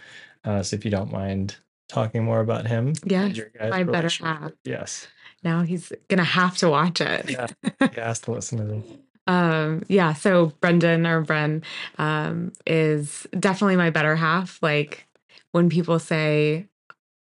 Uh, 0.44 0.62
so 0.62 0.74
if 0.76 0.84
you 0.84 0.90
don't 0.90 1.10
mind 1.12 1.56
talking 1.88 2.22
more 2.24 2.40
about 2.40 2.66
him 2.66 2.92
Yes, 3.04 3.38
my 3.70 3.84
better 3.84 4.08
half. 4.22 4.52
yes. 4.64 5.06
Now 5.44 5.62
he's 5.62 5.92
gonna 6.08 6.24
have 6.24 6.56
to 6.58 6.68
watch 6.68 7.00
it. 7.00 7.30
yeah. 7.30 7.46
He 7.90 8.00
has 8.00 8.20
to 8.20 8.32
listen 8.32 8.58
to 8.58 8.64
this. 8.64 8.84
Um, 9.28 9.84
yeah, 9.88 10.14
so 10.14 10.46
Brendan 10.60 11.06
or 11.06 11.24
Bren 11.24 11.62
um, 11.96 12.52
is 12.66 13.24
definitely 13.38 13.76
my 13.76 13.90
better 13.90 14.16
half. 14.16 14.58
Like 14.62 15.06
when 15.52 15.68
people 15.70 15.98
say, 15.98 16.66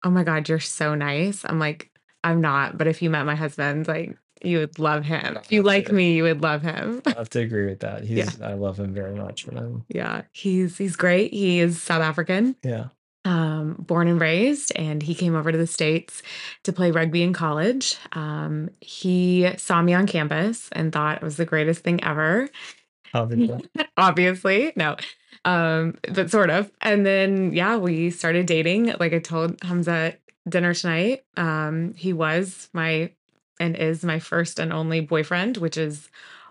"Oh 0.05 0.11
my 0.11 0.25
God, 0.25 0.49
you're 0.49 0.61
so 0.61 0.95
nice," 0.95 1.45
I'm 1.45 1.59
like, 1.59 1.91
"I'm 2.25 2.41
not." 2.41 2.77
But 2.77 2.87
if 2.89 3.01
you 3.03 3.09
met 3.11 3.25
my 3.27 3.35
husband, 3.37 3.87
like 3.89 4.17
you 4.43 4.59
would 4.59 4.79
love 4.79 5.05
him. 5.05 5.39
If 5.43 5.51
you 5.51 5.63
like 5.63 5.91
me, 5.91 6.15
you 6.15 6.23
would 6.25 6.43
love 6.43 6.61
him. 6.63 7.01
i 7.07 7.11
have 7.11 7.31
to 7.31 7.41
agree 7.41 7.67
with 7.67 7.81
that 7.81 8.05
Yeah. 8.05 8.25
he's 8.25 8.41
i 8.43 8.53
love 8.53 8.79
him 8.79 8.93
very 8.93 9.15
much 9.15 9.47
I'm, 9.49 9.85
yeah, 9.89 10.23
he's 10.33 10.77
he's 10.77 10.97
great. 10.97 11.33
He 11.33 11.61
is 11.61 11.81
South 11.83 12.03
African. 12.03 12.57
yeah 12.63 12.89
um, 13.25 13.75
born 13.81 14.07
and 14.07 14.21
raised, 14.21 14.71
and 14.77 15.03
he 15.03 15.13
came 15.13 15.35
over 15.35 15.51
to 15.51 15.59
the 15.59 15.67
States 15.67 16.23
to 16.63 16.73
play 16.73 16.93
rugby 16.93 17.25
in 17.25 17.33
college. 17.33 17.97
Um, 18.13 18.71
he 18.81 19.51
saw 19.57 19.83
me 19.83 19.95
on 19.95 20.07
campus 20.07 20.69
and 20.71 20.93
thought 20.93 21.17
it 21.17 21.23
was 21.25 21.37
the 21.37 21.45
greatest 21.45 21.83
thing 21.83 22.05
ever. 22.05 22.49
obviously 23.15 23.65
Obviously, 23.97 24.73
no, 24.77 24.95
um, 25.47 25.97
but 26.13 26.31
sort 26.31 26.51
of. 26.51 26.71
And 26.83 27.07
then, 27.07 27.53
yeah, 27.53 27.77
we 27.77 28.11
started 28.11 28.47
dating. 28.47 28.93
Like 28.99 29.15
I 29.15 29.21
told 29.21 29.57
Hamza 29.63 30.15
dinner 30.47 30.75
tonight, 30.75 31.25
um, 31.37 31.95
he 31.95 32.13
was 32.13 32.69
my 32.75 33.13
and 33.59 33.77
is 33.77 34.05
my 34.05 34.19
first 34.19 34.59
and 34.59 34.73
only 34.73 35.01
boyfriend, 35.01 35.57
which 35.57 35.79
is 35.79 36.11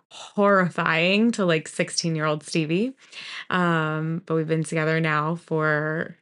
horrifying 0.09 1.31
to 1.31 1.45
like 1.45 1.67
16 1.67 2.15
year 2.15 2.25
old 2.25 2.43
Stevie. 2.43 2.93
Um, 3.49 4.23
but 4.25 4.35
we've 4.35 4.47
been 4.47 4.63
together 4.63 4.99
now 5.01 5.35
for 5.35 6.15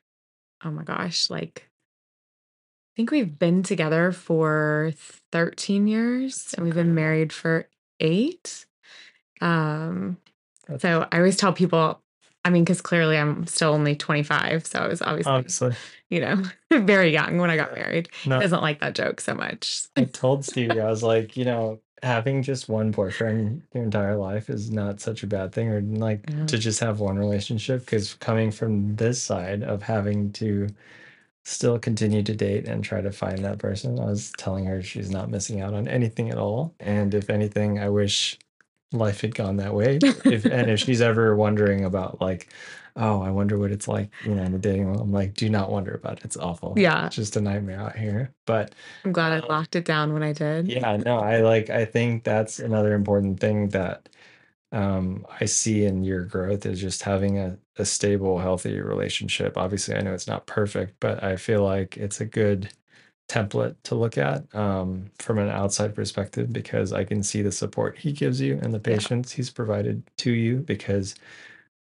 oh 0.66 0.72
my 0.72 0.84
gosh, 0.84 1.30
like 1.30 1.70
I 1.70 2.96
think 2.96 3.12
we've 3.12 3.38
been 3.38 3.62
together 3.62 4.12
for 4.12 4.94
13 5.32 5.88
years 5.88 6.56
and 6.56 6.66
we've 6.66 6.76
been 6.76 6.96
married 6.96 7.32
for 7.32 7.68
eight. 8.00 8.66
Um, 9.42 10.18
so 10.80 11.08
I 11.12 11.18
always 11.18 11.38
tell 11.38 11.54
people, 11.54 12.03
I 12.46 12.50
mean, 12.50 12.64
because 12.64 12.82
clearly 12.82 13.18
I'm 13.18 13.48
still 13.48 13.74
only 13.74 13.96
25. 13.96 14.68
So 14.68 14.80
I 14.80 14.88
was 14.88 15.02
obviously, 15.02 15.32
obviously 15.32 15.74
you 16.10 16.20
know, 16.22 16.44
very 16.72 17.12
young 17.12 17.38
when 17.38 17.50
I 17.50 17.56
got 17.56 17.74
married. 17.74 18.10
no 18.26 18.40
Doesn't 18.40 18.62
like 18.62 18.80
that 18.82 18.96
joke 18.96 19.22
so 19.22 19.34
much. 19.34 19.84
I 19.96 20.04
told 20.06 20.46
Stevie, 20.46 20.80
I 20.82 20.90
was 20.90 21.04
like, 21.04 21.38
you 21.38 21.46
know, 21.46 21.80
having 22.02 22.44
just 22.44 22.68
one 22.68 22.92
boyfriend 22.92 23.62
your 23.74 23.84
entire 23.84 24.18
life 24.18 24.50
is 24.50 24.70
not 24.70 25.00
such 25.00 25.24
a 25.24 25.28
bad 25.28 25.54
thing, 25.54 25.70
or 25.70 25.80
like 25.82 26.26
Yeah. 26.30 26.46
to 26.48 26.58
just 26.58 26.82
have 26.82 27.00
one 27.00 27.18
relationship. 27.18 27.86
Because 27.86 28.16
coming 28.16 28.52
from 28.52 28.96
this 28.98 29.22
side 29.22 29.64
of 29.64 29.82
having 29.84 30.32
to 30.34 30.68
still 31.46 31.78
continue 31.80 32.24
to 32.24 32.36
date 32.36 32.68
and 32.68 32.84
try 32.84 33.02
to 33.02 33.12
find 33.12 33.40
that 33.46 33.58
person, 33.58 34.00
I 34.00 34.06
was 34.06 34.32
telling 34.38 34.66
her 34.66 34.82
she's 34.82 35.10
not 35.12 35.30
missing 35.30 35.62
out 35.62 35.74
on 35.74 35.88
anything 35.88 36.30
at 36.30 36.38
all. 36.38 36.74
And 36.80 37.14
if 37.14 37.30
anything, 37.30 37.80
I 37.80 37.90
wish 37.90 38.38
life 38.94 39.22
had 39.22 39.36
gone 39.36 39.58
that 39.58 39.74
way. 39.74 40.06
If 40.28 40.46
and 40.46 40.70
if 40.70 40.80
she's 40.80 41.02
ever 41.02 41.36
wondering 41.36 41.86
about 41.86 42.22
like, 42.22 42.50
oh, 42.96 43.22
I 43.22 43.32
wonder 43.32 43.58
what 43.58 43.72
it's 43.72 43.88
like, 43.88 44.12
you 44.24 44.36
know, 44.36 44.44
in 44.44 44.52
the 44.54 44.60
dating 44.60 44.86
world, 44.88 45.02
I'm 45.02 45.12
like, 45.12 45.34
do 45.36 45.50
not 45.50 45.72
wonder 45.72 45.94
about 45.96 46.20
it. 46.20 46.26
It's 46.26 46.38
awful. 46.38 46.82
Yeah. 46.82 47.06
It's 47.06 47.16
just 47.16 47.36
a 47.38 47.42
nightmare 47.42 47.80
out 47.80 47.96
here. 47.98 48.34
But 48.46 48.74
I'm 49.06 49.12
glad 49.14 49.32
I 49.32 49.40
Um, 49.42 49.48
locked 49.48 49.76
it 49.78 49.86
down 49.86 50.12
when 50.14 50.24
I 50.24 50.34
did. 50.34 50.76
yeah, 50.76 50.98
no, 50.98 51.18
I 51.20 51.42
like 51.42 51.70
I 51.70 51.86
think 51.86 52.24
that's 52.24 52.60
another 52.60 52.94
important 52.94 53.40
thing 53.40 53.70
that 53.70 54.10
um 54.74 55.26
I 55.42 55.46
see 55.46 55.86
in 55.86 56.04
your 56.04 56.26
growth 56.26 56.66
is 56.66 56.82
just 56.82 57.04
having 57.04 57.40
a, 57.40 57.60
a 57.78 57.86
stable, 57.86 58.40
healthy 58.40 58.80
relationship. 58.82 59.58
Obviously, 59.58 59.96
I 59.96 60.02
know 60.02 60.14
it's 60.14 60.28
not 60.28 60.48
perfect, 60.48 60.98
but 61.00 61.24
I 61.24 61.38
feel 61.38 61.64
like 61.64 61.98
it's 61.98 62.22
a 62.22 62.26
good 62.26 62.72
template 63.30 63.76
to 63.84 63.96
look 63.96 64.18
at 64.18 64.44
um 64.54 65.06
from 65.18 65.40
an 65.40 65.50
outside 65.50 65.96
perspective 65.96 66.52
because 66.52 66.92
I 66.94 67.04
can 67.04 67.24
see 67.24 67.42
the 67.42 67.52
support 67.52 67.98
he 67.98 68.12
gives 68.12 68.40
you 68.42 68.60
and 68.62 68.74
the 68.74 68.78
Yeah. 68.86 68.96
patience 68.98 69.32
he's 69.32 69.50
provided 69.50 70.04
to 70.18 70.32
you 70.32 70.58
because 70.58 71.16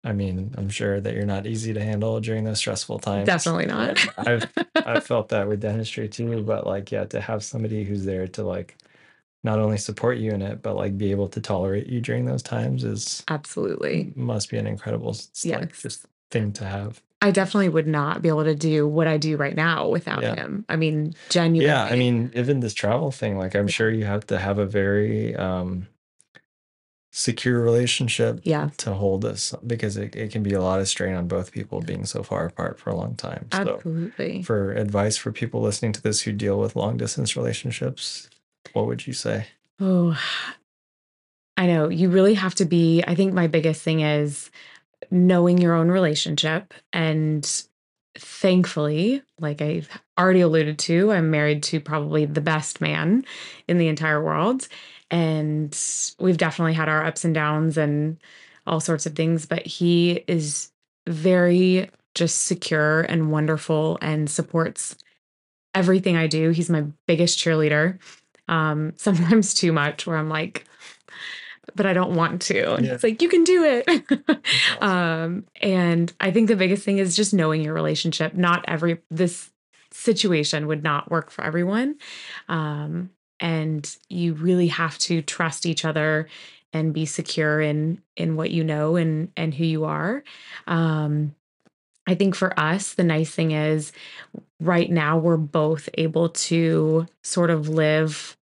I 0.04 0.13
mean, 0.13 0.56
I'm 0.58 0.69
sure 0.69 0.99
that 0.99 1.13
you're 1.13 1.25
not 1.27 1.45
easy 1.45 1.73
to 1.73 1.84
handle 1.84 2.19
during 2.21 2.43
those 2.43 2.58
stressful 2.58 2.97
times. 2.99 3.27
Definitely 3.27 3.67
not. 3.67 3.99
I've 4.17 4.51
I've 4.84 5.04
felt 5.06 5.30
that 5.30 5.47
with 5.47 5.62
dentistry 5.62 6.08
too, 6.10 6.41
but 6.43 6.65
like 6.65 6.91
yeah, 6.91 7.06
to 7.06 7.21
have 7.21 7.43
somebody 7.43 7.84
who's 7.84 8.04
there 8.06 8.27
to 8.30 8.43
like 8.43 8.77
not 9.43 9.60
only 9.60 9.77
support 9.77 10.17
you 10.17 10.32
in 10.32 10.41
it, 10.41 10.62
but 10.63 10.75
like 10.75 10.97
be 10.97 11.12
able 11.12 11.27
to 11.30 11.41
tolerate 11.41 11.88
you 11.88 12.01
during 12.01 12.25
those 12.25 12.41
times 12.43 12.84
is 12.84 13.23
Absolutely. 13.27 14.12
must 14.15 14.49
be 14.49 14.58
an 14.58 14.65
incredible 14.67 15.10
s- 15.12 15.30
like 15.45 15.75
just 15.77 16.06
thing 16.32 16.51
to 16.54 16.65
have. 16.65 17.01
I 17.22 17.32
definitely 17.32 17.70
would 17.70 17.88
not 17.88 18.22
be 18.22 18.30
able 18.30 18.46
to 18.46 18.56
do 18.56 18.88
what 18.88 19.08
I 19.08 19.18
do 19.18 19.38
right 19.38 19.56
now 19.56 19.88
without 19.90 20.24
Yeah. 20.24 20.36
him. 20.36 20.66
I 20.68 20.76
mean, 20.76 21.14
genuinely. 21.30 21.66
Yeah, 21.68 21.84
I 21.84 21.96
mean, 21.96 22.32
even 22.34 22.62
this 22.62 22.74
travel 22.74 23.12
thing, 23.12 23.38
like 23.38 23.56
I'm 23.56 23.68
sure 23.68 23.92
you 23.92 24.06
have 24.06 24.26
to 24.28 24.40
have 24.40 24.58
a 24.58 24.66
very 24.66 25.36
um 25.36 25.88
secure 27.14 27.60
relationship 27.60 28.40
yeah, 28.44 28.70
to 28.78 28.94
hold 28.94 29.22
this 29.22 29.54
because 29.68 29.98
it, 29.98 30.16
it 30.16 30.32
can 30.32 30.42
be 30.44 30.54
a 30.54 30.62
lot 30.62 30.80
of 30.80 30.88
strain 30.88 31.14
on 31.14 31.28
both 31.28 31.52
people 31.52 31.82
being 31.82 32.06
so 32.06 32.24
far 32.24 32.46
apart 32.46 32.80
for 32.80 32.90
a 32.90 32.96
long 32.96 33.16
time. 33.16 33.48
So 33.54 33.76
absolutely. 33.76 34.44
for 34.44 34.72
advice 34.72 35.18
for 35.18 35.32
people 35.34 35.62
listening 35.62 35.92
to 35.92 36.02
this 36.02 36.22
who 36.22 36.32
deal 36.32 36.58
with 36.58 36.76
long 36.76 36.96
distance 36.96 37.36
relationships, 37.36 38.30
what 38.72 38.88
would 38.88 39.06
you 39.06 39.14
say? 39.14 39.48
Oh, 39.80 40.18
I 41.58 41.68
know. 41.68 41.90
You 41.90 42.10
really 42.10 42.36
have 42.36 42.56
to 42.56 42.66
be. 42.66 43.04
I 43.06 43.14
think 43.14 43.34
my 43.34 43.48
biggest 43.48 43.82
thing 43.82 44.00
is 44.00 44.50
knowing 45.10 45.58
your 45.58 45.74
own 45.74 45.90
relationship. 45.90 46.74
And 46.94 47.50
thankfully, 48.18 49.22
like 49.40 49.62
I've 49.62 49.90
already 50.20 50.42
alluded 50.42 50.78
to, 50.80 51.12
I'm 51.12 51.32
married 51.32 51.64
to 51.64 51.80
probably 51.80 52.26
the 52.26 52.42
best 52.42 52.82
man 52.82 53.26
in 53.68 53.78
the 53.78 53.88
entire 53.88 54.24
world. 54.24 54.68
And 55.10 55.78
we've 56.20 56.38
definitely 56.38 56.74
had 56.74 56.90
our 56.90 57.04
ups 57.06 57.26
and 57.26 57.34
downs 57.34 57.78
and 57.78 58.18
all 58.68 58.80
sorts 58.80 59.06
of 59.06 59.16
things, 59.16 59.46
but 59.46 59.66
he 59.66 60.24
is 60.28 60.72
very 61.08 61.90
just 62.16 62.44
secure 62.44 63.02
and 63.02 63.32
wonderful 63.32 63.98
and 64.02 64.30
supports 64.30 64.96
everything 65.74 66.16
I 66.16 66.28
do. 66.28 66.52
He's 66.52 66.70
my 66.70 66.86
biggest 67.08 67.40
cheerleader. 67.40 68.00
Um, 68.48 68.94
sometimes 68.98 69.54
too 69.54 69.72
much, 69.72 70.06
where 70.06 70.18
I'm 70.18 70.30
like, 70.30 70.66
but 71.76 71.86
I 71.86 71.94
don't 71.94 72.16
want 72.16 72.42
to. 72.44 72.76
And 72.76 72.86
Yeah. 72.86 72.94
it's 72.94 73.04
like, 73.04 73.22
you 73.22 73.30
can 73.30 73.44
do 73.44 73.64
it. 73.64 73.88
awesome. 74.82 74.88
um, 74.90 75.46
and 75.62 76.12
I 76.20 76.32
think 76.32 76.48
the 76.48 76.56
biggest 76.56 76.84
thing 76.84 76.98
is 76.98 77.16
just 77.16 77.34
knowing 77.34 77.62
your 77.62 77.74
relationship. 77.74 78.34
Not 78.34 78.66
every, 78.68 79.00
this 79.10 79.50
situation 79.92 80.68
would 80.68 80.84
not 80.84 81.12
work 81.12 81.32
for 81.32 81.44
everyone. 81.44 81.96
Um, 82.50 83.12
and 83.40 83.98
you 84.10 84.34
really 84.36 84.68
have 84.68 84.98
to 85.00 85.22
trust 85.22 85.66
each 85.66 85.84
other 85.84 86.28
and 86.74 86.94
be 86.94 87.06
secure 87.06 87.60
in 87.60 88.02
in 88.16 88.36
what 88.36 88.52
you 88.52 88.64
know 88.64 88.96
and 88.96 89.32
and 89.36 89.54
who 89.54 89.66
you 89.66 89.84
are 89.84 90.24
um 90.68 91.36
i 92.08 92.16
think 92.16 92.34
for 92.34 92.58
us 92.58 92.94
the 92.94 93.04
nice 93.04 93.32
thing 93.32 93.52
is 93.52 93.92
right 94.62 94.90
now 94.90 95.18
we're 95.18 95.36
both 95.38 95.90
able 95.98 96.30
to 96.30 97.06
sort 97.24 97.50
of 97.50 97.68
live 97.68 98.38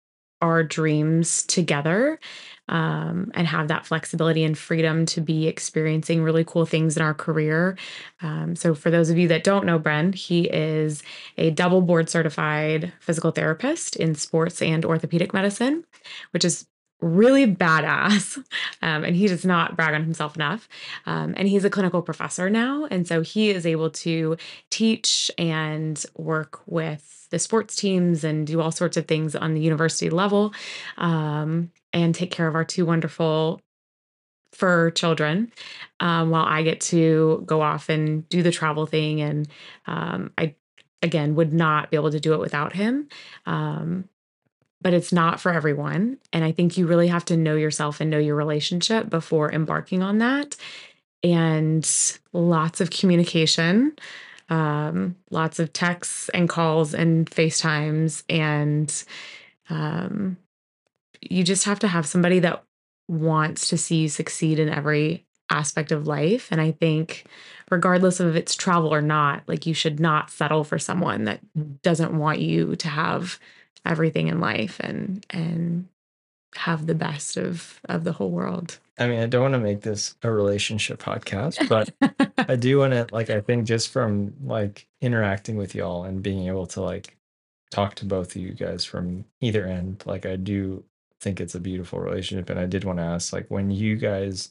our 0.43 0.65
dreams 0.65 1.45
together 1.45 2.19
um, 2.69 3.31
and 3.35 3.47
have 3.47 3.69
that 3.69 3.87
flexibility 3.87 4.45
and 4.45 4.57
freedom 4.57 5.07
to 5.07 5.21
be 5.21 5.47
experiencing 5.47 6.23
really 6.23 6.45
cool 6.45 6.67
things 6.67 6.97
in 6.97 7.03
our 7.03 7.15
career. 7.15 7.77
Um, 8.23 8.57
so, 8.57 8.75
for 8.75 8.91
those 8.91 9.11
of 9.11 9.19
you 9.19 9.29
that 9.29 9.45
don't 9.45 9.67
know 9.67 9.79
Bren, 9.79 10.15
he 10.15 10.45
is 10.45 11.03
a 11.39 11.51
double 11.51 11.83
board 11.83 12.09
certified 12.09 12.93
physical 13.01 13.31
therapist 13.31 13.97
in 13.97 14.15
sports 14.15 14.63
and 14.63 14.85
orthopedic 14.85 15.33
medicine, 15.33 15.85
which 16.33 16.45
is 16.45 16.67
really 17.01 17.47
badass. 17.47 18.43
Um, 18.83 19.05
and 19.05 19.17
he 19.17 19.27
does 19.27 19.45
not 19.45 19.75
brag 19.75 19.95
on 19.95 20.05
himself 20.05 20.37
enough. 20.37 20.69
Um, 21.07 21.35
and 21.37 21.49
he's 21.49 21.65
a 21.65 21.71
clinical 21.71 22.03
professor 22.03 22.49
now. 22.49 22.87
And 22.91 23.07
so 23.07 23.21
he 23.23 23.51
is 23.51 23.67
able 23.67 23.91
to 23.91 24.37
teach 24.71 25.31
and 25.39 26.05
work 26.15 26.61
with 26.67 27.16
the 27.31 27.39
sports 27.39 27.77
teams 27.77 28.25
and 28.25 28.47
do 28.47 28.61
all 28.61 28.71
sorts 28.71 28.97
of 28.97 29.07
things 29.07 29.35
on 29.35 29.55
the 29.55 29.61
university 29.61 30.11
level 30.11 30.53
um, 30.99 31.71
and 31.93 32.15
take 32.15 32.31
care 32.31 32.47
of 32.47 32.55
our 32.55 32.65
two 32.65 32.87
wonderful 32.87 33.61
fur 34.53 34.91
children 34.91 35.53
um, 36.01 36.31
while 36.31 36.45
I 36.45 36.63
get 36.63 36.81
to 36.83 37.43
go 37.47 37.61
off 37.61 37.89
and 37.89 38.29
do 38.29 38.43
the 38.43 38.51
travel 38.51 38.87
thing. 38.87 39.21
And 39.21 39.49
um, 39.87 40.31
I, 40.39 40.55
again, 41.03 41.35
would 41.35 41.53
not 41.53 41.91
be 41.91 41.97
able 41.97 42.11
to 42.11 42.21
do 42.21 42.33
it 42.33 42.41
without 42.41 42.73
him. 42.73 43.09
Um, 43.45 44.09
but 44.83 44.95
it's 44.95 45.13
not 45.13 45.41
for 45.41 45.53
everyone. 45.53 46.19
And 46.33 46.45
I 46.45 46.53
think 46.53 46.77
you 46.77 46.87
really 46.87 47.09
have 47.09 47.25
to 47.27 47.37
know 47.37 47.57
yourself 47.57 48.01
and 48.01 48.11
know 48.11 48.19
your 48.19 48.37
relationship 48.37 49.11
before 49.11 49.51
embarking 49.51 50.03
on 50.03 50.19
that. 50.19 50.57
And 51.23 51.89
lots 52.33 52.81
of 52.81 52.91
communication, 52.91 53.97
um, 54.49 55.17
lots 55.31 55.59
of 55.59 55.73
texts 55.73 56.29
and 56.31 56.49
calls 56.49 56.95
and 56.95 57.31
FaceTimes. 57.31 58.23
And 58.29 59.05
um, 59.71 60.37
you 61.21 61.45
just 61.45 61.65
have 61.65 61.81
to 61.81 61.89
have 61.89 62.07
somebody 62.07 62.39
that 62.41 62.63
wants 63.09 63.69
to 63.69 63.79
see 63.79 63.97
you 63.97 64.09
succeed 64.09 64.59
in 64.59 64.69
every 64.69 65.25
aspect 65.51 65.93
of 65.93 66.07
life. 66.07 66.49
And 66.51 66.61
I 66.61 66.73
think, 66.73 67.25
regardless 67.71 68.21
of 68.21 68.29
if 68.29 68.37
it's 68.37 68.55
travel 68.55 68.93
or 68.93 69.03
not, 69.03 69.43
like 69.47 69.67
you 69.67 69.75
should 69.75 70.01
not 70.01 70.31
settle 70.31 70.65
for 70.65 70.79
someone 70.79 71.25
that 71.25 71.41
doesn't 71.83 72.17
want 72.17 72.41
you 72.41 72.77
to 72.77 72.89
have 72.89 73.39
everything 73.85 74.27
in 74.27 74.41
life 74.41 74.81
and 74.81 75.25
and 75.31 75.89
have 76.57 76.87
the 76.87 76.95
best 76.95 77.37
of 77.37 77.81
of 77.89 78.05
the 78.05 78.13
whole 78.13 78.31
world. 78.31 78.79
I 78.99 79.07
mean, 79.07 79.21
I 79.21 79.27
don't 79.27 79.43
want 79.43 79.55
to 79.55 79.59
make 79.59 79.83
this 79.83 80.15
a 80.23 80.31
relationship 80.31 81.03
podcast, 81.03 81.69
but 81.69 81.93
I 82.49 82.57
do 82.57 82.79
want 82.79 82.93
to 82.93 83.07
like 83.13 83.31
I 83.31 83.41
think 83.41 83.67
just 83.67 83.91
from 83.91 84.35
like 84.43 84.87
interacting 85.01 85.57
with 85.57 85.75
y'all 85.75 86.05
and 86.05 86.23
being 86.23 86.47
able 86.47 86.67
to 86.69 86.81
like 86.81 87.17
talk 87.71 87.95
to 87.97 88.07
both 88.07 88.35
of 88.35 88.43
you 88.43 88.53
guys 88.53 88.85
from 88.85 89.25
either 89.41 89.67
end, 89.67 90.03
like 90.07 90.25
I 90.25 90.37
do 90.37 90.85
think 91.21 91.41
it's 91.41 91.55
a 91.55 91.61
beautiful 91.61 91.99
relationship 91.99 92.51
and 92.51 92.61
I 92.61 92.67
did 92.67 92.85
want 92.85 92.99
to 92.99 93.05
ask 93.05 93.33
like 93.33 93.51
when 93.51 93.71
you 93.71 93.97
guys 93.97 94.51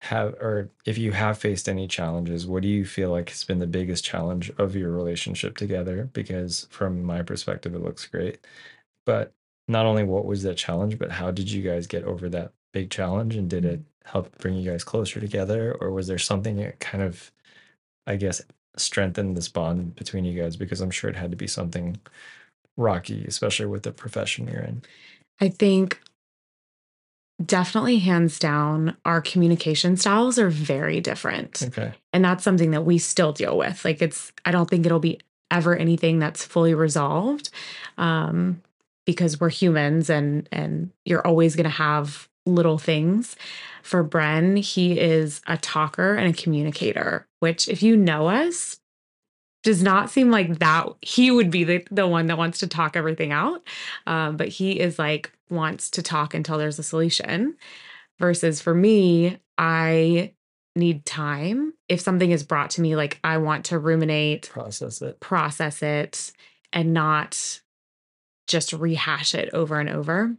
have 0.00 0.34
or 0.34 0.70
if 0.86 0.96
you 0.98 1.12
have 1.12 1.38
faced 1.38 1.68
any 1.68 1.88
challenges, 1.88 2.46
what 2.46 2.62
do 2.62 2.68
you 2.68 2.84
feel 2.84 3.10
like 3.10 3.30
has 3.30 3.44
been 3.44 3.58
the 3.58 3.66
biggest 3.66 4.04
challenge 4.04 4.50
of 4.58 4.76
your 4.76 4.90
relationship 4.90 5.56
together? 5.56 6.08
Because 6.12 6.66
from 6.70 7.02
my 7.02 7.22
perspective 7.22 7.74
it 7.74 7.82
looks 7.82 8.06
great. 8.06 8.38
But 9.06 9.32
not 9.68 9.86
only 9.86 10.02
what 10.02 10.24
was 10.24 10.42
that 10.42 10.56
challenge, 10.56 10.98
but 10.98 11.10
how 11.10 11.30
did 11.30 11.50
you 11.50 11.62
guys 11.62 11.86
get 11.86 12.04
over 12.04 12.28
that 12.30 12.52
big 12.72 12.90
challenge 12.90 13.36
and 13.36 13.48
did 13.48 13.64
it 13.64 13.80
help 14.04 14.36
bring 14.38 14.56
you 14.56 14.70
guys 14.70 14.84
closer 14.84 15.20
together 15.20 15.76
or 15.80 15.90
was 15.90 16.06
there 16.06 16.18
something 16.18 16.56
that 16.56 16.80
kind 16.80 17.04
of 17.04 17.30
I 18.06 18.16
guess 18.16 18.40
strengthened 18.76 19.36
this 19.36 19.48
bond 19.48 19.94
between 19.96 20.24
you 20.24 20.40
guys 20.40 20.56
because 20.56 20.80
I'm 20.80 20.90
sure 20.90 21.10
it 21.10 21.16
had 21.16 21.30
to 21.30 21.36
be 21.36 21.46
something 21.46 21.98
rocky, 22.76 23.24
especially 23.26 23.66
with 23.66 23.82
the 23.82 23.92
profession 23.92 24.48
you're 24.48 24.62
in. 24.62 24.82
I 25.40 25.48
think 25.48 26.00
definitely 27.44 27.98
hands 27.98 28.38
down 28.38 28.96
our 29.04 29.20
communication 29.20 29.96
styles 29.96 30.38
are 30.38 30.50
very 30.50 31.00
different. 31.00 31.62
Okay. 31.62 31.92
And 32.12 32.24
that's 32.24 32.42
something 32.42 32.70
that 32.72 32.84
we 32.84 32.98
still 32.98 33.32
deal 33.32 33.56
with. 33.56 33.84
Like 33.84 34.00
it's 34.00 34.32
I 34.44 34.50
don't 34.50 34.68
think 34.68 34.86
it'll 34.86 34.98
be 34.98 35.20
ever 35.50 35.76
anything 35.76 36.18
that's 36.18 36.44
fully 36.44 36.74
resolved. 36.74 37.50
Um 37.96 38.62
because 39.08 39.40
we're 39.40 39.48
humans 39.48 40.10
and 40.10 40.46
and 40.52 40.90
you're 41.06 41.26
always 41.26 41.56
going 41.56 41.64
to 41.64 41.70
have 41.70 42.28
little 42.44 42.76
things. 42.76 43.36
For 43.82 44.04
Bren, 44.04 44.62
he 44.62 45.00
is 45.00 45.40
a 45.46 45.56
talker 45.56 46.14
and 46.14 46.28
a 46.28 46.38
communicator, 46.38 47.26
which 47.40 47.68
if 47.68 47.82
you 47.82 47.96
know 47.96 48.28
us, 48.28 48.78
does 49.62 49.82
not 49.82 50.10
seem 50.10 50.30
like 50.30 50.58
that 50.58 50.88
he 51.00 51.30
would 51.30 51.50
be 51.50 51.64
the, 51.64 51.86
the 51.90 52.06
one 52.06 52.26
that 52.26 52.36
wants 52.36 52.58
to 52.58 52.66
talk 52.66 52.96
everything 52.98 53.32
out. 53.32 53.66
Um, 54.06 54.36
but 54.36 54.48
he 54.48 54.78
is 54.78 54.98
like 54.98 55.32
wants 55.48 55.88
to 55.92 56.02
talk 56.02 56.34
until 56.34 56.58
there's 56.58 56.78
a 56.78 56.82
solution. 56.82 57.56
Versus 58.18 58.60
for 58.60 58.74
me, 58.74 59.38
I 59.56 60.34
need 60.76 61.06
time. 61.06 61.72
If 61.88 62.02
something 62.02 62.30
is 62.30 62.42
brought 62.42 62.68
to 62.72 62.82
me, 62.82 62.94
like 62.94 63.20
I 63.24 63.38
want 63.38 63.64
to 63.66 63.78
ruminate, 63.78 64.50
Process 64.50 65.00
it. 65.00 65.18
process 65.20 65.82
it, 65.82 66.30
and 66.74 66.92
not 66.92 67.62
just 68.48 68.72
rehash 68.72 69.34
it 69.34 69.50
over 69.52 69.78
and 69.78 69.88
over. 69.88 70.36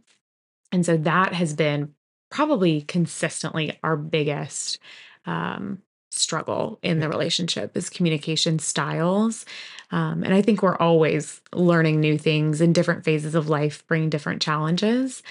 And 0.72 0.84
so 0.84 0.96
that 0.98 1.32
has 1.32 1.54
been 1.54 1.94
probably 2.30 2.82
consistently 2.82 3.78
our 3.82 3.96
biggest 3.96 4.78
um, 5.26 5.82
struggle 6.12 6.78
in 6.82 6.98
the 7.00 7.08
relationship 7.08 7.76
is 7.76 7.88
communication 7.88 8.58
styles. 8.58 9.46
Um, 9.90 10.22
and 10.22 10.34
I 10.34 10.42
think 10.42 10.62
we're 10.62 10.76
always 10.76 11.40
learning 11.54 12.00
new 12.00 12.18
things 12.18 12.60
in 12.60 12.72
different 12.72 13.04
phases 13.04 13.34
of 13.34 13.48
life, 13.48 13.86
bring 13.86 14.10
different 14.10 14.42
challenges. 14.42 15.22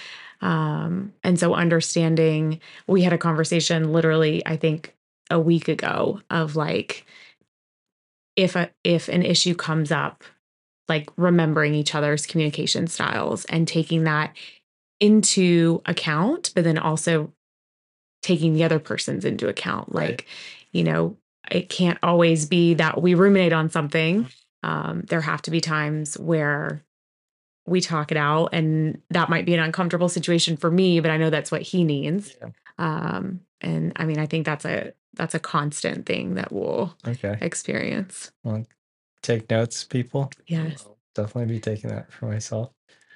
Um, 0.42 1.14
and 1.24 1.40
so 1.40 1.54
understanding, 1.54 2.62
we 2.88 3.02
had 3.02 3.14
a 3.14 3.18
conversation 3.18 3.92
literally, 3.92 4.46
I 4.46 4.56
think 4.56 4.96
a 5.30 5.40
week 5.40 5.68
ago 5.68 6.22
of 6.30 6.56
like, 6.56 7.06
if 8.36 8.56
a 8.56 8.70
if 8.86 9.10
an 9.10 9.24
issue 9.24 9.54
comes 9.54 9.92
up, 9.92 10.24
like 10.90 11.10
remembering 11.16 11.74
each 11.76 11.96
other's 11.96 12.26
communication 12.26 12.88
styles 12.88 13.46
and 13.46 13.68
taking 13.68 14.04
that 14.06 14.36
into 15.00 15.82
account, 15.86 16.52
but 16.56 16.64
then 16.64 16.78
also 16.78 17.32
taking 18.22 18.54
the 18.54 18.64
other 18.64 18.80
person's 18.80 19.24
into 19.24 19.48
account. 19.48 19.88
Right. 19.92 20.10
Like, 20.10 20.28
you 20.72 20.84
know, 20.84 21.16
it 21.50 21.70
can't 21.70 21.98
always 22.04 22.46
be 22.46 22.74
that 22.76 23.02
we 23.02 23.14
ruminate 23.14 23.54
on 23.54 23.70
something. 23.70 24.28
Um, 24.62 25.04
there 25.08 25.22
have 25.22 25.42
to 25.44 25.52
be 25.52 25.62
times 25.62 26.18
where 26.18 26.84
we 27.66 27.82
talk 27.82 28.12
it 28.12 28.18
out, 28.18 28.50
and 28.52 29.02
that 29.12 29.30
might 29.30 29.46
be 29.46 29.54
an 29.54 29.60
uncomfortable 29.60 30.10
situation 30.10 30.58
for 30.58 30.70
me, 30.72 31.00
but 31.00 31.12
I 31.12 31.18
know 31.18 31.30
that's 31.30 31.52
what 31.52 31.62
he 31.62 31.84
needs. 31.84 32.36
Yeah. 32.42 32.50
Um, 32.78 33.42
and 33.62 33.94
I 33.96 34.06
mean, 34.06 34.20
I 34.20 34.26
think 34.26 34.46
that's 34.46 34.66
a 34.66 34.94
that's 35.14 35.36
a 35.36 35.40
constant 35.40 36.06
thing 36.06 36.36
that 36.36 36.52
we'll 36.52 36.96
Okay. 37.08 37.38
experience. 37.42 38.32
Well, 38.44 38.66
take 39.22 39.50
notes, 39.50 39.84
people. 39.84 40.32
Yes. 40.48 40.86
I'll 40.86 40.98
definitely 41.16 41.54
be 41.56 41.60
taking 41.60 41.90
that 41.90 42.12
for 42.12 42.26
myself. 42.28 42.72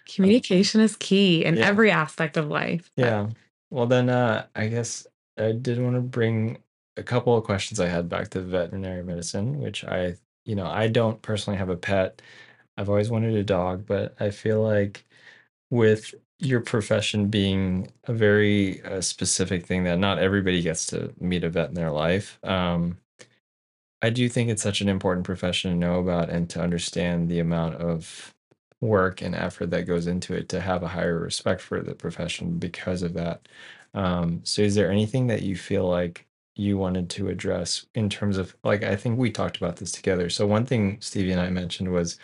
Communication 0.08 0.82
is 0.82 0.96
key 0.98 1.46
in 1.46 1.56
Yeah. 1.58 1.68
every 1.68 1.90
aspect 1.92 2.38
of 2.38 2.48
life. 2.48 2.92
but- 2.96 3.04
Yeah. 3.06 3.30
Well, 3.72 3.88
then 3.88 4.10
uh, 4.10 4.46
I 4.56 4.68
guess 4.68 5.08
I 5.40 5.52
did 5.54 5.80
want 5.82 5.96
to 5.96 6.02
bring 6.02 6.58
a 6.98 7.04
couple 7.04 7.36
of 7.36 7.44
questions 7.44 7.80
I 7.80 7.88
had 7.88 8.08
back 8.10 8.30
to 8.32 8.42
veterinary 8.42 9.04
medicine, 9.04 9.60
which 9.60 9.84
I, 9.84 10.16
you 10.46 10.56
know, 10.56 10.68
I 10.68 10.88
don't 10.88 11.20
personally 11.24 11.58
have 11.58 11.70
a 11.70 11.76
pet. 11.78 12.22
I've 12.78 12.90
always 12.90 13.10
wanted 13.10 13.34
a 13.36 13.44
dog, 13.44 13.86
but 13.88 14.14
I 14.20 14.30
feel 14.30 14.62
like 14.62 15.06
with 15.72 16.14
your 16.40 16.60
profession 16.60 17.28
being 17.30 17.92
a 18.04 18.14
very 18.14 18.82
uh, 18.84 19.02
specific 19.02 19.66
thing 19.66 19.86
that 19.86 19.98
not 19.98 20.20
everybody 20.20 20.62
gets 20.62 20.86
to 20.88 21.14
meet 21.20 21.44
a 21.44 21.50
vet 21.50 21.70
in 21.70 21.74
their 21.76 21.92
life, 21.92 22.38
um, 22.44 22.98
I 24.04 24.12
do 24.12 24.30
think 24.30 24.50
it's 24.52 24.64
such 24.64 24.82
an 24.82 24.90
important 24.90 25.26
profession 25.26 25.72
to 25.72 25.78
know 25.78 26.00
about 26.00 26.30
and 26.30 26.50
to 26.52 26.62
understand 26.62 27.30
the 27.30 27.40
amount 27.40 27.76
of 27.78 28.36
work 28.82 29.22
and 29.24 29.36
effort 29.36 29.72
that 29.72 29.84
goes 29.88 30.08
into 30.08 30.36
it 30.36 30.50
to 30.50 30.62
have 30.62 30.84
a 30.84 30.90
higher 30.90 31.20
respect 31.20 31.62
for 31.62 31.82
the 31.82 31.96
profession 31.96 32.60
because 32.60 33.04
of 33.04 33.14
that. 33.16 33.48
Um, 33.96 34.42
so, 34.46 34.62
is 34.64 34.76
there 34.76 34.92
anything 34.92 35.28
that 35.28 35.44
you 35.44 35.56
feel 35.58 35.88
like 35.90 36.28
you 36.56 36.78
wanted 36.78 37.10
to 37.12 37.30
address 37.30 37.86
in 37.96 38.10
terms 38.10 38.38
of 38.38 38.56
like 38.64 38.84
I 38.84 38.96
think 38.96 39.18
we 39.20 39.32
talked 39.32 39.58
about 39.58 39.78
this 39.78 39.92
together. 39.92 40.30
So 40.30 40.46
one 40.48 40.66
thing 40.68 41.00
Stevie 41.02 41.32
and 41.32 41.42
I 41.42 41.50
mentioned 41.50 41.92
was 41.92 42.20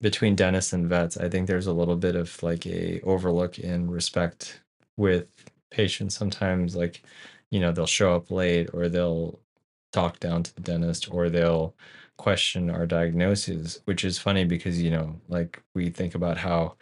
between 0.00 0.36
dentists 0.36 0.72
and 0.72 0.88
vets, 0.88 1.16
I 1.16 1.28
think 1.28 1.46
there's 1.46 1.66
a 1.66 1.72
little 1.72 1.96
bit 1.96 2.16
of 2.16 2.42
like 2.42 2.66
a 2.66 3.00
overlook 3.02 3.58
in 3.58 3.90
respect 3.90 4.62
with 4.96 5.28
patients 5.70 6.16
sometimes 6.16 6.76
like, 6.76 7.02
you 7.50 7.60
know, 7.60 7.72
they'll 7.72 7.86
show 7.86 8.14
up 8.16 8.30
late 8.30 8.70
or 8.72 8.88
they'll 8.88 9.40
talk 9.92 10.20
down 10.20 10.42
to 10.42 10.54
the 10.54 10.60
dentist 10.60 11.12
or 11.12 11.28
they'll 11.28 11.74
question 12.16 12.70
our 12.70 12.86
diagnoses, 12.86 13.80
which 13.86 14.04
is 14.04 14.18
funny 14.18 14.44
because, 14.44 14.80
you 14.80 14.90
know, 14.90 15.18
like 15.28 15.62
we 15.74 15.90
think 15.90 16.14
about 16.14 16.36
how 16.36 16.76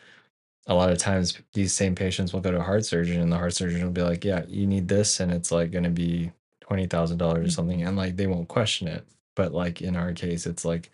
a 0.67 0.75
lot 0.75 0.91
of 0.91 0.99
times 0.99 1.39
these 1.55 1.73
same 1.73 1.95
patients 1.95 2.33
will 2.33 2.41
go 2.41 2.51
to 2.51 2.59
a 2.59 2.63
heart 2.63 2.85
surgeon 2.85 3.21
and 3.21 3.33
the 3.33 3.37
heart 3.37 3.55
surgeon 3.55 3.85
will 3.85 3.93
be 3.93 4.03
like, 4.03 4.25
yeah, 4.25 4.45
you 4.49 4.67
need 4.67 4.89
this 4.89 5.21
and 5.21 5.33
it's 5.33 5.51
like 5.51 5.71
going 5.71 5.85
to 5.85 5.91
be 5.91 6.33
$20,000 6.65 6.93
or 6.93 7.17
mm-hmm. 7.17 7.49
something 7.49 7.83
and 7.83 7.97
like 7.97 8.17
they 8.17 8.27
won't 8.27 8.49
question 8.49 8.89
it. 8.89 9.07
But 9.37 9.53
like 9.53 9.81
in 9.81 9.97
our 9.97 10.13
case 10.13 10.47
it's 10.47 10.65
like 10.65 10.91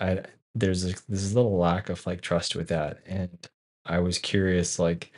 I 0.00 0.22
there's 0.54 0.86
a, 0.86 0.94
this 1.08 1.34
little 1.34 1.58
lack 1.58 1.90
of 1.90 2.04
like 2.06 2.22
trust 2.22 2.56
with 2.56 2.68
that 2.68 3.00
and 3.06 3.30
I 3.84 3.98
was 4.00 4.18
curious 4.18 4.78
like 4.78 5.12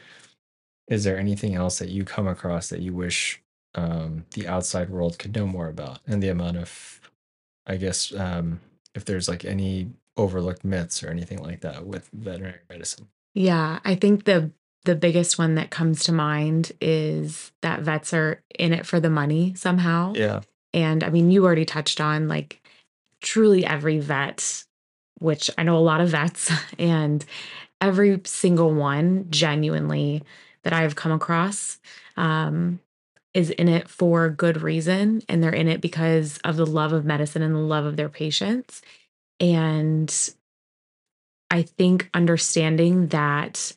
is 0.88 1.04
there 1.04 1.18
anything 1.18 1.54
else 1.54 1.78
that 1.78 1.90
you 1.90 2.04
come 2.04 2.26
across 2.26 2.68
that 2.70 2.80
you 2.80 2.92
wish 2.92 3.40
um, 3.74 4.24
the 4.34 4.46
outside 4.48 4.90
world 4.90 5.18
could 5.18 5.34
know 5.34 5.46
more 5.46 5.68
about 5.68 6.00
and 6.06 6.22
the 6.22 6.28
amount 6.28 6.56
of 6.56 7.00
i 7.66 7.76
guess 7.76 8.14
um, 8.14 8.60
if 8.94 9.04
there's 9.04 9.28
like 9.28 9.44
any 9.44 9.90
overlooked 10.16 10.64
myths 10.64 11.02
or 11.02 11.10
anything 11.10 11.40
like 11.42 11.60
that 11.60 11.86
with 11.86 12.08
veterinary 12.12 12.60
medicine 12.68 13.06
Yeah, 13.34 13.78
I 13.84 13.94
think 13.94 14.24
the 14.24 14.50
the 14.84 14.94
biggest 14.96 15.38
one 15.38 15.54
that 15.56 15.70
comes 15.70 16.04
to 16.04 16.12
mind 16.12 16.72
is 16.80 17.52
that 17.62 17.80
vets 17.80 18.14
are 18.14 18.42
in 18.58 18.72
it 18.72 18.86
for 18.86 19.00
the 19.00 19.10
money 19.10 19.52
somehow. 19.54 20.14
yeah 20.16 20.40
And 20.72 21.04
I 21.04 21.10
mean, 21.10 21.30
you 21.30 21.44
already 21.44 21.64
touched 21.64 22.00
on 22.00 22.26
like 22.28 22.62
truly 23.20 23.64
every 23.66 23.98
vet, 23.98 24.64
which 25.18 25.50
I 25.58 25.62
know 25.62 25.76
a 25.76 25.80
lot 25.90 26.00
of 26.00 26.08
vets, 26.10 26.50
and 26.78 27.24
every 27.80 28.20
single 28.24 28.72
one 28.72 29.26
genuinely 29.30 30.22
that 30.62 30.72
I've 30.72 30.96
come 30.96 31.12
across 31.12 31.78
um, 32.16 32.80
is 33.34 33.50
in 33.50 33.68
it 33.68 33.88
for 33.88 34.28
good 34.30 34.62
reason. 34.62 35.22
And 35.28 35.42
they're 35.42 35.52
in 35.52 35.68
it 35.68 35.80
because 35.80 36.38
of 36.44 36.56
the 36.56 36.66
love 36.66 36.92
of 36.92 37.04
medicine 37.04 37.42
and 37.42 37.54
the 37.54 37.60
love 37.60 37.84
of 37.84 37.96
their 37.96 38.08
patients. 38.08 38.82
And 39.40 40.12
I 41.50 41.62
think 41.62 42.10
understanding 42.14 43.08
that 43.08 43.72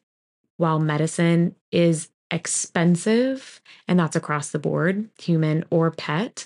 while 0.58 0.80
medicine 0.80 1.56
is 1.72 2.10
expensive, 2.30 3.62
and 3.88 4.00
that's 4.00 4.16
across 4.16 4.52
the 4.52 4.60
board, 4.60 5.10
human 5.20 5.66
or 5.70 5.92
pet, 5.92 6.46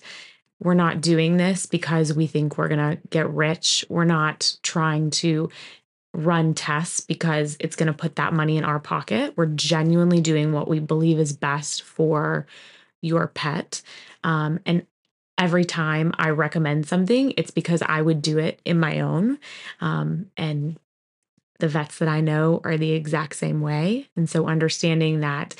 we're 0.59 0.73
not 0.73 1.01
doing 1.01 1.37
this 1.37 1.65
because 1.65 2.13
we 2.13 2.27
think 2.27 2.57
we're 2.57 2.69
going 2.69 2.97
to 2.97 3.01
get 3.09 3.29
rich. 3.29 3.85
We're 3.89 4.05
not 4.05 4.55
trying 4.63 5.11
to 5.11 5.49
run 6.13 6.53
tests 6.53 7.01
because 7.01 7.57
it's 7.59 7.75
going 7.75 7.87
to 7.87 7.93
put 7.93 8.15
that 8.15 8.33
money 8.33 8.57
in 8.57 8.63
our 8.63 8.79
pocket. 8.79 9.33
We're 9.35 9.47
genuinely 9.47 10.21
doing 10.21 10.53
what 10.53 10.67
we 10.67 10.79
believe 10.79 11.19
is 11.19 11.33
best 11.33 11.81
for 11.81 12.47
your 13.05 13.27
pet. 13.27 13.81
Um, 14.23 14.59
and 14.65 14.85
every 15.37 15.65
time 15.65 16.13
I 16.17 16.29
recommend 16.29 16.87
something, 16.87 17.33
it's 17.37 17.51
because 17.51 17.81
I 17.81 18.01
would 18.01 18.21
do 18.21 18.37
it 18.37 18.61
in 18.65 18.79
my 18.79 18.99
own. 18.99 19.37
Um, 19.81 20.31
and 20.37 20.79
the 21.59 21.67
vets 21.67 21.99
that 21.99 22.09
I 22.09 22.21
know 22.21 22.61
are 22.63 22.77
the 22.77 22.91
exact 22.91 23.35
same 23.35 23.61
way. 23.61 24.09
And 24.15 24.29
so 24.29 24.47
understanding 24.47 25.21
that, 25.21 25.55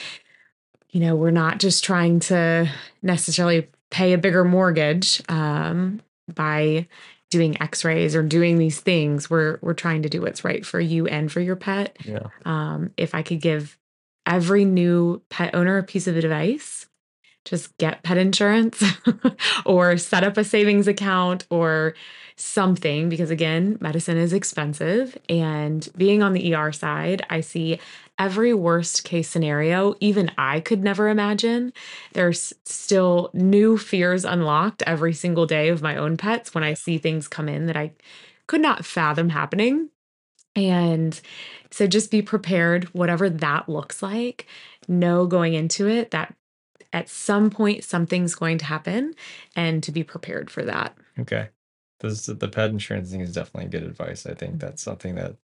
you 0.89 0.99
know, 0.99 1.15
we're 1.15 1.31
not 1.31 1.59
just 1.59 1.83
trying 1.83 2.19
to 2.21 2.69
necessarily 3.01 3.67
pay 3.91 4.13
a 4.13 4.17
bigger 4.17 4.43
mortgage 4.43 5.21
um, 5.29 6.01
by 6.33 6.87
doing 7.31 7.61
x-rays 7.61 8.15
or 8.15 8.23
doing 8.23 8.57
these 8.57 8.79
things 8.79 9.29
we're 9.29 9.57
we're 9.61 9.73
trying 9.73 10.03
to 10.03 10.09
do 10.09 10.21
what's 10.21 10.45
right 10.45 10.65
for 10.65 10.79
you 10.79 11.07
and 11.07 11.31
for 11.31 11.41
your 11.41 11.55
pet 11.55 11.97
yeah 12.05 12.27
um, 12.45 12.91
if 12.97 13.15
i 13.15 13.21
could 13.21 13.41
give 13.41 13.77
every 14.25 14.63
new 14.63 15.21
pet 15.29 15.53
owner 15.53 15.77
a 15.77 15.83
piece 15.83 16.07
of 16.07 16.15
advice 16.15 16.87
just 17.45 17.77
get 17.77 18.03
pet 18.03 18.17
insurance 18.17 18.83
or 19.65 19.97
set 19.97 20.23
up 20.23 20.35
a 20.35 20.43
savings 20.43 20.87
account 20.87 21.45
or 21.49 21.93
something 22.35 23.07
because 23.07 23.29
again 23.29 23.77
medicine 23.79 24.17
is 24.17 24.33
expensive. 24.33 25.17
And 25.29 25.87
being 25.95 26.21
on 26.21 26.33
the 26.33 26.53
ER 26.53 26.71
side 26.73 27.25
I 27.29 27.39
see 27.39 27.79
every 28.19 28.53
worst 28.53 29.03
case 29.03 29.29
scenario 29.29 29.95
even 29.99 30.31
I 30.37 30.59
could 30.59 30.83
never 30.83 31.07
imagine. 31.07 31.71
There's 32.13 32.51
still 32.65 33.29
new 33.33 33.77
fears 33.77 34.25
unlocked 34.25 34.83
every 34.83 35.13
single 35.13 35.45
day 35.45 35.69
of 35.69 35.81
my 35.81 35.95
own 35.95 36.17
pets 36.17 36.53
when 36.53 36.63
I 36.63 36.73
see 36.73 36.97
things 36.97 37.27
come 37.27 37.47
in 37.47 37.67
that 37.67 37.77
I 37.77 37.91
could 38.47 38.61
not 38.61 38.85
fathom 38.85 39.29
happening. 39.29 39.89
And 40.55 41.19
so 41.71 41.85
just 41.87 42.11
be 42.11 42.21
prepared 42.21 42.85
whatever 42.93 43.29
that 43.29 43.67
looks 43.67 44.01
like 44.01 44.47
know 44.87 45.25
going 45.25 45.53
into 45.53 45.87
it 45.87 46.11
that 46.11 46.33
at 46.95 47.09
some 47.09 47.49
point 47.49 47.83
something's 47.83 48.33
going 48.35 48.57
to 48.57 48.65
happen 48.65 49.13
and 49.55 49.83
to 49.83 49.91
be 49.91 50.03
prepared 50.03 50.49
for 50.49 50.63
that. 50.63 50.97
okay 51.19 51.49
this 51.99 52.25
the 52.25 52.47
pet 52.47 52.69
insurance 52.69 53.11
thing 53.11 53.21
is 53.21 53.33
definitely 53.33 53.69
good 53.69 53.83
advice 53.87 54.25
i 54.25 54.33
think 54.33 54.59
that's 54.59 54.81
something 54.81 55.15
that 55.15 55.35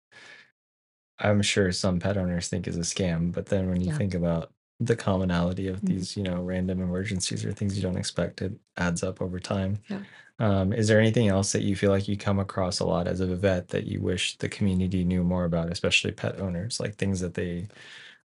i'm 1.18 1.42
sure 1.42 1.70
some 1.72 1.98
pet 1.98 2.16
owners 2.16 2.48
think 2.48 2.66
is 2.66 2.76
a 2.76 2.80
scam 2.80 3.32
but 3.32 3.46
then 3.46 3.68
when 3.68 3.80
you 3.80 3.88
Yeah. 3.88 3.98
think 3.98 4.14
about 4.14 4.52
the 4.78 4.96
commonality 4.96 5.68
of 5.68 5.80
Mhm. 5.82 5.86
these 5.88 6.16
you 6.16 6.22
know 6.22 6.42
random 6.42 6.80
emergencies 6.80 7.44
or 7.44 7.52
things 7.52 7.76
you 7.76 7.82
don't 7.82 7.98
expect 7.98 8.40
it 8.42 8.52
adds 8.76 9.02
up 9.02 9.20
over 9.20 9.38
time 9.38 9.78
Yeah. 9.88 10.02
Um, 10.38 10.72
is 10.72 10.88
there 10.88 10.98
anything 10.98 11.28
else 11.28 11.52
that 11.52 11.62
you 11.64 11.76
feel 11.76 11.90
like 11.90 12.08
you 12.08 12.16
come 12.16 12.38
across 12.40 12.80
a 12.80 12.86
lot 12.86 13.06
as 13.06 13.20
a 13.20 13.26
vet 13.36 13.68
that 13.68 13.84
you 13.86 14.00
wish 14.00 14.38
the 14.38 14.48
community 14.48 15.04
knew 15.04 15.22
more 15.22 15.44
about, 15.44 15.70
especially 15.70 16.12
pet 16.12 16.40
owners, 16.40 16.80
like 16.80 16.94
things 16.96 17.20
that 17.20 17.34
they 17.34 17.68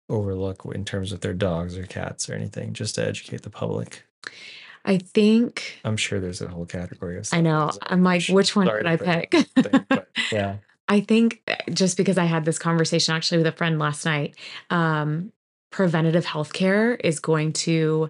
overlook 0.10 0.64
in 0.74 0.86
terms 0.86 1.12
of 1.12 1.22
their 1.22 1.34
dogs 1.34 1.78
or 1.78 1.86
cats 1.86 2.30
or 2.30 2.34
anything, 2.34 2.74
just 2.74 2.96
to 2.96 3.06
educate 3.06 3.42
the 3.42 3.50
public? 3.50 4.06
I 4.86 5.00
think 5.00 5.80
I'm 5.84 5.98
sure 5.98 6.20
there's 6.20 6.42
a 6.42 6.48
whole 6.48 6.66
category 6.66 7.18
of 7.18 7.28
I 7.32 7.42
know. 7.42 7.72
I'm 7.82 8.04
like, 8.04 8.28
which 8.28 8.56
one 8.56 8.68
should 8.68 8.86
I 8.86 8.98
pick? 8.98 9.32
thing, 9.32 9.86
but 9.90 10.08
yeah, 10.32 10.58
I 10.88 11.00
think 11.00 11.42
uh, 11.48 11.56
just 11.72 11.98
because 11.98 12.18
I 12.18 12.26
had 12.26 12.46
this 12.46 12.60
conversation 12.60 13.16
actually 13.16 13.40
with 13.40 13.48
a 13.48 13.52
friend 13.52 13.80
last 13.80 14.06
night, 14.06 14.36
um, 14.70 15.32
preventative 15.72 16.26
healthcare 16.26 17.00
is 17.04 17.20
going 17.20 17.54
to 17.54 18.10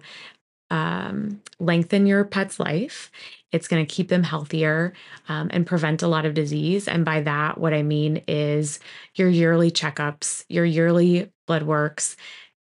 um, 0.70 1.40
lengthen 1.58 2.06
your 2.06 2.24
pet's 2.24 2.60
life. 2.60 3.10
It's 3.56 3.68
going 3.68 3.84
to 3.84 3.92
keep 3.92 4.08
them 4.08 4.22
healthier 4.22 4.92
um, 5.28 5.48
and 5.50 5.66
prevent 5.66 6.02
a 6.02 6.08
lot 6.08 6.26
of 6.26 6.34
disease. 6.34 6.86
And 6.86 7.04
by 7.04 7.22
that, 7.22 7.58
what 7.58 7.74
I 7.74 7.82
mean 7.82 8.22
is 8.28 8.78
your 9.14 9.28
yearly 9.28 9.70
checkups, 9.70 10.44
your 10.48 10.64
yearly 10.64 11.32
blood 11.46 11.62
works, 11.64 12.16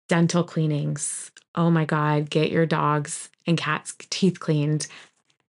dental 0.10 0.43
cleanings. 0.43 1.32
Oh 1.56 1.71
my 1.71 1.86
God, 1.86 2.30
get 2.30 2.51
your 2.51 2.65
dogs 2.65 3.30
and 3.47 3.58
cats' 3.58 3.95
teeth 4.10 4.39
cleaned. 4.39 4.88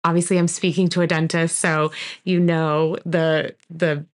Obviously, 0.05 0.38
I'm 0.38 0.48
speaking 0.48 0.88
to 0.90 1.00
a 1.02 1.07
dentist, 1.07 1.59
so 1.61 1.92
you 2.24 2.40
know 2.40 2.96
the 3.05 3.55
the 3.70 4.07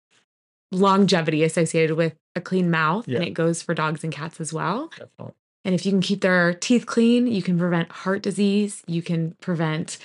longevity 0.71 1.43
associated 1.43 1.95
with 1.95 2.15
a 2.35 2.41
clean 2.41 2.69
mouth, 2.69 3.07
and 3.07 3.23
it 3.23 3.33
goes 3.33 3.61
for 3.61 3.73
dogs 3.73 4.03
and 4.03 4.11
cats 4.13 4.41
as 4.41 4.51
well. 4.51 4.89
definitely. 4.89 5.33
And 5.63 5.75
if 5.75 5.85
you 5.85 5.91
can 5.91 6.01
keep 6.01 6.21
their 6.21 6.53
teeth 6.53 6.85
clean, 6.85 7.27
you 7.27 7.41
can 7.41 7.59
prevent 7.59 7.91
heart 7.91 8.21
disease, 8.21 8.83
you 8.87 9.01
can 9.01 9.35
prevent 9.41 9.97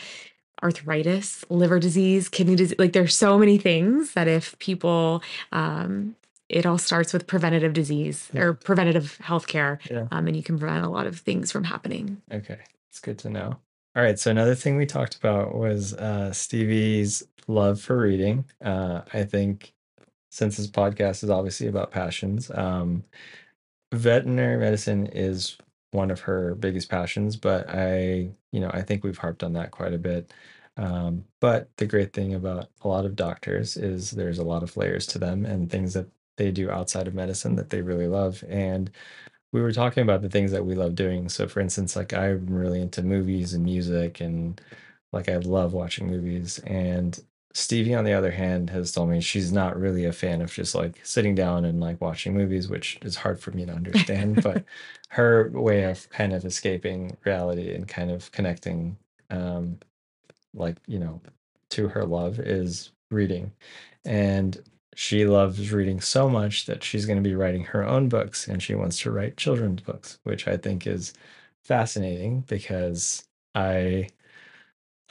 arthritis, 0.62 1.44
liver 1.48 1.78
disease, 1.78 2.28
kidney 2.28 2.56
disease. 2.56 2.78
Like 2.78 2.92
there's 2.92 3.14
so 3.14 3.38
many 3.38 3.58
things 3.58 4.12
that 4.14 4.28
if 4.28 4.58
people, 4.58 5.22
um, 5.52 6.16
it 6.48 6.66
all 6.66 6.78
starts 6.78 7.12
with 7.12 7.26
preventative 7.26 7.72
disease 7.72 8.28
Yeah. 8.32 8.42
or 8.42 8.52
preventative 8.54 9.18
healthcare, 9.22 9.78
Yeah. 9.90 10.06
um, 10.10 10.26
and 10.26 10.36
you 10.36 10.42
can 10.42 10.58
prevent 10.58 10.84
a 10.84 10.88
lot 10.88 11.06
of 11.06 11.18
things 11.18 11.50
from 11.50 11.64
happening. 11.64 12.20
Okay, 12.32 12.58
it's 12.90 13.00
good 13.00 13.18
to 13.20 13.30
know. 13.30 13.56
All 13.96 14.02
right, 14.02 14.18
so 14.18 14.30
another 14.30 14.54
thing 14.54 14.76
we 14.76 14.86
talked 14.86 15.16
about 15.16 15.54
was 15.54 15.94
uh, 15.94 16.32
Stevie's 16.32 17.22
love 17.48 17.80
for 17.80 17.96
reading. 17.98 18.44
Uh, 18.64 19.02
I 19.12 19.24
think 19.24 19.72
since 20.30 20.56
this 20.56 20.66
podcast 20.66 21.22
is 21.24 21.30
obviously 21.30 21.66
about 21.68 21.90
passions, 21.90 22.50
um, 22.54 23.04
veterinary 23.92 24.56
medicine 24.58 25.06
is 25.06 25.56
one 25.90 26.10
of 26.10 26.20
her 26.20 26.54
biggest 26.54 26.88
passions. 26.88 27.36
But 27.36 27.68
I, 27.68 28.30
you 28.52 28.60
know, 28.60 28.70
I 28.72 28.82
think 28.82 29.04
we've 29.04 29.18
harped 29.18 29.42
on 29.42 29.52
that 29.54 29.70
quite 29.72 29.94
a 29.94 29.98
bit. 29.98 30.32
Um, 30.76 31.24
but 31.40 31.70
the 31.76 31.86
great 31.86 32.12
thing 32.12 32.34
about 32.34 32.68
a 32.82 32.88
lot 32.88 33.04
of 33.04 33.16
doctors 33.16 33.76
is 33.76 34.10
there's 34.12 34.38
a 34.38 34.44
lot 34.44 34.62
of 34.62 34.76
layers 34.76 35.06
to 35.08 35.18
them 35.18 35.44
and 35.46 35.70
things 35.70 35.94
that 35.94 36.08
they 36.38 36.50
do 36.50 36.70
outside 36.70 37.06
of 37.08 37.14
medicine 37.14 37.56
that 37.56 37.70
they 37.70 37.82
really 37.82 38.06
love. 38.08 38.42
And 38.48 38.90
we 39.52 39.60
were 39.62 39.72
talking 39.72 40.02
about 40.02 40.22
the 40.22 40.30
things 40.30 40.50
that 40.52 40.64
we 40.66 40.74
love 40.74 40.94
doing. 40.94 41.28
So, 41.28 41.48
for 41.48 41.60
instance, 41.60 41.96
like 41.96 42.12
I'm 42.14 42.46
really 42.46 42.80
into 42.80 43.02
movies 43.02 43.54
and 43.54 43.64
music, 43.64 44.20
and 44.20 44.60
like 45.12 45.28
I 45.28 45.36
love 45.38 45.72
watching 45.74 46.08
movies. 46.08 46.58
And 46.60 47.18
Stevie, 47.54 47.94
on 47.94 48.04
the 48.04 48.12
other 48.12 48.30
hand, 48.30 48.70
has 48.70 48.92
told 48.92 49.10
me 49.10 49.20
she's 49.20 49.52
not 49.52 49.78
really 49.78 50.04
a 50.06 50.12
fan 50.12 50.40
of 50.40 50.52
just 50.52 50.74
like 50.74 51.04
sitting 51.04 51.34
down 51.34 51.64
and 51.64 51.80
like 51.80 52.00
watching 52.00 52.34
movies, 52.34 52.68
which 52.68 52.98
is 53.02 53.16
hard 53.16 53.40
for 53.40 53.50
me 53.52 53.66
to 53.66 53.72
understand. 53.72 54.42
but 54.42 54.64
her 55.10 55.50
way 55.52 55.84
of 55.84 56.08
kind 56.10 56.32
of 56.32 56.44
escaping 56.44 57.16
reality 57.24 57.74
and 57.74 57.86
kind 57.88 58.10
of 58.10 58.30
connecting, 58.32 58.96
um, 59.30 59.78
like, 60.54 60.76
you 60.86 60.98
know, 60.98 61.20
to 61.70 61.88
her 61.88 62.04
love 62.04 62.38
is 62.40 62.92
reading. 63.10 63.52
And 64.04 64.62
she 64.94 65.26
loves 65.26 65.72
reading 65.72 66.00
so 66.00 66.28
much 66.28 66.66
that 66.66 66.84
she's 66.84 67.06
going 67.06 67.22
to 67.22 67.28
be 67.28 67.34
writing 67.34 67.64
her 67.64 67.84
own 67.84 68.08
books 68.08 68.48
and 68.48 68.62
she 68.62 68.74
wants 68.74 68.98
to 69.00 69.10
write 69.10 69.36
children's 69.36 69.80
books, 69.82 70.18
which 70.24 70.48
I 70.48 70.56
think 70.56 70.86
is 70.86 71.14
fascinating 71.64 72.42
because 72.42 73.24
I 73.54 74.08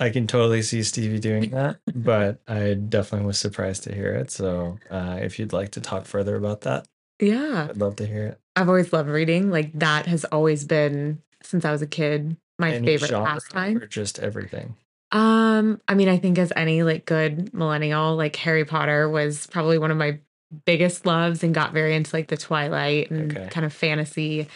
I 0.01 0.09
can 0.09 0.27
totally 0.27 0.61
see 0.63 0.83
Stevie 0.83 1.19
doing 1.19 1.49
that, 1.51 1.77
but 1.95 2.41
I 2.47 2.73
definitely 2.73 3.27
was 3.27 3.39
surprised 3.39 3.83
to 3.83 3.95
hear 3.95 4.13
it. 4.15 4.31
So 4.31 4.79
uh, 4.89 5.19
if 5.21 5.39
you'd 5.39 5.53
like 5.53 5.71
to 5.71 5.81
talk 5.81 6.05
further 6.05 6.35
about 6.35 6.61
that, 6.61 6.87
Yeah. 7.21 7.67
I'd 7.69 7.77
love 7.77 7.95
to 7.97 8.05
hear 8.05 8.25
it. 8.27 8.39
I've 8.55 8.67
always 8.67 8.91
loved 8.91 9.09
reading. 9.09 9.49
Like 9.51 9.71
that 9.79 10.07
has 10.07 10.25
always 10.25 10.65
been 10.65 11.21
since 11.43 11.63
I 11.63 11.71
was 11.71 11.81
a 11.81 11.87
kid 11.87 12.35
my 12.59 12.73
Any 12.73 12.85
favorite 12.97 13.11
pastime. 13.11 13.77
or 13.77 13.85
just 13.87 14.19
everything. 14.19 14.75
Um, 15.11 15.81
I 15.87 15.93
mean, 15.95 16.09
I 16.09 16.17
think 16.17 16.37
as 16.37 16.51
any 16.55 16.83
like 16.83 17.05
good 17.05 17.53
millennial, 17.53 18.15
like 18.15 18.35
Harry 18.37 18.65
Potter 18.65 19.09
was 19.09 19.47
probably 19.47 19.77
one 19.77 19.91
of 19.91 19.97
my 19.97 20.19
biggest 20.65 21.05
loves 21.05 21.43
and 21.43 21.53
got 21.53 21.73
very 21.73 21.95
into 21.95 22.15
like 22.15 22.27
the 22.27 22.37
Twilight 22.37 23.09
and 23.11 23.31
Okay. 23.37 23.47
kind 23.49 23.65
of 23.65 23.73
fantasy. 23.73 24.47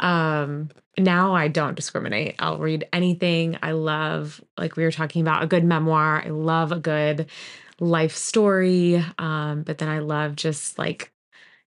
Um, 0.00 0.70
now 0.98 1.34
I 1.34 1.48
don't 1.48 1.74
discriminate. 1.74 2.36
I'll 2.38 2.58
read 2.58 2.88
anything. 2.92 3.56
I 3.62 3.72
love, 3.72 4.42
like 4.58 4.76
we 4.76 4.82
were 4.84 4.92
talking 4.92 5.22
about, 5.22 5.42
a 5.42 5.46
good 5.46 5.64
memoir. 5.64 6.22
I 6.24 6.28
love 6.30 6.72
a 6.72 6.80
good 6.80 7.30
life 7.80 8.14
story. 8.16 9.04
Um, 9.18 9.62
but 9.62 9.78
then 9.78 9.88
I 9.88 10.00
love 10.00 10.36
just 10.36 10.78
like 10.78 11.12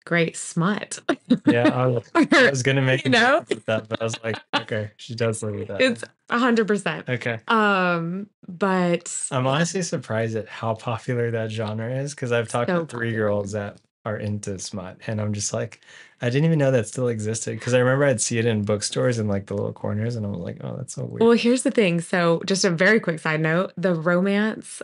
great 0.06 0.38
smut. 0.38 1.00
Yeah, 1.46 1.68
I 1.74 1.88
was, 1.88 2.12
I 2.16 2.50
was 2.50 2.64
gonna 2.64 2.82
make 2.82 3.06
You 3.06 3.12
a 3.12 3.12
know? 3.12 3.46
with 3.50 3.66
that, 3.66 3.90
but 3.90 4.02
I 4.02 4.06
was 4.06 4.24
like, 4.24 4.42
okay, 4.56 4.92
she 4.98 5.16
does 5.16 5.44
live 5.44 5.56
with 5.56 5.68
that. 5.70 5.86
it's 5.86 6.04
a 6.30 6.40
hundred 6.40 6.68
percent. 6.68 7.08
okay. 7.10 7.40
Um, 7.48 8.30
but 8.48 9.10
I'm 9.32 9.48
honestly 9.48 9.82
surprised 9.82 10.36
at 10.36 10.48
how 10.48 10.76
popular 10.76 11.32
that 11.32 11.52
genre 11.52 11.92
is 12.02 12.14
because 12.14 12.32
I've 12.32 12.48
talked 12.48 12.70
So 12.70 12.76
to 12.76 12.88
three 12.88 13.14
girls 13.14 13.54
that 13.54 13.80
are 14.06 14.18
into 14.18 14.60
smut, 14.60 14.98
and 15.08 15.22
I'm 15.22 15.34
just 15.34 15.54
like, 15.54 15.80
I 16.22 16.30
didn't 16.30 16.46
even 16.46 16.60
know 16.60 16.72
that 16.72 16.88
still 16.88 17.08
existed 17.08 17.58
because 17.58 17.74
I 17.74 17.80
remember 17.80 18.06
I'd 18.06 18.20
see 18.22 18.38
it 18.38 18.46
in 18.46 18.64
bookstores 18.64 19.18
in 19.20 19.28
like 19.28 19.46
the 19.48 19.54
little 19.56 19.74
corners, 19.74 20.16
and 20.16 20.26
I 20.26 20.30
was 20.30 20.40
like, 20.40 20.58
oh, 20.62 20.76
that's 20.78 20.94
so 20.96 21.06
weird. 21.06 21.22
Well, 21.22 21.32
here's 21.32 21.64
the 21.64 21.72
thing. 21.72 22.02
So, 22.02 22.42
just 22.46 22.66
a 22.66 22.70
very 22.70 23.00
quick 23.00 23.20
side 23.20 23.40
note 23.42 23.72
the 23.78 23.94
romance 23.96 24.82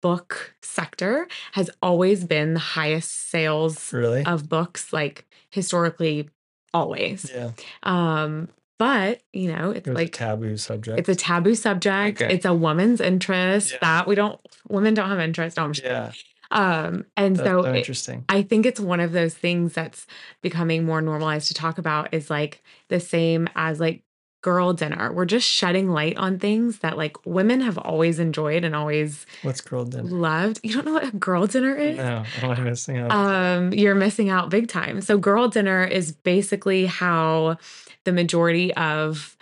book 0.00 0.54
sector 0.62 1.28
has 1.52 1.70
always 1.80 2.24
been 2.24 2.54
the 2.54 2.60
highest 2.60 3.30
sales 3.30 3.92
really? 3.92 4.24
of 4.26 4.48
books, 4.48 4.92
like 4.92 5.24
historically, 5.50 6.28
always. 6.74 7.30
yeah, 7.34 7.52
Um, 7.84 8.48
but, 8.78 9.20
you 9.32 9.50
know, 9.52 9.70
it's 9.70 9.88
it 9.88 9.94
like, 9.94 10.08
a 10.08 10.10
taboo 10.10 10.56
subject. 10.56 10.98
it's 10.98 11.08
a 11.08 11.14
taboo 11.14 11.54
subject. 11.54 12.20
Okay. 12.22 12.32
It's 12.34 12.44
a 12.44 12.54
woman's 12.54 13.00
interest 13.00 13.72
Yeah. 13.72 13.78
that 13.82 14.06
we 14.08 14.14
don't, 14.14 14.38
women 14.68 14.94
don't 14.94 15.08
have 15.08 15.20
interest. 15.20 15.56
No, 15.56 15.72
yeah, 15.82 16.12
um, 16.50 17.04
and 17.16 17.36
that's 17.36 17.46
so 17.46 17.62
so 17.62 17.72
it- 17.72 17.76
interesting. 17.78 18.24
I 18.28 18.42
think 18.42 18.66
it's 18.66 18.80
one 18.80 19.00
of 19.00 19.12
those 19.12 19.34
things 19.34 19.72
that's 19.74 20.06
becoming 20.42 20.84
more 20.84 21.00
normalized 21.02 21.48
to 21.48 21.54
talk 21.54 21.78
about 21.78 22.12
is 22.14 22.30
like 22.30 22.62
the 22.88 23.00
same 23.00 23.48
as 23.54 23.80
like 23.80 24.02
girl 24.40 24.72
dinner. 24.72 25.12
We're 25.12 25.24
just 25.24 25.46
shedding 25.48 25.90
light 25.90 26.16
on 26.16 26.38
things 26.38 26.78
that 26.78 26.96
like 26.96 27.16
women 27.26 27.60
have 27.60 27.76
always 27.76 28.18
enjoyed 28.20 28.62
and 28.64 28.74
always 28.74 29.26
What's 29.42 29.60
girl 29.60 29.84
dinner? 29.84 30.04
loved. 30.08 30.60
You 30.62 30.74
don't 30.74 30.84
know 30.84 30.92
what 30.92 31.08
a 31.12 31.16
girl 31.16 31.46
dinner 31.48 31.74
is? 31.74 31.96
No, 31.96 32.22
I'm 32.42 32.62
missing 32.64 32.98
out? 32.98 33.10
Um, 33.10 33.72
you're 33.72 33.96
missing 33.96 34.30
out 34.30 34.48
big 34.48 34.68
time. 34.68 35.00
So 35.00 35.18
girl 35.18 35.48
dinner 35.48 35.84
is 35.84 36.12
basically 36.12 36.86
how 36.86 37.58
the 38.04 38.12
majority 38.12 38.72
of 38.74 39.36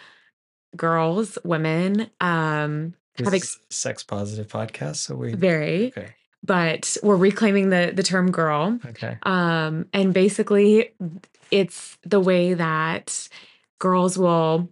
girls, 0.77 1.38
women, 1.45 2.11
um, 2.21 2.95
this 3.16 3.27
have 3.27 3.35
ex- 3.35 3.59
a 3.71 3.75
sex 3.75 4.03
positive 4.03 4.49
podcast, 4.49 4.97
so 4.97 5.14
we 5.14 5.35
very, 5.35 5.87
okay, 5.88 6.14
but 6.46 6.96
we're 7.02 7.16
reclaiming 7.16 7.70
the 7.70 7.92
the 7.94 8.02
term 8.02 8.30
girl. 8.30 8.78
okay, 8.87 9.18
Um, 9.22 9.87
and 9.92 10.14
basically, 10.14 10.92
it's 11.50 11.98
the 12.04 12.20
way 12.20 12.54
that 12.54 13.28
girls 13.78 14.16
will 14.16 14.68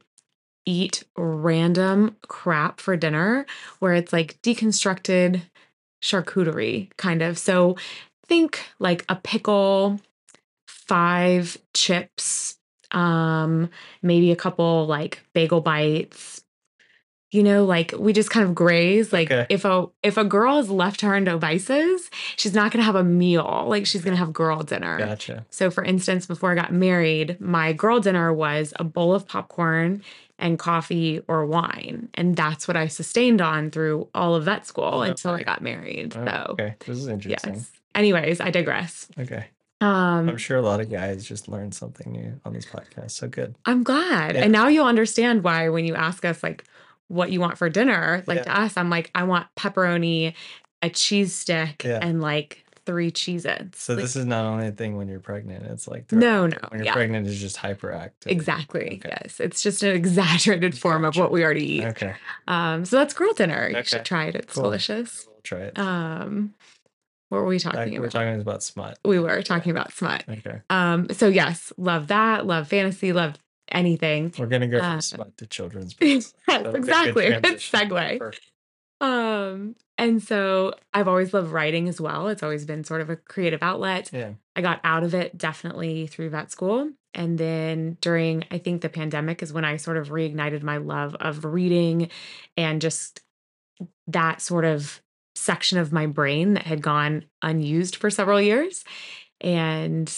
eat 0.66 1.04
random 1.16 2.16
crap 2.28 2.80
for 2.80 2.96
dinner, 2.96 3.44
where 3.80 3.92
it's 3.92 4.12
like 4.12 4.40
deconstructed 4.42 5.42
charcuterie, 6.02 6.90
kind 6.96 7.22
of. 7.22 7.38
So 7.38 7.76
think 8.26 8.60
like 8.78 9.04
a 9.08 9.16
pickle, 9.16 10.00
five 10.68 11.58
chips, 11.74 12.56
um, 12.90 13.70
maybe 14.02 14.30
a 14.30 14.36
couple 14.36 14.86
like 14.86 15.20
bagel 15.34 15.60
bites. 15.60 16.43
You 17.34 17.42
know, 17.42 17.64
like 17.64 17.92
we 17.98 18.12
just 18.12 18.30
kind 18.30 18.46
of 18.46 18.54
graze. 18.54 19.12
Like 19.12 19.28
Okay. 19.30 19.46
if 19.48 19.64
a 19.64 19.86
if 20.04 20.16
a 20.16 20.24
girl 20.24 20.58
is 20.58 20.70
left 20.70 21.00
to 21.00 21.06
her 21.06 21.16
own 21.16 21.24
devices, 21.24 22.08
she's 22.36 22.54
not 22.54 22.70
gonna 22.70 22.84
have 22.84 22.94
a 22.94 23.02
meal. 23.02 23.64
Like 23.66 23.86
she's 23.86 24.02
gonna 24.04 24.16
have 24.16 24.32
girl 24.32 24.62
dinner. 24.62 24.98
gotcha. 24.98 25.44
So, 25.50 25.68
for 25.70 25.82
instance, 25.82 26.26
before 26.26 26.52
I 26.52 26.54
got 26.54 26.72
married, 26.72 27.40
my 27.40 27.72
girl 27.72 27.98
dinner 27.98 28.32
was 28.32 28.72
a 28.78 28.84
bowl 28.84 29.14
of 29.14 29.26
popcorn 29.26 30.02
and 30.38 30.58
coffee 30.60 31.22
or 31.26 31.44
wine. 31.46 32.08
And 32.14 32.36
that's 32.36 32.68
what 32.68 32.76
I 32.76 32.86
sustained 32.86 33.40
on 33.40 33.70
through 33.72 34.08
all 34.14 34.36
of 34.36 34.44
vet 34.44 34.64
school 34.66 35.02
until 35.02 35.32
I 35.32 35.42
got 35.42 35.60
married. 35.60 36.14
Oh, 36.16 36.24
so, 36.24 36.46
okay, 36.50 36.74
this 36.86 36.98
is 36.98 37.08
interesting. 37.08 37.54
yes. 37.54 37.70
Anyways, 37.96 38.40
I 38.40 38.50
digress. 38.50 39.08
Okay, 39.18 39.46
Um, 39.80 40.28
I'm 40.28 40.36
sure 40.36 40.56
a 40.58 40.62
lot 40.62 40.80
of 40.80 40.88
guys 40.90 41.24
just 41.24 41.48
learned 41.48 41.74
something 41.74 42.10
new 42.12 42.40
on 42.44 42.52
this 42.52 42.66
podcast. 42.66 43.10
So 43.12 43.28
good. 43.28 43.56
I'm 43.66 43.82
glad. 43.82 44.34
Yeah. 44.34 44.42
And 44.42 44.52
now 44.52 44.68
you'll 44.68 44.86
understand 44.86 45.42
why 45.44 45.68
when 45.68 45.84
you 45.84 45.94
ask 45.94 46.24
us, 46.24 46.42
like, 46.42 46.64
what 47.08 47.30
you 47.30 47.40
want 47.40 47.58
for 47.58 47.68
dinner, 47.68 48.22
like 48.26 48.38
Yeah. 48.38 48.42
to 48.44 48.60
us, 48.60 48.76
I'm 48.76 48.90
like, 48.90 49.10
I 49.14 49.24
want 49.24 49.46
pepperoni, 49.56 50.34
a 50.82 50.90
cheese 50.90 51.34
stick, 51.34 51.82
Yeah. 51.84 51.98
and 52.02 52.20
like 52.20 52.60
three 52.86 53.10
Cheez 53.10 53.46
Its. 53.46 53.82
So 53.82 53.94
Like, 53.94 54.02
this 54.02 54.14
is 54.16 54.26
not 54.26 54.44
only 54.44 54.66
a 54.68 54.70
thing 54.72 54.96
when 54.96 55.08
you're 55.08 55.18
pregnant. 55.20 55.64
It's 55.64 55.88
like 55.88 56.10
No, 56.12 56.46
no, 56.46 56.56
When 56.68 56.80
you're 56.80 56.84
yeah. 56.86 56.92
pregnant, 56.92 57.26
it's 57.26 57.38
just 57.40 57.56
hyperactive. 57.56 58.26
Exactly. 58.26 59.00
Okay. 59.02 59.08
Yes. 59.22 59.40
It's 59.40 59.62
just 59.62 59.82
an 59.82 59.96
exaggerated 59.96 60.76
form 60.84 61.04
of 61.06 61.16
what 61.16 61.30
we 61.32 61.42
already 61.42 61.76
eat. 61.76 61.84
Okay. 61.84 62.14
Um, 62.46 62.84
so 62.84 62.98
that's 62.98 63.14
girl 63.14 63.32
dinner. 63.32 63.68
You 63.70 63.76
Okay. 63.78 63.84
should 63.84 64.04
try 64.04 64.24
it. 64.26 64.34
It's 64.34 64.54
Cool. 64.54 64.64
delicious. 64.64 65.26
We'll 65.26 65.40
try 65.42 65.60
it. 65.60 65.78
Um, 65.78 66.52
what 67.30 67.38
were 67.38 67.46
we 67.46 67.56
Back- 67.58 67.72
about? 67.74 67.90
we're 68.00 68.10
talking 68.10 68.40
about 68.40 68.62
smut. 68.62 68.98
we 69.04 69.18
were 69.18 69.42
talking 69.42 69.70
about 69.70 69.92
smut. 69.94 70.24
Okay. 70.28 70.60
Um, 70.68 71.08
so 71.10 71.28
yes, 71.28 71.72
love 71.78 72.08
that. 72.08 72.44
Love 72.46 72.68
fantasy. 72.68 73.14
Love 73.14 73.38
anything. 73.70 74.32
We're 74.38 74.46
gonna 74.46 74.68
go 74.68 74.78
from 74.78 75.20
Uh, 75.20 75.24
to 75.36 75.46
children's 75.46 75.94
yes, 76.00 76.32
books. 76.32 76.34
That'll 76.46 76.62
be 76.64 76.68
a 76.68 76.72
good 76.72 76.78
exactly. 76.78 77.24
Good 77.42 77.58
segue. 77.58 78.18
Perfect. 78.18 78.50
Um, 79.00 79.76
and 79.98 80.22
so 80.22 80.74
I've 80.92 81.08
always 81.08 81.34
loved 81.34 81.50
writing 81.52 81.88
as 81.88 82.00
well. 82.00 82.28
It's 82.28 82.42
always 82.42 82.64
been 82.64 82.84
sort 82.84 83.00
of 83.00 83.10
a 83.10 83.16
creative 83.16 83.62
outlet. 83.62 84.10
Yeah. 84.12 84.30
I 84.56 84.62
got 84.62 84.80
out 84.82 85.04
of 85.04 85.14
it 85.14 85.36
definitely 85.36 86.06
through 86.06 86.30
vet 86.30 86.50
school. 86.50 86.90
And 87.12 87.38
then 87.38 87.96
during, 88.00 88.44
I 88.50 88.58
think 88.58 88.80
the 88.80 88.88
pandemic 88.88 89.42
is 89.42 89.52
when 89.52 89.64
I 89.64 89.76
sort 89.76 89.98
of 89.98 90.08
reignited 90.08 90.62
my 90.62 90.78
love 90.78 91.14
of 91.16 91.44
reading 91.44 92.08
and 92.56 92.80
just 92.80 93.20
that 94.08 94.40
sort 94.40 94.64
of 94.64 95.00
section 95.36 95.78
of 95.78 95.92
my 95.92 96.06
brain 96.06 96.54
that 96.54 96.64
had 96.64 96.80
gone 96.80 97.24
unused 97.42 97.96
for 97.96 98.10
several 98.10 98.40
years. 98.40 98.84
And 99.40 100.12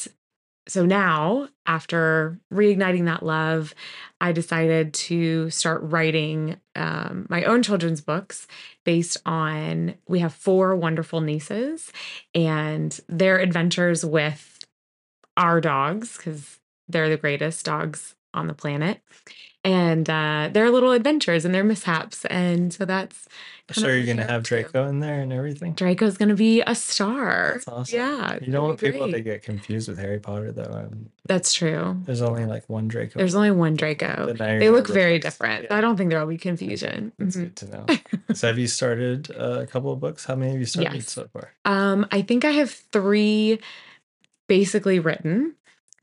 so 0.68 0.84
now, 0.84 1.48
after 1.66 2.38
reigniting 2.52 3.04
that 3.04 3.22
love, 3.24 3.74
I 4.20 4.32
decided 4.32 4.94
to 4.94 5.48
start 5.50 5.82
writing 5.82 6.56
um, 6.74 7.26
my 7.28 7.44
own 7.44 7.62
children's 7.62 8.00
books 8.00 8.48
based 8.84 9.16
on 9.24 9.94
we 10.08 10.20
have 10.20 10.34
four 10.34 10.74
wonderful 10.74 11.20
nieces 11.20 11.92
and 12.34 12.98
their 13.08 13.38
adventures 13.38 14.04
with 14.04 14.64
our 15.36 15.60
dogs 15.60 16.16
because 16.16 16.58
they're 16.88 17.08
the 17.08 17.16
greatest 17.16 17.64
dogs 17.64 18.14
on 18.34 18.46
the 18.48 18.54
planet 18.54 19.00
and 19.66 20.08
uh, 20.08 20.48
their 20.52 20.70
little 20.70 20.92
adventures 20.92 21.44
and 21.44 21.52
their 21.54 21.64
mishaps 21.64 22.24
and 22.26 22.72
so 22.72 22.84
that's 22.84 23.28
So 23.72 23.88
you're 23.88 24.06
gonna 24.06 24.22
have 24.22 24.42
up 24.42 24.44
to. 24.44 24.48
Draco 24.62 24.86
in 24.86 25.00
there 25.00 25.20
and 25.20 25.32
everything. 25.32 25.72
draco's 25.74 26.16
gonna 26.16 26.36
be 26.36 26.62
a 26.66 26.74
star 26.74 27.54
That's 27.54 27.66
awesome. 27.68 27.98
yeah 27.98 28.32
You 28.34 28.38
it's 28.42 28.52
don't 28.52 28.64
want 28.68 28.80
people 28.80 29.10
to 29.10 29.20
get 29.20 29.42
confused 29.42 29.88
with 29.88 29.98
Harry 29.98 30.20
Potter 30.20 30.52
though. 30.52 30.72
Um, 30.72 31.10
that's 31.26 31.52
true 31.52 31.96
there's 32.06 32.22
only 32.22 32.46
like 32.46 32.64
one 32.68 32.86
Draco. 32.86 33.18
there's 33.18 33.34
only 33.34 33.50
one 33.50 33.74
draco 33.74 34.26
But 34.26 34.38
now 34.38 34.46
you're 34.50 34.60
they 34.60 34.70
look 34.70 34.86
very 34.86 35.18
different 35.18 35.64
yeah. 35.64 35.76
i 35.76 35.80
don't 35.80 35.96
think 35.96 36.10
there 36.10 36.20
will 36.20 36.28
be 36.38 36.38
confusion 36.38 37.12
That's 37.18 37.36
Mhm. 37.36 37.40
good 37.42 37.56
to 37.56 37.66
know. 37.72 37.84
so 38.34 38.46
have 38.46 38.58
you 38.58 38.68
started 38.68 39.30
a 39.30 39.66
couple 39.66 39.90
of 39.92 39.98
books? 39.98 40.24
How 40.24 40.36
many 40.36 40.52
have 40.52 40.60
you 40.60 40.66
started 40.76 40.94
Yes. 40.94 41.10
so 41.10 41.26
far? 41.32 41.50
um 41.64 42.06
i 42.12 42.22
think 42.22 42.44
i 42.44 42.52
have 42.52 42.70
three 42.70 43.58
basically 44.48 45.00
written 45.00 45.54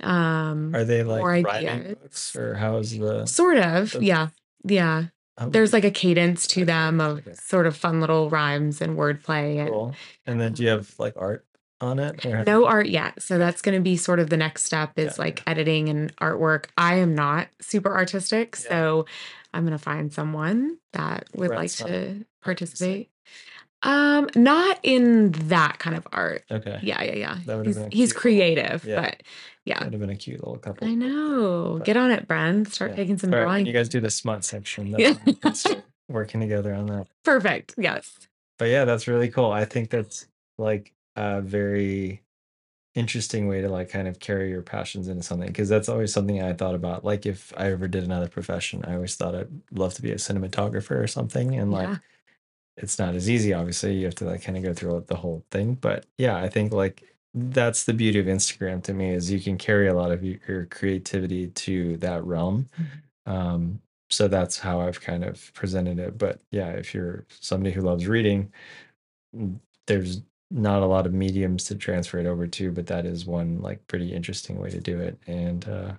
um 0.04 0.76
Are 0.76 0.84
they 0.84 1.04
like 1.04 1.20
More 1.20 1.30
writing 1.30 1.70
ideas. 1.70 1.95
books 2.01 2.36
or 2.36 2.56
how 2.56 2.78
is 2.78 2.97
the? 2.97 3.26
sort 3.26 3.58
of 3.58 3.91
the- 3.91 4.04
yeah 4.04 4.28
yeah 4.66 5.06
how- 5.38 5.49
there's 5.49 5.74
like 5.74 5.84
a 5.84 5.91
cadence 5.91 6.45
to 6.47 6.62
Okay, 6.62 6.66
them 6.66 7.01
of 7.01 7.20
okay. 7.20 7.34
sort 7.34 7.66
of 7.68 7.76
fun 7.76 7.99
little 8.01 8.30
rhymes 8.30 8.82
and 8.82 8.97
wordplay 8.97 9.58
and 9.60 9.70
cool. 9.70 9.95
And 10.26 10.39
then 10.39 10.54
do 10.54 10.64
you 10.64 10.70
have 10.70 10.93
like 10.99 11.14
art 11.18 11.45
on 11.82 11.99
it? 11.99 12.26
Or 12.26 12.43
no 12.45 12.66
art 12.66 12.88
yet 12.88 13.22
so 13.22 13.38
that's 13.38 13.62
going 13.62 13.76
to 13.76 13.82
be 13.82 13.97
sort 13.97 14.20
of 14.20 14.30
the 14.30 14.38
next 14.38 14.64
step 14.64 14.97
is 14.97 15.18
Yeah. 15.18 15.24
like 15.26 15.43
editing 15.47 15.89
and 15.89 16.16
artwork 16.18 16.66
i 16.78 16.95
am 16.95 17.14
not 17.16 17.47
super 17.62 17.93
artistic 17.93 18.56
Yeah. 18.64 18.70
so 18.70 19.06
i'm 19.54 19.66
going 19.66 19.78
to 19.78 19.84
find 19.84 20.14
someone 20.14 20.78
that 20.93 21.28
would 21.36 21.49
like 21.49 21.72
to 21.72 22.26
participate 22.41 23.10
um 23.84 24.27
not 24.36 24.79
in 24.84 25.31
that 25.49 25.77
kind 25.79 25.95
of 25.95 26.07
art 26.11 26.43
Okay. 26.51 26.79
yeah 26.81 27.01
yeah 27.03 27.15
yeah 27.15 27.38
That 27.45 27.65
he's, 27.65 27.77
been 27.77 27.91
he's 27.91 28.13
creative 28.13 28.84
Yeah. 28.86 29.01
but 29.01 29.23
Yeah. 29.65 29.84
Would 29.84 29.93
have 29.93 29.99
been 30.01 30.09
a 30.09 30.15
cute 30.15 30.39
little 30.41 30.57
couple. 30.57 30.88
I 30.88 30.93
know. 30.93 31.75
But 31.77 31.86
Get 31.86 31.95
on 31.97 32.11
it, 32.11 32.27
Bren. 32.27 32.69
Start 32.69 32.91
yeah. 32.91 32.97
taking 32.97 33.17
some 33.17 33.31
right, 33.31 33.41
drawing. 33.43 33.65
you 33.65 33.71
guys 33.73 33.88
do 33.89 34.01
the 34.01 34.09
smut 34.09 34.43
section, 34.43 34.91
that's 34.91 35.01
Yeah. 35.01 35.13
when 35.13 35.21
we 35.25 35.34
can 35.36 35.55
start 35.55 35.84
working 36.09 36.41
together 36.41 36.73
on 36.73 36.88
that. 36.88 37.07
Perfect. 37.23 37.73
Yes. 37.77 38.27
But 38.59 38.65
yeah, 38.69 38.84
that's 38.86 39.07
really 39.07 39.29
cool. 39.29 39.51
I 39.51 39.63
think 39.65 39.89
that's 39.89 40.27
like 40.57 40.91
a 41.15 41.39
very 41.41 42.21
interesting 42.95 43.47
way 43.47 43.61
to 43.61 43.69
like 43.69 43.89
kind 43.89 44.07
of 44.07 44.19
carry 44.19 44.49
your 44.49 44.61
passions 44.61 45.07
into 45.07 45.23
something 45.23 45.47
because 45.47 45.67
that's 45.69 45.89
always 45.89 46.13
something 46.13 46.41
I 46.43 46.53
thought 46.53 46.75
about. 46.75 47.03
Like 47.03 47.25
if 47.25 47.51
I 47.57 47.71
ever 47.71 47.88
did 47.88 48.03
another 48.03 48.27
profession, 48.27 48.84
I 48.86 48.95
always 48.95 49.15
thought 49.15 49.34
I'd 49.34 49.47
love 49.71 49.93
to 49.95 50.01
be 50.01 50.11
a 50.11 50.15
cinematographer 50.15 50.91
or 51.01 51.07
something. 51.07 51.55
And 51.55 51.71
like 51.71 51.88
Yeah. 51.89 51.97
It's 52.78 52.97
not 52.97 53.15
as 53.15 53.30
easy, 53.30 53.53
obviously. 53.53 53.95
You 53.95 54.05
have 54.05 54.15
to 54.15 54.26
like 54.26 54.43
kind 54.43 54.57
of 54.57 54.63
go 54.63 54.74
through 54.74 55.05
the 55.07 55.15
whole 55.15 55.43
thing. 55.51 55.76
But 55.76 56.05
yeah, 56.17 56.38
I 56.38 56.49
think 56.49 56.74
like 56.74 57.03
that's 57.34 57.86
the 57.86 57.93
beauty 57.93 58.19
of 58.19 58.26
Instagram 58.28 58.84
to 58.84 58.93
me 58.93 59.11
is 59.11 59.32
you 59.32 59.39
can 59.39 59.57
carry 59.57 59.88
a 59.88 59.93
lot 59.93 60.11
of 60.11 60.24
your, 60.24 60.65
creativity 60.65 61.47
to 61.47 61.97
that 61.97 62.24
realm. 62.24 62.67
Um, 63.26 63.82
so 64.09 64.28
that's 64.28 64.59
how 64.59 64.82
I've 64.82 65.01
kind 65.01 65.24
of 65.24 65.51
presented 65.53 65.99
it. 65.99 66.17
But 66.17 66.39
yeah, 66.51 66.69
if 66.69 66.93
you're 66.93 67.26
somebody 67.30 67.74
who 67.74 67.82
loves 67.82 68.07
reading, 68.07 68.51
mm, 69.36 69.59
there's 69.88 70.21
not 70.51 70.84
a 70.84 70.86
lot 70.86 71.07
of 71.07 71.13
mediums 71.13 71.63
to 71.65 71.76
transfer 71.76 72.19
it 72.19 72.28
over 72.28 72.45
to, 72.45 72.71
but 72.71 72.86
that 72.88 73.05
is 73.05 73.26
one 73.26 73.59
like 73.61 73.86
pretty 73.88 74.13
interesting 74.13 74.59
way 74.59 74.69
to 74.69 74.80
do 74.80 74.99
it. 74.99 75.17
And 75.26 75.67
uh, 75.67 75.93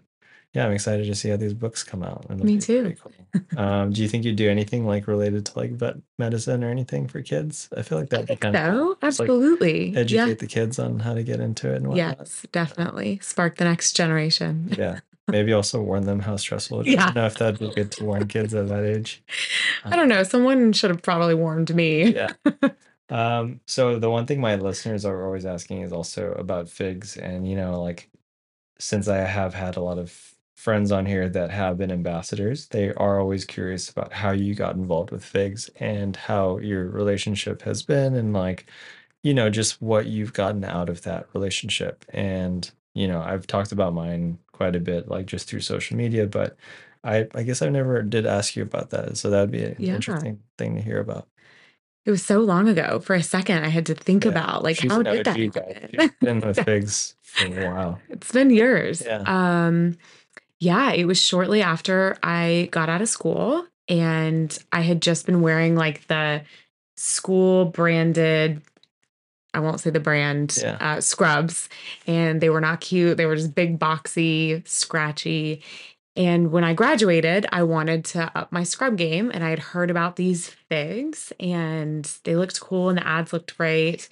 yeah, 0.55 0.65
I'm 0.67 0.73
excited 0.73 1.07
to 1.07 1.15
see 1.15 1.29
how 1.31 1.37
these 1.37 1.53
books 1.53 1.83
come 1.85 2.03
out. 2.03 2.25
and 2.31 2.43
Me 2.43 2.59
too. 2.59 2.95
Cool. 3.03 3.13
Um, 3.61 3.93
do 3.93 4.01
you 4.03 4.09
think 4.09 4.25
you'd 4.25 4.37
do 4.37 4.49
anything 4.49 4.87
like 4.87 5.07
related 5.09 5.45
to 5.47 5.59
like 5.59 5.73
vet 5.73 5.97
medicine 6.19 6.63
or 6.65 6.71
anything 6.71 7.09
for 7.09 7.21
kids? 7.23 7.69
I 7.77 7.83
feel 7.83 7.99
like 7.99 8.11
that'd 8.11 8.29
be 8.29 8.37
kind 8.37 8.55
of. 8.57 8.63
So, 8.75 8.89
like, 8.91 8.97
absolutely. 9.03 9.89
Yeah. 9.91 9.99
educate 10.01 10.39
the 10.39 10.47
kids 10.47 10.79
on 10.79 11.01
how 11.01 11.15
to 11.15 11.23
get 11.23 11.41
into 11.41 11.73
it 11.73 11.77
and 11.77 11.89
whatnot. 11.89 12.17
Yes, 12.19 12.47
definitely. 12.53 13.19
Spark 13.23 13.57
the 13.57 13.65
next 13.65 13.93
generation. 13.95 14.73
Yeah. 14.79 15.01
Maybe 15.27 15.55
also 15.55 15.81
warn 15.81 16.05
them 16.05 16.21
how 16.21 16.37
stressful 16.37 16.81
it 16.81 16.87
is. 16.87 16.95
I 16.95 16.99
Yeah. 16.99 17.05
don't 17.07 17.15
know 17.15 17.27
if 17.27 17.39
that'd 17.39 17.59
be 17.59 17.71
good 17.71 17.91
to 17.93 18.05
warn 18.05 18.27
kids 18.29 18.53
at 18.55 18.69
that 18.69 18.85
age. 18.85 19.23
I 19.85 19.97
don't 19.97 20.09
know. 20.09 20.23
Someone 20.23 20.75
should 20.75 20.91
have 20.91 21.01
probably 21.01 21.35
warned 21.35 21.75
me. 21.75 22.13
Yeah. 22.15 22.29
Um, 23.11 23.61
so 23.67 23.99
the 23.99 24.11
one 24.11 24.25
thing 24.27 24.41
my 24.41 24.57
listeners 24.57 25.05
are 25.05 25.25
always 25.27 25.45
asking 25.45 25.83
is 25.83 25.93
also 25.93 26.33
about 26.33 26.71
figs. 26.71 27.19
And, 27.19 27.47
you 27.47 27.55
know, 27.55 27.83
like 27.83 28.09
since 28.79 29.09
I 29.09 29.19
have 29.19 29.53
had 29.53 29.77
a 29.77 29.81
lot 29.83 29.99
of 29.99 30.34
friends 30.65 30.91
on 30.91 31.05
here 31.05 31.29
that 31.29 31.51
have 31.51 31.77
been 31.77 31.93
ambassadors, 31.93 32.69
they 32.69 32.91
are 32.95 33.21
always 33.21 33.45
curious 33.45 33.91
about 33.91 34.13
how 34.15 34.31
you 34.33 34.55
got 34.55 34.75
involved 34.77 35.11
with 35.11 35.23
figs 35.25 35.69
and 35.77 36.17
how 36.17 36.57
your 36.59 36.89
relationship 36.89 37.61
has 37.63 37.83
been 37.83 38.15
and 38.15 38.33
like, 38.33 38.67
you 39.23 39.35
know, 39.35 39.51
just 39.51 39.83
what 39.83 40.07
you've 40.07 40.33
gotten 40.33 40.65
out 40.65 40.89
of 40.89 41.03
that 41.03 41.27
relationship. 41.35 42.05
And, 42.09 42.71
you 42.95 43.07
know, 43.07 43.21
I've 43.21 43.47
talked 43.47 43.73
about 43.73 43.93
mine 43.93 44.39
quite 44.53 44.75
a 44.75 44.81
bit, 44.81 45.07
like 45.09 45.27
just 45.27 45.49
through 45.49 45.61
social 45.61 45.99
media, 45.99 46.27
but 46.27 46.57
I, 47.05 47.27
I 47.35 47.43
guess 47.43 47.61
I 47.61 47.69
never 47.69 48.03
did 48.03 48.25
ask 48.25 48.57
you 48.57 48.63
about 48.63 48.89
that. 48.91 49.19
So 49.19 49.29
that'd 49.29 49.51
be 49.51 49.65
an 49.65 49.77
Yeah. 49.79 49.95
interesting 49.97 50.41
thing 50.57 50.77
to 50.77 50.81
hear 50.83 50.99
about. 50.99 51.29
It 52.07 52.11
was 52.11 52.25
so 52.25 52.41
long 52.41 52.69
ago. 52.69 53.01
For 53.01 53.15
a 53.15 53.23
second, 53.23 53.65
I 53.65 53.69
had 53.69 53.85
to 53.87 53.95
think 53.95 54.25
Yeah. 54.25 54.31
about 54.31 54.63
like 54.63 54.77
She's 54.77 54.91
how 54.93 55.03
did 55.03 55.25
that 55.27 55.37
happen? 55.37 56.11
Been 56.21 56.41
with 56.41 56.65
figs 56.65 57.17
for 57.23 57.47
a 57.47 57.71
while. 57.71 58.01
It's 58.09 58.33
been 58.33 58.49
years. 58.51 59.03
Yeah. 59.05 59.25
Um, 59.27 59.97
yeah, 60.61 60.93
it 60.93 61.05
was 61.07 61.21
shortly 61.21 61.63
after 61.63 62.17
I 62.23 62.69
got 62.71 62.89
out 62.89 63.03
of 63.03 63.09
school 63.09 63.67
and 63.89 64.57
I 64.73 64.81
had 64.81 65.03
just 65.03 65.27
been 65.27 65.41
wearing 65.43 65.75
like 65.77 66.07
the 66.07 66.43
school 66.97 67.67
branded, 67.67 68.63
I 69.53 69.61
won't 69.61 69.81
say 69.81 69.91
the 69.91 70.01
brand, 70.01 70.59
Yeah. 70.61 70.77
uh, 70.81 71.01
scrubs. 71.01 71.69
And 72.07 72.41
they 72.41 72.49
were 72.51 72.61
not 72.61 72.81
cute. 72.81 73.17
They 73.17 73.27
were 73.27 73.37
just 73.37 73.55
big, 73.55 73.79
boxy, 73.79 74.67
scratchy. 74.67 75.63
And 76.17 76.53
when 76.53 76.63
I 76.63 76.75
graduated, 76.75 77.47
I 77.51 77.65
wanted 77.65 78.05
to 78.07 78.31
up 78.39 78.53
my 78.53 78.63
scrub 78.63 78.97
game 78.97 79.31
and 79.35 79.43
I 79.45 79.51
had 79.51 79.59
heard 79.59 79.91
about 79.91 80.15
these 80.17 80.49
figs 80.49 81.33
and 81.41 82.05
they 82.23 82.37
looked 82.37 82.61
cool 82.61 82.89
and 82.89 82.99
the 82.99 83.07
ads 83.07 83.33
looked 83.33 83.57
great. 83.59 84.09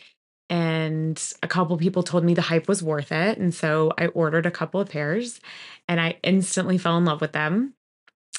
And 0.53 1.21
a 1.43 1.49
couple 1.49 1.79
people 1.79 2.03
told 2.03 2.25
me 2.25 2.35
the 2.35 2.43
hype 2.43 2.69
was 2.69 2.83
worth 2.83 3.11
it. 3.11 3.39
And 3.39 3.55
so 3.55 3.91
I 3.97 4.09
ordered 4.09 4.45
a 4.45 4.51
couple 4.51 4.81
of 4.83 4.91
pairs 4.91 5.41
and 5.89 5.99
I 5.99 6.19
instantly 6.23 6.77
fell 6.77 6.99
in 6.99 7.07
love 7.07 7.23
with 7.23 7.33
them. 7.33 7.73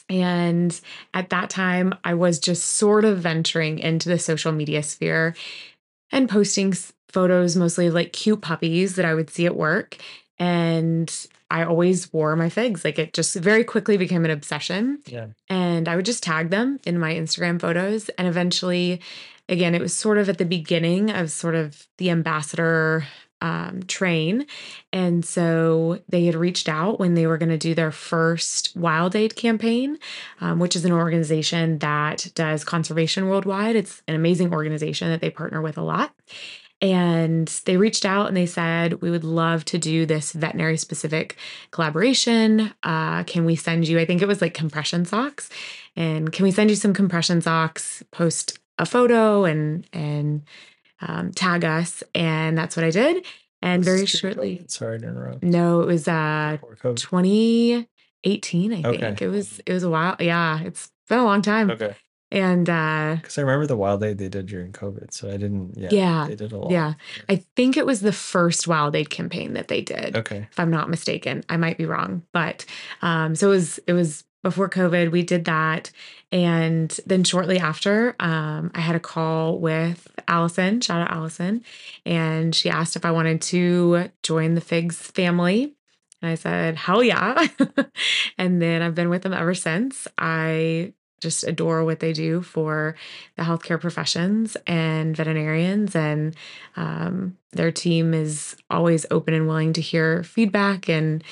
And 0.10 0.80
at 1.16 1.32
that 1.32 1.50
time, 1.50 1.96
I 2.04 2.14
was 2.14 2.38
just 2.38 2.66
sort 2.66 3.04
of 3.04 3.18
venturing 3.18 3.80
into 3.80 4.10
the 4.10 4.20
social 4.20 4.52
media 4.52 4.84
sphere 4.84 5.36
and 6.12 6.30
posting 6.30 6.74
photos, 7.10 7.56
mostly 7.56 7.88
of, 7.88 7.96
like 7.96 8.14
cute 8.14 8.42
puppies 8.42 8.96
that 8.96 9.06
I 9.06 9.16
would 9.16 9.32
see 9.32 9.48
at 9.48 9.56
work. 9.56 9.98
And 10.38 11.12
I 11.50 11.64
always 11.64 12.14
wore 12.14 12.36
my 12.36 12.50
figs. 12.50 12.86
Like 12.86 13.00
it 13.00 13.14
just 13.14 13.34
very 13.36 13.64
quickly 13.64 13.98
became 13.98 14.24
an 14.24 14.32
obsession 14.32 15.00
Yeah. 15.08 15.28
and 15.50 15.88
I 15.88 15.96
would 15.96 16.06
just 16.06 16.22
tag 16.22 16.50
them 16.52 16.80
in 16.86 17.00
my 17.00 17.14
Instagram 17.16 17.60
photos. 17.60 18.10
And 18.18 18.28
eventually, 18.28 19.02
again, 19.50 19.76
it 19.76 19.82
was 19.82 19.96
sort 19.96 20.18
of 20.18 20.30
at 20.30 20.38
the 20.38 20.46
beginning 20.46 21.10
of 21.10 21.32
sort 21.32 21.56
of 21.56 21.88
the 21.98 22.10
ambassador 22.10 23.06
um, 23.44 23.84
train. 23.84 24.48
And 24.94 25.24
so 25.26 26.00
they 26.08 26.26
had 26.26 26.36
reached 26.36 26.70
out 26.70 26.98
when 27.00 27.14
they 27.14 27.28
were 27.28 27.38
going 27.38 27.50
to 27.50 27.58
do 27.58 27.76
their 27.76 27.92
first 27.92 28.76
Wild 28.76 29.16
Aid 29.16 29.36
campaign, 29.36 30.00
um, 30.40 30.60
which 30.60 30.78
is 30.78 30.86
an 30.86 30.94
organization 30.94 31.78
that 31.80 32.32
does 32.36 32.64
conservation 32.64 33.28
worldwide. 33.28 33.76
It's 33.76 34.02
an 34.08 34.16
amazing 34.16 34.54
organization 34.54 35.10
that 35.10 35.20
they 35.20 35.30
partner 35.30 35.62
with 35.62 35.78
a 35.78 35.84
lot. 35.84 36.16
And 36.82 37.48
they 37.66 37.78
reached 37.78 38.06
out 38.06 38.28
and 38.28 38.36
they 38.36 38.46
said, 38.46 39.02
We 39.02 39.12
would 39.12 39.24
love 39.24 39.64
to 39.66 39.78
do 39.78 40.06
this 40.06 40.34
veterinary 40.34 40.78
specific 40.78 41.38
collaboration. 41.72 42.74
Uh, 42.82 43.24
can 43.24 43.46
we 43.46 43.56
send 43.56 43.88
you, 43.88 44.00
I 44.00 44.06
think 44.06 44.22
it 44.22 44.28
was 44.28 44.42
like 44.42 44.54
compression 44.54 45.06
socks. 45.06 45.50
And 45.96 46.32
can 46.32 46.44
we 46.44 46.52
send 46.52 46.70
you 46.70 46.76
some 46.76 46.94
compression 46.94 47.42
socks, 47.42 48.04
post 48.12 48.60
a 48.80 48.86
photo 48.86 49.46
and, 49.46 49.88
and, 49.94 50.44
um, 51.02 51.32
tag 51.32 51.64
us? 51.66 52.04
And 52.16 52.58
that's 52.58 52.76
what 52.76 52.86
I 52.86 52.90
did. 52.92 53.26
And 53.62 53.84
very 53.84 54.06
shortly, 54.06 54.58
COVID? 54.58 54.72
Sorry 54.72 55.00
to 55.00 55.08
interrupt. 55.08 55.44
no, 55.44 55.82
it 55.82 55.88
was, 55.88 56.08
uh, 56.08 56.58
2018, 56.82 58.74
I 58.74 58.88
Okay. 58.88 58.98
think. 59.00 59.22
It 59.22 59.30
was, 59.30 59.60
it 59.66 59.72
was 59.74 59.84
a 59.84 59.90
while. 59.90 60.16
Yeah. 60.20 60.62
It's 60.64 60.92
been 61.10 61.20
a 61.20 61.24
long 61.24 61.42
time. 61.42 61.70
Okay. 61.72 61.96
And, 62.32 62.68
uh, 62.70 63.18
Because 63.22 63.38
I 63.38 63.42
remember 63.42 63.68
the 63.68 63.78
wild 63.78 64.04
aid 64.04 64.18
they 64.18 64.28
did 64.28 64.48
during 64.48 64.72
COVID. 64.72 65.14
So 65.14 65.30
I 65.30 65.34
didn't, 65.38 65.78
yeah. 65.78 65.90
Yeah, 65.92 66.26
They 66.28 66.36
did 66.36 66.52
a 66.52 66.58
lot. 66.58 66.72
yeah. 66.72 66.94
I 67.30 67.44
think 67.56 67.78
it 67.78 67.86
was 67.86 68.02
the 68.02 68.12
first 68.12 68.68
Wild 68.68 68.96
Aid 68.96 69.12
campaign 69.12 69.54
that 69.54 69.68
they 69.68 69.82
did. 69.82 70.18
Okay. 70.18 70.48
if 70.52 70.60
I'm 70.60 70.72
not 70.72 70.90
mistaken. 70.90 71.44
I 71.48 71.58
might 71.58 71.78
be 71.78 71.86
wrong, 71.86 72.24
but 72.34 72.66
um, 73.04 73.36
so 73.36 73.48
it 73.50 73.52
was 73.52 73.80
it 73.86 73.94
was 73.94 74.24
before 74.44 74.70
COVID. 74.70 75.12
We 75.12 75.24
did 75.24 75.46
that, 75.46 75.92
and 76.32 76.90
then 77.08 77.24
shortly 77.24 77.58
after, 77.58 78.16
um, 78.20 78.72
I 78.76 78.82
had 78.82 78.96
a 78.96 79.00
call 79.00 79.58
with 79.58 80.08
Allison. 80.28 80.82
Shout 80.82 81.02
out 81.02 81.12
Allison, 81.12 81.64
and 82.06 82.54
she 82.54 82.70
asked 82.70 82.96
if 82.96 83.06
I 83.06 83.12
wanted 83.12 83.42
to 83.44 84.12
join 84.22 84.54
the 84.54 84.62
Figs 84.62 84.98
family. 84.98 85.74
And 86.22 86.32
I 86.32 86.36
said, 86.36 86.78
hell 86.78 87.04
yeah. 87.04 87.48
and 88.38 88.62
then 88.62 88.82
I've 88.82 88.96
been 88.96 89.10
with 89.10 89.24
them 89.24 89.34
ever 89.34 89.54
since. 89.54 90.08
I 90.18 90.94
just 91.24 91.44
adore 91.46 91.84
what 91.84 92.00
they 92.00 92.14
do 92.14 92.42
for 92.42 92.96
the 93.38 93.44
healthcare 93.44 93.80
professions 93.80 94.56
and 94.68 95.16
veterinarians. 95.18 95.96
And 95.96 96.36
um, 96.76 97.38
their 97.52 97.72
team 97.72 98.14
is 98.14 98.56
always 98.70 99.06
open 99.10 99.34
and 99.34 99.48
willing 99.48 99.74
to 99.74 99.82
hear 99.82 100.24
feedback 100.24 100.90
and 100.90 101.24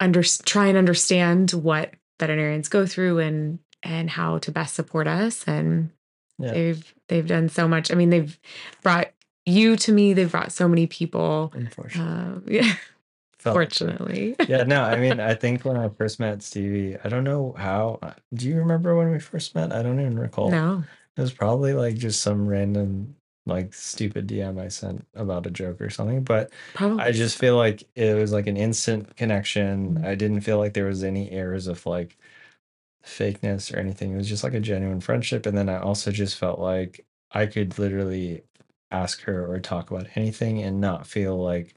under, 0.00 0.22
try 0.22 0.66
and 0.66 0.78
understand 0.78 1.50
what 1.50 1.92
veterinarians 2.20 2.68
go 2.68 2.86
through 2.86 3.18
and 3.18 3.58
and 3.82 4.08
how 4.10 4.38
to 4.38 4.50
best 4.50 4.74
support 4.74 5.06
us. 5.06 5.44
And 5.46 5.90
Yeah. 6.38 6.52
they've 6.52 6.94
they've 7.08 7.26
done 7.26 7.48
so 7.48 7.68
much. 7.68 7.90
I 7.92 7.94
mean, 7.94 8.10
they've 8.10 8.38
brought 8.82 9.08
you 9.46 9.76
to 9.76 9.92
me. 9.92 10.14
They've 10.14 10.30
brought 10.30 10.52
so 10.52 10.66
many 10.68 10.86
people. 10.86 11.52
Unfortunately. 11.54 12.58
Uh, 12.58 12.62
yeah, 12.62 12.74
Felt 13.38 13.54
fortunately. 13.54 14.36
yeah, 14.48 14.62
no, 14.64 14.82
I 14.82 14.96
mean, 14.98 15.20
I 15.30 15.34
think 15.34 15.64
when 15.64 15.76
I 15.76 15.88
first 15.90 16.18
met 16.18 16.42
Stevie, 16.42 16.96
I 17.04 17.08
don't 17.08 17.24
know 17.24 17.54
how. 17.58 17.98
uh, 18.02 18.12
Do 18.32 18.48
you 18.48 18.56
remember 18.56 18.96
when 18.96 19.10
we 19.10 19.18
first 19.18 19.54
met? 19.54 19.70
I 19.72 19.82
don't 19.82 20.00
even 20.00 20.18
recall. 20.18 20.50
No. 20.50 20.82
It 21.16 21.20
was 21.20 21.32
probably 21.32 21.74
like 21.74 21.94
just 21.96 22.22
some 22.22 22.46
random, 22.48 23.14
like 23.46 23.74
stupid 23.74 24.26
DM 24.26 24.58
I 24.58 24.68
sent 24.68 25.06
about 25.14 25.46
a 25.46 25.50
joke 25.50 25.80
or 25.80 25.90
something. 25.90 26.22
But 26.24 26.52
Probably. 26.74 27.02
I 27.02 27.12
just 27.12 27.38
feel 27.38 27.56
like 27.56 27.84
it 27.94 28.16
was 28.16 28.32
like 28.32 28.46
an 28.46 28.56
instant 28.56 29.16
connection. 29.16 29.96
Mhm. 29.96 30.04
I 30.04 30.14
didn't 30.14 30.40
feel 30.42 30.58
like 30.58 30.74
there 30.74 30.86
was 30.86 31.04
any 31.04 31.30
airs 31.30 31.66
of 31.66 31.84
like 31.86 32.16
fakeness 33.04 33.74
or 33.74 33.78
anything. 33.78 34.12
It 34.12 34.16
was 34.16 34.28
just 34.28 34.44
like 34.44 34.54
a 34.54 34.60
genuine 34.60 35.00
friendship. 35.00 35.46
And 35.46 35.56
then 35.56 35.68
I 35.68 35.78
also 35.80 36.10
just 36.10 36.38
felt 36.38 36.58
like 36.60 37.04
I 37.32 37.46
could 37.46 37.78
literally 37.78 38.44
ask 38.90 39.22
her 39.22 39.46
or 39.50 39.60
talk 39.60 39.90
about 39.90 40.08
anything 40.16 40.62
and 40.62 40.80
not 40.80 41.06
feel 41.06 41.36
like 41.42 41.74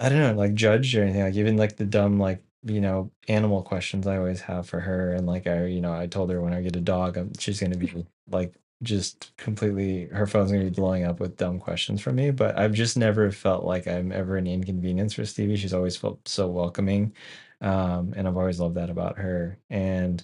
I 0.00 0.08
don't 0.08 0.18
know, 0.18 0.34
like 0.34 0.54
judged 0.54 0.94
or 0.94 1.02
anything. 1.02 1.22
Like 1.22 1.34
even 1.34 1.56
like 1.56 1.76
the 1.76 1.84
dumb 1.86 2.18
like 2.18 2.42
you 2.64 2.80
know 2.80 3.10
animal 3.28 3.62
questions 3.62 4.06
I 4.06 4.16
always 4.18 4.40
have 4.42 4.68
for 4.68 4.80
her, 4.80 5.12
and 5.14 5.26
like 5.26 5.46
I 5.46 5.66
you 5.66 5.80
know 5.80 5.92
I 5.92 6.06
told 6.06 6.30
her 6.30 6.40
when 6.40 6.52
I 6.52 6.62
get 6.62 6.76
a 6.76 6.80
dog, 6.80 7.16
I'm, 7.16 7.32
she's 7.38 7.60
gonna 7.60 7.76
be 7.76 8.06
like 8.30 8.54
just 8.82 9.36
completely 9.36 10.06
her 10.06 10.26
phone's 10.26 10.50
gonna 10.52 10.64
be 10.64 10.70
blowing 10.70 11.04
up 11.04 11.20
with 11.20 11.36
dumb 11.36 11.58
questions 11.58 12.00
from 12.00 12.16
me. 12.16 12.30
But 12.30 12.58
I've 12.58 12.72
just 12.74 12.96
never 12.96 13.30
felt 13.30 13.64
like 13.64 13.86
I'm 13.86 14.12
ever 14.12 14.36
an 14.36 14.46
inconvenience 14.46 15.14
for 15.14 15.24
Stevie. 15.24 15.56
She's 15.56 15.74
always 15.74 15.96
felt 15.96 16.26
so 16.28 16.48
welcoming. 16.48 17.12
Um, 17.60 18.12
and 18.16 18.26
I've 18.26 18.36
always 18.36 18.58
loved 18.60 18.74
that 18.76 18.90
about 18.90 19.18
her. 19.18 19.58
And 19.70 20.22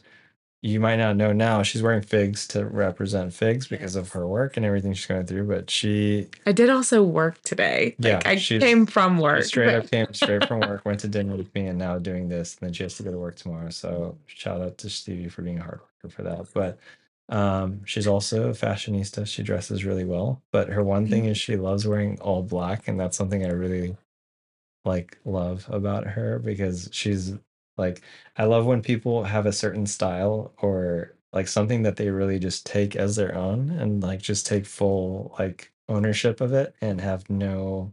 you 0.60 0.80
might 0.80 0.96
not 0.96 1.14
know 1.16 1.32
now 1.32 1.62
she's 1.62 1.82
wearing 1.82 2.02
figs 2.02 2.48
to 2.48 2.66
represent 2.66 3.32
figs 3.32 3.68
because 3.68 3.94
of 3.94 4.10
her 4.10 4.26
work 4.26 4.56
and 4.56 4.66
everything 4.66 4.92
she's 4.92 5.06
going 5.06 5.24
through 5.24 5.46
but 5.46 5.70
she 5.70 6.26
I 6.46 6.52
did 6.52 6.68
also 6.68 7.02
work 7.04 7.40
today. 7.42 7.94
Yeah, 8.00 8.14
Like 8.16 8.26
I 8.26 8.36
came 8.36 8.84
from 8.86 9.18
work. 9.18 9.44
straight 9.44 9.72
up 9.74 9.88
came 9.90 10.12
straight 10.14 10.48
from 10.48 10.60
work 10.60 10.84
went 10.84 10.98
to 11.00 11.08
dinner 11.08 11.36
with 11.36 11.54
me 11.54 11.66
and 11.68 11.78
now 11.78 11.98
doing 12.00 12.28
this 12.28 12.56
and 12.56 12.66
then 12.66 12.72
she 12.74 12.82
has 12.82 12.96
to 12.96 13.04
go 13.04 13.12
to 13.12 13.18
work 13.18 13.36
tomorrow 13.36 13.70
so 13.70 14.18
shout 14.26 14.60
out 14.60 14.78
to 14.78 14.90
stevie 14.90 15.28
for 15.28 15.42
being 15.42 15.60
a 15.60 15.62
hard 15.62 15.78
worker 16.02 16.12
for 16.12 16.22
that 16.24 16.46
but 16.52 16.78
um 17.28 17.84
she's 17.84 18.06
also 18.06 18.48
a 18.48 18.52
fashionista. 18.52 19.26
She 19.26 19.42
dresses 19.42 19.84
really 19.84 20.04
well. 20.04 20.42
But 20.52 20.68
her 20.70 20.82
one 20.82 21.06
thing 21.08 21.26
is 21.26 21.38
she 21.38 21.56
loves 21.56 21.86
wearing 21.86 22.18
all 22.20 22.42
black 22.42 22.88
and 22.88 22.98
that's 22.98 23.16
something 23.16 23.44
i 23.44 23.50
really 23.50 23.96
like 24.84 25.18
love 25.24 25.66
about 25.70 26.06
her 26.06 26.38
because 26.38 26.88
she's 26.92 27.34
like 27.76 28.02
I 28.36 28.44
love 28.44 28.66
when 28.66 28.82
people 28.82 29.24
have 29.24 29.46
a 29.46 29.52
certain 29.52 29.86
style 29.86 30.52
or 30.58 31.14
like 31.32 31.48
something 31.48 31.82
that 31.82 31.96
they 31.96 32.10
really 32.10 32.38
just 32.38 32.66
take 32.66 32.96
as 32.96 33.16
their 33.16 33.34
own 33.36 33.70
and 33.70 34.02
like 34.02 34.20
just 34.22 34.46
take 34.46 34.66
full 34.66 35.34
like 35.38 35.72
ownership 35.88 36.40
of 36.40 36.52
it 36.52 36.74
and 36.80 37.00
have 37.00 37.28
no 37.30 37.92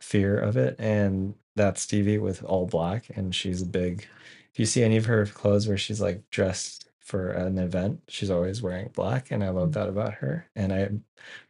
fear 0.00 0.38
of 0.38 0.56
it. 0.56 0.76
And 0.78 1.34
that's 1.56 1.82
Stevie 1.82 2.18
with 2.18 2.42
all 2.44 2.66
black 2.66 3.10
and 3.16 3.34
she's 3.34 3.62
a 3.62 3.66
big. 3.66 4.06
If 4.52 4.60
you 4.60 4.66
see 4.66 4.82
any 4.84 4.96
of 4.98 5.06
her 5.06 5.26
clothes 5.26 5.66
where 5.68 5.78
she's 5.78 6.00
like 6.00 6.28
dressed 6.30 6.88
for 7.02 7.30
an 7.30 7.58
event 7.58 8.00
she's 8.08 8.30
always 8.30 8.62
wearing 8.62 8.88
black 8.94 9.30
and 9.30 9.42
I 9.42 9.50
love 9.50 9.72
that 9.72 9.88
about 9.88 10.14
her 10.14 10.46
and 10.54 10.72
I 10.72 10.88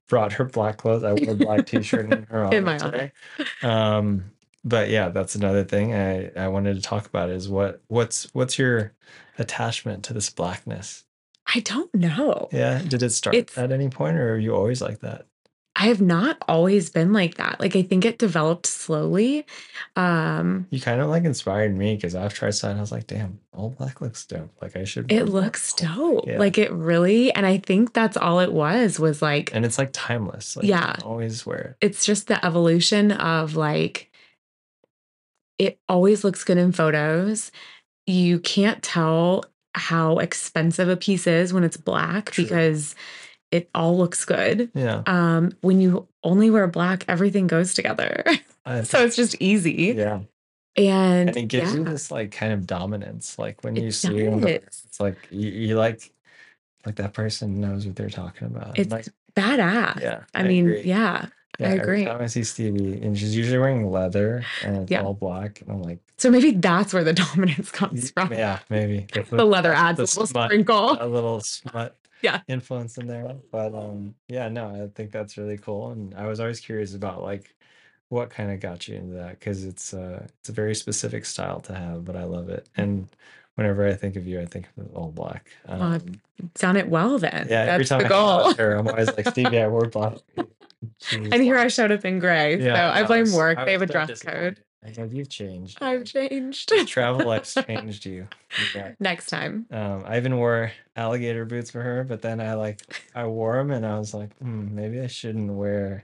brought 0.09 0.32
her 0.34 0.44
black 0.44 0.78
clothes 0.78 1.05
I 1.05 1.12
wore 1.12 1.32
a 1.32 1.34
black 1.34 1.66
t-shirt 1.66 2.12
in 2.12 2.22
her 2.24 2.44
honor 2.46 2.57
In 2.57 2.64
my 2.64 2.78
today. 2.78 3.12
Um, 3.62 4.32
but 4.64 4.90
yeah, 4.90 5.09
that's 5.09 5.34
another 5.34 5.64
thing 5.64 5.94
I 5.94 6.30
I 6.36 6.48
wanted 6.48 6.74
to 6.76 6.82
talk 6.82 7.07
about 7.07 7.30
is 7.30 7.48
what 7.48 7.82
what's 7.88 8.28
what's 8.34 8.59
your 8.59 8.92
attachment 9.38 10.05
to 10.05 10.12
this 10.14 10.30
blackness? 10.30 11.05
I 11.55 11.61
don't 11.61 11.92
know. 11.94 12.48
Yeah, 12.53 12.80
did 12.86 13.03
it 13.03 13.11
start 13.11 13.34
It's- 13.34 13.59
at 13.59 13.72
any 13.72 13.88
point, 13.88 14.16
or 14.16 14.34
are 14.34 14.38
you 14.38 14.55
always 14.55 14.80
like 14.80 15.00
that? 15.00 15.26
I 15.83 15.87
have 15.87 16.01
not 16.01 16.37
always 16.47 16.91
been 16.91 17.12
like 17.12 17.35
that. 17.37 17.59
Like 17.59 17.74
I 17.74 17.83
think 17.83 18.05
it 18.05 18.18
developed 18.18 18.66
slowly. 18.66 19.45
Um 19.97 20.66
You 20.70 20.80
kind 20.80 21.01
of 21.01 21.09
like 21.09 21.24
inspired 21.24 21.74
me 21.76 21.97
because 21.97 22.14
I've 22.14 22.33
tried 22.35 22.55
something. 22.55 22.78
I 22.78 22.80
was 22.80 22.93
like, 22.93 23.07
damn, 23.09 23.41
all 23.53 23.70
black 23.70 24.01
looks 24.01 24.24
dope. 24.24 24.51
Like 24.62 24.76
I 24.76 24.85
should. 24.85 25.11
it 25.11 25.26
black. 25.26 25.45
looks 25.45 25.72
dope. 25.74 26.26
Yeah. 26.26 26.39
Like 26.39 26.57
it 26.59 26.70
really 26.72 27.33
and 27.33 27.45
I 27.45 27.59
think 27.59 27.93
that's 27.95 28.16
all 28.16 28.39
it 28.41 28.53
was 28.53 29.01
was 29.01 29.20
like 29.20 29.51
and 29.53 29.64
it's 29.64 29.76
like 29.78 29.91
timeless. 29.93 30.57
Like, 30.57 30.64
you 30.66 30.70
Yeah. 30.70 30.93
can 30.95 31.03
always 31.03 31.45
wear 31.45 31.76
it. 31.80 31.87
it's 31.87 32.05
just 32.05 32.28
the 32.28 32.45
evolution 32.47 33.11
of 33.12 33.57
like 33.57 34.11
it 35.59 35.78
always 35.89 36.24
looks 36.24 36.45
good 36.45 36.59
in 36.59 36.72
photos. 36.72 37.51
You 38.07 38.39
can't 38.41 38.83
tell 38.83 39.45
how 39.74 40.18
expensive 40.18 40.89
a 40.89 40.97
piece 40.97 41.26
is 41.26 41.53
when 41.53 41.64
it's 41.64 41.76
black 41.76 42.30
True. 42.30 42.45
because 42.45 42.95
it 43.53 43.70
all 43.74 43.96
looks 43.96 44.24
good. 44.24 44.70
Yeah, 44.74 45.03
Um 45.07 45.53
when 45.61 45.80
you 45.80 46.09
only 46.24 46.50
wear 46.50 46.66
black 46.66 47.05
everything 47.09 47.46
goes 47.46 47.74
together. 47.74 48.24
I 48.66 48.82
so 48.82 49.05
it's 49.05 49.16
just 49.16 49.36
easy. 49.40 49.94
yeah, 49.96 50.20
And, 50.76 51.28
and 51.28 51.36
it 51.36 51.48
gives 51.48 51.74
you 51.74 51.84
this 51.84 52.11
like 52.11 52.30
kind 52.32 52.53
of 52.53 52.66
dominance. 52.66 53.38
Like 53.38 53.62
when 53.62 53.76
It 53.76 53.84
you 53.84 53.90
see 53.92 54.24
them, 54.24 54.44
it's 54.46 54.98
like 54.98 55.16
you, 55.30 55.48
you 55.50 55.76
like 55.78 56.11
like 56.86 56.96
that 56.96 57.12
person 57.12 57.61
knows 57.61 57.86
what 57.86 57.94
they're 57.96 58.11
talking 58.11 58.48
about. 58.48 58.78
It's 58.78 58.90
like 58.90 59.07
badass. 59.36 60.00
yeah, 60.00 60.24
I, 60.34 60.42
mean, 60.42 60.66
agree. 60.66 60.82
yeah. 60.82 61.26
I 61.61 61.64
agree. 61.64 62.03
every 62.03 62.05
time 62.07 62.22
I 62.22 62.26
see 62.26 62.42
Stevie, 62.44 63.00
and 63.03 63.16
she's 63.16 63.36
usually 63.36 63.59
wearing 63.59 63.88
leather 63.90 64.42
and 64.64 64.78
it's 64.78 64.90
Yeah. 64.90 65.03
all 65.03 65.12
black, 65.14 65.61
and 65.61 65.70
I'm 65.70 65.82
like, 65.82 65.98
So 66.18 66.30
maybe 66.30 66.53
that's 66.53 66.92
where 66.94 67.05
the 67.05 67.12
dominance 67.24 67.70
comes 67.70 68.11
from. 68.11 68.32
yeah, 68.32 68.61
maybe 68.70 69.07
The 69.12 69.44
leather 69.44 69.72
adds 69.72 69.98
the 69.98 70.03
a 70.05 70.07
little 70.07 70.26
smut- 70.26 70.48
sprinkle. 70.50 70.96
a 71.00 71.07
little 71.07 71.40
smut 71.40 71.94
Yeah. 72.23 72.41
influence 72.49 72.99
in 72.99 73.07
there. 73.07 73.35
But 73.51 73.75
um, 73.75 74.14
yeah, 74.29 74.49
no, 74.49 74.68
I 74.68 74.89
think 74.95 75.11
that's 75.11 75.37
really 75.37 75.59
cool, 75.59 75.91
and 75.91 76.14
I 76.14 76.27
was 76.27 76.41
always 76.41 76.61
curious 76.61 76.95
about 76.95 77.23
like 77.23 77.55
what 78.09 78.29
kind 78.31 78.51
of 78.53 78.61
got 78.61 78.87
you 78.89 78.97
into 78.97 79.14
that 79.14 79.39
because 79.39 79.64
it's 79.64 79.95
uh 79.95 80.25
it's 80.39 80.49
a 80.51 80.53
very 80.53 80.75
specific 80.75 81.25
style 81.25 81.61
to 81.61 81.75
have, 81.75 82.05
but 82.05 82.14
I 82.16 82.25
love 82.25 82.49
it. 82.51 82.68
And 82.77 83.09
whenever 83.55 83.87
I 83.89 83.95
think 83.95 84.16
of 84.16 84.27
you, 84.27 84.41
I 84.41 84.47
think 84.47 84.68
of 84.79 84.95
all 84.95 85.11
black. 85.11 85.51
Well, 85.68 85.83
Um, 85.83 86.20
Done 86.57 86.77
it 86.77 86.89
well 86.89 87.18
then. 87.18 87.47
yeah, 87.49 87.62
every 87.62 87.85
time 87.85 88.01
the 88.01 88.07
I 88.07 88.09
goal. 88.09 88.55
her, 88.55 88.75
I'm 88.77 88.89
always 88.89 89.09
like 89.16 89.29
Stevie, 89.29 89.61
I 89.61 89.68
wore 89.75 89.87
black. 89.87 90.18
And 91.12 91.33
here 91.43 91.57
I 91.57 91.68
showed 91.68 91.93
up 91.93 92.05
in 92.05 92.18
gray. 92.18 92.61
so 92.61 92.73
I 92.75 93.03
blame 93.05 93.20
was- 93.23 93.35
work. 93.35 93.59
I 93.59 93.64
They 93.64 93.73
have 93.73 93.83
a 93.83 93.87
dress 93.87 94.23
code. 94.23 94.61
I 94.85 94.91
know 94.99 95.05
you've 95.11 95.28
changed. 95.28 95.80
I've 95.80 96.05
changed. 96.05 96.68
Travel 96.89 97.26
life's 97.26 97.55
changed 97.66 98.05
you. 98.05 98.26
Yeah. 98.74 98.93
Next 98.99 99.26
time. 99.28 99.66
Um, 99.70 100.03
I 100.07 100.16
even 100.16 100.37
wore 100.37 100.72
alligator 100.97 101.45
boots 101.45 101.70
for 101.70 101.80
her, 101.83 102.03
but 102.05 102.20
then 102.22 102.41
I 102.41 102.55
like 102.55 102.80
I 103.14 103.26
wore 103.26 103.57
them 103.57 103.70
and 103.70 103.87
I 103.87 103.99
was 103.99 104.12
like, 104.12 104.37
hmm, 104.39 104.74
maybe 104.74 105.01
I 105.01 105.07
shouldn't 105.07 105.53
wear 105.53 106.03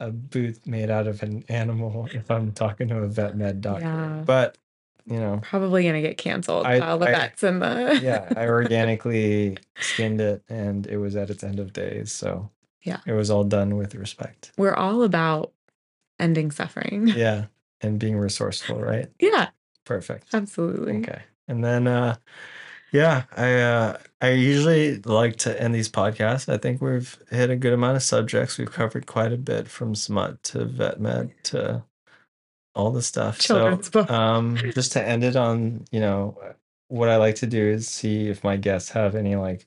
a 0.00 0.10
boot 0.12 0.64
made 0.64 0.90
out 0.90 1.08
of 1.08 1.24
an 1.24 1.44
animal 1.48 2.08
if 2.12 2.30
I'm 2.30 2.52
talking 2.52 2.86
to 2.88 2.98
a 2.98 3.08
vet 3.08 3.36
med 3.36 3.60
doctor. 3.60 3.84
Yeah. 3.84 4.22
But 4.24 4.56
you 5.04 5.18
know, 5.18 5.40
Probably 5.42 5.84
gonna 5.84 6.02
get 6.02 6.18
canceled. 6.18 6.66
I- 6.66 6.78
all 6.80 6.98
the 6.98 7.06
vets 7.06 7.42
and 7.42 7.60
the 7.62 7.98
yeah, 8.02 8.32
I 8.36 8.46
organically 8.48 9.56
skinned 9.80 10.20
it 10.20 10.42
and 10.48 10.86
it 10.86 10.98
was 10.98 11.16
at 11.16 11.30
its 11.30 11.42
end 11.42 11.58
of 11.58 11.72
days. 11.72 12.12
So 12.12 12.50
Yeah. 12.82 13.00
it 13.06 13.12
was 13.12 13.28
all 13.30 13.42
done 13.44 13.76
with 13.76 13.94
respect. 13.96 14.52
We're 14.56 14.74
all 14.74 15.02
about 15.02 15.52
ending 16.20 16.50
suffering. 16.52 17.08
Yeah. 17.08 17.46
And 17.80 17.98
being 17.98 18.16
resourceful, 18.16 18.80
right? 18.80 19.08
Yeah, 19.20 19.50
Perfect. 19.84 20.34
absolutely. 20.34 20.98
Okay. 20.98 21.22
And 21.46 21.64
then 21.64 21.86
uh 21.86 22.16
yeah, 22.92 23.24
I 23.36 23.54
uh 23.54 23.98
I 24.20 24.30
usually 24.30 25.00
like 25.02 25.36
to 25.38 25.62
end 25.62 25.74
these 25.74 25.88
podcasts. 25.88 26.52
I 26.52 26.58
think 26.58 26.80
we've 26.80 27.16
hit 27.30 27.50
a 27.50 27.56
good 27.56 27.72
amount 27.72 27.96
of 27.96 28.02
subjects. 28.02 28.58
We've 28.58 28.70
covered 28.70 29.06
quite 29.06 29.32
a 29.32 29.36
bit 29.38 29.68
from 29.68 29.94
smut 29.94 30.42
to 30.44 30.64
vet 30.64 31.00
med 31.00 31.32
to 31.44 31.84
all 32.74 32.90
the 32.92 33.02
stuff. 33.02 33.38
Children's 33.40 33.90
so 33.92 34.06
um 34.14 34.56
just 34.74 34.92
to 34.92 35.02
end 35.06 35.24
it 35.24 35.36
on, 35.36 35.84
you 35.90 36.00
know, 36.00 36.38
what 36.88 37.08
I 37.08 37.16
like 37.16 37.36
to 37.36 37.46
do 37.46 37.62
is 37.62 37.88
see 37.88 38.28
if 38.28 38.44
my 38.44 38.56
guests 38.56 38.90
have 38.90 39.14
any 39.14 39.36
like 39.36 39.66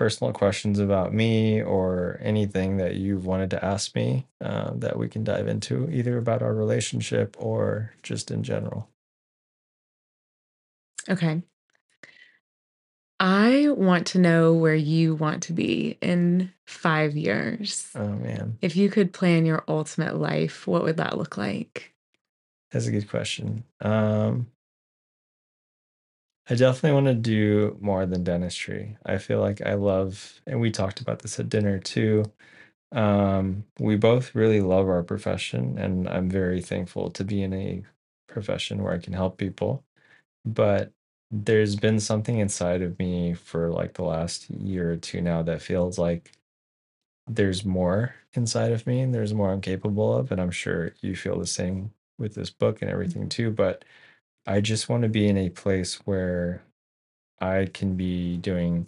personal 0.00 0.32
questions 0.32 0.78
about 0.78 1.12
me 1.12 1.60
or 1.60 2.18
anything 2.22 2.78
that 2.78 2.94
you've 2.94 3.26
wanted 3.26 3.50
to 3.50 3.62
ask 3.62 3.94
me 3.94 4.26
uh, 4.42 4.70
that 4.74 4.98
we 4.98 5.06
can 5.06 5.22
dive 5.22 5.46
into, 5.46 5.90
either 5.90 6.16
about 6.16 6.40
our 6.40 6.54
relationship 6.54 7.36
or 7.38 7.92
just 8.02 8.30
in 8.30 8.42
general. 8.42 8.88
Okay. 11.06 11.42
I 13.20 13.68
want 13.68 14.06
to 14.06 14.18
know 14.18 14.54
where 14.54 14.74
you 14.74 15.16
want 15.16 15.42
to 15.44 15.52
be 15.52 15.98
in 16.00 16.50
five 16.64 17.14
years. 17.14 17.90
Oh 17.94 18.08
man. 18.08 18.56
If 18.62 18.76
you 18.76 18.88
could 18.88 19.12
plan 19.12 19.44
your 19.44 19.64
ultimate 19.68 20.16
life, 20.16 20.66
what 20.66 20.82
would 20.82 20.96
that 20.96 21.18
look 21.18 21.36
like? 21.36 21.92
That's 22.70 22.86
a 22.86 22.90
good 22.90 23.10
question. 23.10 23.64
Um, 23.82 24.46
I 26.50 26.56
definitely 26.56 26.94
want 26.94 27.06
to 27.06 27.14
do 27.14 27.78
more 27.80 28.06
than 28.06 28.24
dentistry. 28.24 28.96
I 29.06 29.18
feel 29.18 29.40
like 29.40 29.62
I 29.62 29.74
love, 29.74 30.40
and 30.46 30.60
we 30.60 30.72
talked 30.72 31.00
about 31.00 31.20
this 31.20 31.38
at 31.38 31.48
dinner 31.48 31.78
too. 31.78 32.24
Um, 32.92 33.64
we 33.78 33.96
both 33.96 34.34
really 34.34 34.60
love 34.60 34.88
our 34.88 35.04
profession, 35.04 35.78
and 35.78 36.08
I'm 36.08 36.28
very 36.28 36.60
thankful 36.60 37.10
to 37.12 37.24
be 37.24 37.42
in 37.42 37.54
a 37.54 37.84
profession 38.28 38.82
where 38.82 38.92
I 38.92 38.98
can 38.98 39.12
help 39.12 39.38
people. 39.38 39.84
But 40.44 40.92
there's 41.30 41.76
been 41.76 42.00
something 42.00 42.38
inside 42.38 42.82
of 42.82 42.98
me 42.98 43.34
for 43.34 43.70
like 43.70 43.94
the 43.94 44.04
last 44.04 44.50
year 44.50 44.92
or 44.92 44.96
two 44.96 45.20
now 45.20 45.42
that 45.44 45.62
feels 45.62 45.98
like 45.98 46.32
there's 47.28 47.64
more 47.64 48.16
inside 48.34 48.72
of 48.72 48.86
me 48.86 49.00
and 49.00 49.14
there's 49.14 49.34
more 49.34 49.52
I'm 49.52 49.60
capable 49.60 50.16
of. 50.16 50.32
And 50.32 50.40
I'm 50.40 50.50
sure 50.50 50.94
you 51.00 51.14
feel 51.14 51.38
the 51.38 51.46
same 51.46 51.92
with 52.18 52.34
this 52.34 52.50
book 52.50 52.82
and 52.82 52.90
everything 52.90 53.28
too. 53.28 53.50
But 53.52 53.84
I 54.46 54.60
just 54.60 54.88
want 54.88 55.02
to 55.02 55.08
be 55.08 55.28
in 55.28 55.36
a 55.36 55.50
place 55.50 55.96
where 56.06 56.62
I 57.40 57.68
can 57.72 57.96
be 57.96 58.36
doing 58.36 58.86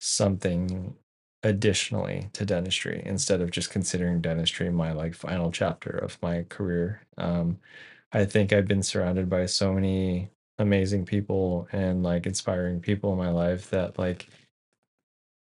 something 0.00 0.96
additionally 1.42 2.28
to 2.32 2.44
dentistry 2.44 3.02
instead 3.04 3.40
of 3.40 3.50
just 3.50 3.70
considering 3.70 4.20
dentistry 4.20 4.70
my 4.70 4.92
like 4.92 5.14
final 5.14 5.50
chapter 5.50 5.90
of 5.90 6.18
my 6.22 6.44
career. 6.48 7.02
Um, 7.18 7.58
I 8.12 8.24
think 8.24 8.52
I've 8.52 8.68
been 8.68 8.82
surrounded 8.82 9.28
by 9.28 9.46
so 9.46 9.72
many 9.72 10.30
amazing 10.58 11.04
people 11.04 11.68
and 11.72 12.02
like 12.02 12.26
inspiring 12.26 12.80
people 12.80 13.12
in 13.12 13.18
my 13.18 13.30
life 13.30 13.70
that 13.70 13.98
like 13.98 14.28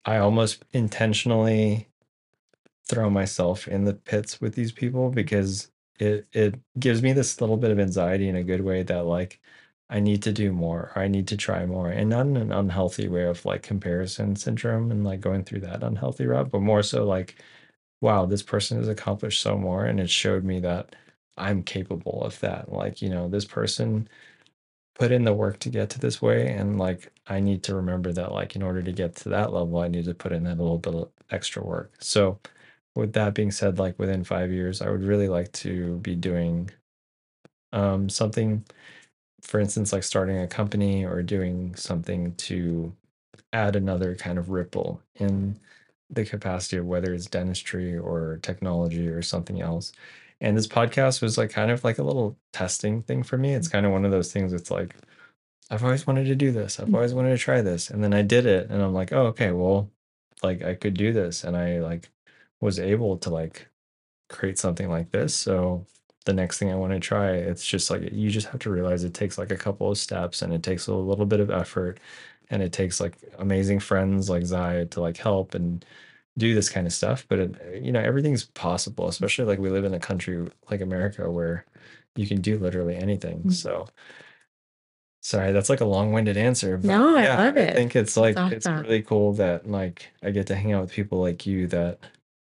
I 0.05 0.18
almost 0.18 0.64
intentionally 0.72 1.89
throw 2.88 3.10
myself 3.10 3.68
in 3.68 3.86
the 3.86 3.93
pits 3.93 4.39
with 4.39 4.55
these 4.55 4.72
people 4.72 5.10
because 5.10 5.72
it 6.00 6.28
it 6.34 6.56
gives 6.80 7.02
me 7.02 7.14
this 7.14 7.41
little 7.41 7.58
bit 7.58 7.72
of 7.72 7.80
anxiety 7.80 8.28
in 8.30 8.36
a 8.36 8.43
good 8.43 8.62
way 8.62 8.84
that 8.84 9.06
like 9.06 9.39
I 9.89 10.00
need 10.00 10.24
to 10.24 10.34
do 10.34 10.52
more 10.54 10.91
or 10.95 11.02
I 11.02 11.08
need 11.08 11.28
to 11.30 11.38
try 11.38 11.66
more. 11.66 11.89
And 11.89 12.10
not 12.10 12.28
in 12.28 12.38
an 12.38 12.52
unhealthy 12.52 13.08
way 13.08 13.24
of 13.26 13.45
like 13.45 13.64
comparison 13.64 14.36
syndrome 14.36 14.91
and 14.91 15.04
like 15.04 15.20
going 15.22 15.43
through 15.43 15.62
that 15.62 15.84
unhealthy 15.84 16.26
route, 16.28 16.52
but 16.52 16.62
more 16.62 16.84
so 16.84 17.06
like, 17.06 17.36
wow, 18.02 18.26
this 18.26 18.43
person 18.43 18.78
has 18.78 18.88
accomplished 18.88 19.41
so 19.41 19.58
more. 19.58 19.86
And 19.86 20.00
it 20.00 20.10
showed 20.10 20.43
me 20.43 20.60
that 20.62 20.95
I'm 21.38 21.64
capable 21.64 22.24
of 22.24 22.39
that. 22.41 22.72
Like, 22.72 23.02
you 23.02 23.10
know, 23.10 23.30
this 23.30 23.45
person 23.45 24.08
put 24.95 25.12
in 25.12 25.24
the 25.24 25.34
work 25.34 25.60
to 25.60 25.70
get 25.70 25.89
to 25.91 26.00
this 26.00 26.22
way. 26.22 26.50
And 26.50 26.78
like, 26.80 27.12
I 27.28 27.39
need 27.39 27.64
to 27.64 27.76
remember 27.76 28.12
that, 28.14 28.32
like, 28.34 28.56
in 28.56 28.62
order 28.64 28.82
to 28.84 28.91
get 28.91 29.16
to 29.18 29.30
that 29.30 29.54
level, 29.54 29.80
I 29.80 29.88
need 29.88 30.06
to 30.06 30.14
put 30.16 30.32
in 30.34 30.43
that 30.45 30.58
little 30.58 30.78
bit 30.80 30.95
of 30.95 31.10
extra 31.32 31.64
work. 31.64 31.93
So, 32.00 32.39
with 33.00 33.14
that 33.14 33.34
being 33.34 33.52
said, 33.52 33.80
like 33.80 33.97
within 33.97 34.24
five 34.24 34.52
years, 34.52 34.82
I 34.82 34.89
would 34.89 35.04
really 35.04 35.28
like 35.28 35.52
to 35.54 35.97
be 35.97 36.16
doing 36.16 36.70
um, 37.74 38.10
something, 38.10 38.66
for 39.41 39.60
instance, 39.60 39.93
like 39.93 40.04
starting 40.04 40.38
a 40.38 40.47
company 40.47 41.06
or 41.06 41.24
doing 41.24 41.76
something 41.76 42.36
to 42.36 42.93
add 43.54 43.76
another 43.76 44.16
kind 44.16 44.38
of 44.38 44.50
ripple 44.50 45.02
in 45.16 45.60
the 46.10 46.26
capacity 46.26 46.78
of 46.78 46.86
whether 46.86 47.14
it's 47.14 47.28
dentistry 47.28 47.97
or 47.97 48.39
technology 48.41 49.08
or 49.08 49.22
something 49.22 49.62
else. 49.62 49.91
And 50.41 50.58
this 50.58 50.68
podcast 50.68 51.22
was 51.22 51.38
like 51.38 51.52
kind 51.52 51.72
of 51.72 51.84
like 51.84 51.97
a 51.97 52.04
little 52.04 52.38
testing 52.54 53.04
thing 53.04 53.24
for 53.24 53.38
me. 53.38 53.54
It's 53.54 53.68
kind 53.68 53.86
of 53.86 53.91
one 53.91 54.06
of 54.06 54.12
those 54.12 54.32
things 54.32 54.54
it's 54.54 54.72
like, 54.72 54.95
I've 55.70 55.84
always 55.84 56.08
wanted 56.08 56.26
to 56.26 56.36
do 56.36 56.52
this. 56.52 56.80
I've 56.80 56.93
always 56.93 57.14
wanted 57.14 57.32
to 57.32 57.38
try 57.38 57.62
this. 57.62 57.89
And 57.89 58.04
then 58.04 58.14
I 58.14 58.22
did 58.22 58.45
it 58.45 58.70
and 58.70 58.82
I'm 58.82 58.93
like, 58.93 59.12
oh, 59.14 59.28
okay, 59.28 59.52
well, 59.52 59.89
like 60.41 60.64
I 60.64 60.76
could 60.76 60.95
do 60.95 61.14
this. 61.14 61.43
And 61.43 61.56
I 61.56 61.80
like 61.80 62.10
was 62.62 62.80
able 62.80 63.18
to 63.18 63.30
like 63.30 63.68
create 64.30 64.57
something 64.60 64.89
like 64.89 65.12
this. 65.12 65.34
So 65.36 65.86
the 66.26 66.34
next 66.34 66.57
thing 66.60 66.72
I 66.72 66.76
want 66.76 66.93
to 66.93 66.99
try, 66.99 67.32
it's 67.32 67.66
just 67.66 67.89
like 67.89 68.12
you 68.12 68.30
just 68.30 68.47
have 68.47 68.60
to 68.62 68.70
realize 68.70 69.03
it 69.03 69.14
takes 69.14 69.38
like 69.38 69.51
a 69.51 69.57
couple 69.57 69.89
of 69.91 69.97
steps 69.97 70.41
and 70.41 70.53
it 70.53 70.64
takes 70.64 70.88
a 70.88 70.93
little 70.93 71.26
bit 71.26 71.39
of 71.39 71.49
effort 71.49 71.99
and 72.49 72.62
it 72.62 72.74
takes 72.74 72.99
like 72.99 73.18
amazing 73.38 73.80
friends 73.80 74.30
like 74.30 74.43
Xy 74.43 74.89
to 74.91 75.01
like 75.01 75.18
help 75.18 75.55
and 75.55 75.86
do 76.38 76.53
this 76.53 76.70
kind 76.70 76.88
of 76.88 76.93
stuff. 76.93 77.26
But 77.28 77.39
it, 77.39 77.82
you 77.84 77.91
know, 77.91 77.99
everything's 77.99 78.45
possible, 78.45 79.07
especially 79.07 79.45
like 79.45 79.60
we 79.60 79.70
live 79.70 79.86
in 79.86 79.93
a 79.93 79.99
country 79.99 80.47
like 80.70 80.82
America 80.82 81.30
where 81.30 81.66
you 82.16 82.28
can 82.28 82.41
do 82.41 82.57
literally 82.57 82.95
anything. 82.95 83.43
Mm. 83.43 83.53
So 83.53 83.88
sorry, 85.22 85.51
that's 85.51 85.70
like 85.70 85.82
a 85.82 85.86
long-winded 85.86 86.38
answer. 86.38 86.78
But 86.78 86.88
No, 86.88 87.18
I 87.18 87.24
yeah, 87.24 87.43
love 87.43 87.57
I 87.57 87.72
think 87.72 87.95
it's 87.95 88.18
like 88.18 88.38
it's 88.51 88.66
really 88.68 89.01
cool 89.01 89.34
that 89.34 89.70
like 89.70 90.07
I 90.24 90.32
get 90.32 90.47
to 90.47 90.55
hang 90.55 90.74
out 90.74 90.82
with 90.82 90.91
people 90.91 91.20
like 91.22 91.45
you 91.45 91.68
that 91.68 91.99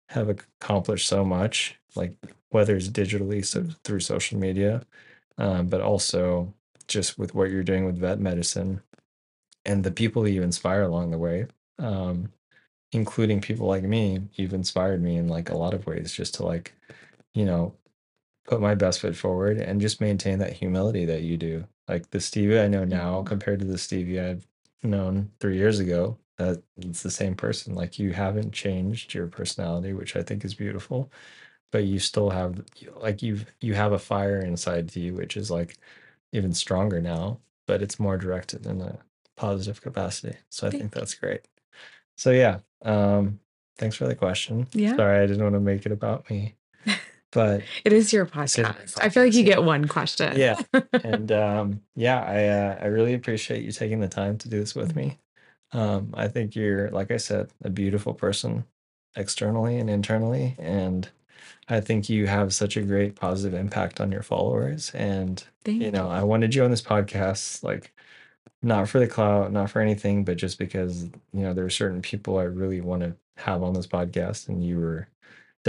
have 0.10 0.30
accomplished 0.30 1.07
so 1.07 1.24
much, 1.24 1.80
like 1.95 2.14
whether 2.49 2.76
it's 2.76 2.89
digitally 2.89 3.45
so 3.45 3.66
through 3.84 3.99
social 3.99 4.39
media, 4.39 4.82
um, 5.38 5.68
but 5.68 5.82
also 5.82 6.53
just 6.88 7.18
with 7.18 7.36
what 7.36 7.51
you're 7.51 7.64
doing 7.64 7.86
with 7.86 7.97
vet 7.97 8.20
medicine 8.20 8.82
and 9.66 9.84
the 9.84 9.91
people 9.91 10.24
that 10.24 10.32
you 10.32 10.41
inspire 10.41 10.82
along 10.82 11.12
the 11.12 11.18
way, 11.18 11.45
um, 11.78 12.32
including 12.91 13.39
people 13.39 13.68
like 13.68 13.84
me. 13.84 14.20
You've 14.34 14.53
inspired 14.53 15.01
me 15.01 15.18
in 15.18 15.28
like 15.28 15.49
a 15.49 15.57
lot 15.57 15.74
of 15.76 15.86
ways, 15.86 16.12
just 16.12 16.34
to 16.36 16.45
like, 16.45 16.74
you 17.36 17.45
know, 17.45 17.76
put 18.45 18.62
my 18.62 18.74
best 18.74 18.99
foot 19.01 19.16
forward 19.16 19.60
and 19.60 19.80
just 19.80 20.01
maintain 20.01 20.39
that 20.39 20.53
humility 20.53 21.05
that 21.05 21.22
you 21.22 21.38
do. 21.38 21.66
Like 21.88 22.10
the 22.10 22.20
Stevie 22.20 22.60
I 22.60 22.68
know 22.68 22.84
now 22.84 23.22
compared 23.22 23.60
to 23.60 23.66
the 23.66 23.78
Stevie 23.78 24.20
I've 24.20 24.47
known 24.82 25.32
three 25.39 25.57
years 25.57 25.80
ago, 25.80 26.18
that 26.40 26.64
it's 26.78 27.04
the 27.04 27.12
same 27.12 27.36
person. 27.36 27.76
Like 27.76 28.00
you 28.00 28.14
haven't 28.14 28.54
changed 28.54 29.14
your 29.14 29.28
personality, 29.28 29.94
which 29.94 30.16
I 30.16 30.24
think 30.24 30.44
is 30.46 30.56
beautiful, 30.56 31.12
but 31.72 31.84
you 31.84 32.00
still 32.00 32.30
have 32.32 32.64
like 32.96 33.22
you've 33.22 33.46
you 33.62 33.74
have 33.76 33.92
a 33.92 34.00
fire 34.00 34.40
inside 34.40 34.96
you, 34.96 35.14
which 35.14 35.38
is 35.38 35.52
like 35.52 35.78
even 36.32 36.54
stronger 36.54 37.02
now, 37.02 37.40
but 37.68 37.82
it's 37.82 38.00
more 38.00 38.18
directed 38.18 38.66
in 38.66 38.82
a 38.82 38.98
positive 39.36 39.82
capacity. 39.82 40.38
So 40.50 40.68
I 40.68 40.70
Thank 40.72 40.82
think 40.82 40.94
that's 40.94 41.14
great. 41.14 41.42
So 42.18 42.32
yeah, 42.32 42.60
um, 42.84 43.40
thanks 43.78 43.98
for 43.98 44.08
the 44.08 44.16
question. 44.16 44.68
Yeah. 44.72 44.96
Sorry, 44.96 45.22
I 45.22 45.28
didn't 45.28 45.44
want 45.44 45.56
to 45.56 45.60
make 45.60 45.86
it 45.86 45.92
about 45.92 46.30
me, 46.30 46.56
but 47.32 47.64
It 47.84 47.92
is 47.92 48.14
your 48.14 48.26
This 48.26 48.58
is 48.58 48.66
podcast. 48.66 49.04
I 49.04 49.10
feel 49.10 49.24
like 49.24 49.34
you 49.34 49.44
podcast, 49.44 49.48
get 49.48 49.64
one 49.64 49.88
question. 49.90 50.38
yeah, 50.38 50.56
and 51.04 51.32
um, 51.34 51.82
yeah, 51.96 52.22
I 52.22 52.46
uh, 52.48 52.78
I 52.82 52.86
really 52.88 53.14
appreciate 53.14 53.66
you 53.66 53.74
taking 53.74 54.00
the 54.00 54.08
time 54.08 54.38
to 54.38 54.48
do 54.50 54.58
this 54.58 54.74
with 54.74 54.96
me. 54.96 55.18
Um, 55.72 56.14
I 56.14 56.28
think 56.28 56.56
you're, 56.56 56.90
like 56.90 57.12
I 57.12 57.18
said, 57.18 57.50
a 57.64 57.70
beautiful 57.70 58.14
person 58.14 58.66
externally 59.16 59.78
and 59.78 59.90
internally, 59.90 60.56
and 60.58 61.10
I 61.68 61.80
think 61.82 62.10
you 62.10 62.28
have 62.28 62.54
such 62.54 62.76
a 62.78 62.82
great 62.82 63.16
positive 63.16 63.58
impact 63.60 64.02
on 64.02 64.12
your 64.12 64.24
followers. 64.24 64.92
And 64.94 65.44
Thank 65.64 65.82
you 65.82 65.92
know, 65.92 66.10
I 66.10 66.24
wanted 66.24 66.56
you 66.56 66.64
on 66.64 66.72
this 66.72 66.82
podcast, 66.82 67.64
like 67.64 67.94
not 68.62 68.90
for 68.90 69.00
the 69.00 69.08
clout, 69.08 69.52
not 69.52 69.70
for 69.70 69.82
anything, 69.82 70.24
but 70.26 70.38
just 70.38 70.58
because 70.58 71.04
you 71.04 71.44
know 71.44 71.54
there 71.54 71.66
are 71.66 71.70
certain 71.70 72.02
people 72.02 72.38
I 72.38 72.44
really 72.44 72.82
want 72.82 73.04
to 73.04 73.16
have 73.38 73.64
on 73.64 73.74
this 73.74 73.88
podcast, 73.88 74.50
and 74.50 74.64
you 74.64 74.80
were 74.80 75.08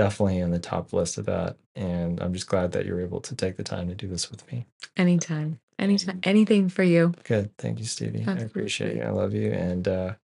definitely 0.00 0.38
in 0.38 0.50
the 0.50 0.58
top 0.58 0.94
list 0.94 1.18
of 1.18 1.26
that. 1.26 1.58
And 1.76 2.22
I'm 2.22 2.32
just 2.32 2.46
glad 2.46 2.72
that 2.72 2.86
you're 2.86 3.02
able 3.02 3.20
to 3.20 3.36
take 3.36 3.58
the 3.58 3.62
time 3.62 3.86
to 3.88 3.94
do 3.94 4.08
this 4.08 4.30
with 4.30 4.50
me. 4.50 4.64
Anytime. 4.96 5.60
Anytime. 5.78 6.20
Anything 6.22 6.70
for 6.70 6.82
you. 6.82 7.12
Good. 7.24 7.54
Thank 7.58 7.80
you, 7.80 7.84
Stevie. 7.84 8.24
I 8.26 8.38
appreciate 8.38 8.96
you. 8.96 9.02
I 9.02 9.10
love 9.10 9.34
you. 9.34 9.52
And 9.52 9.86
uh, 9.86 10.14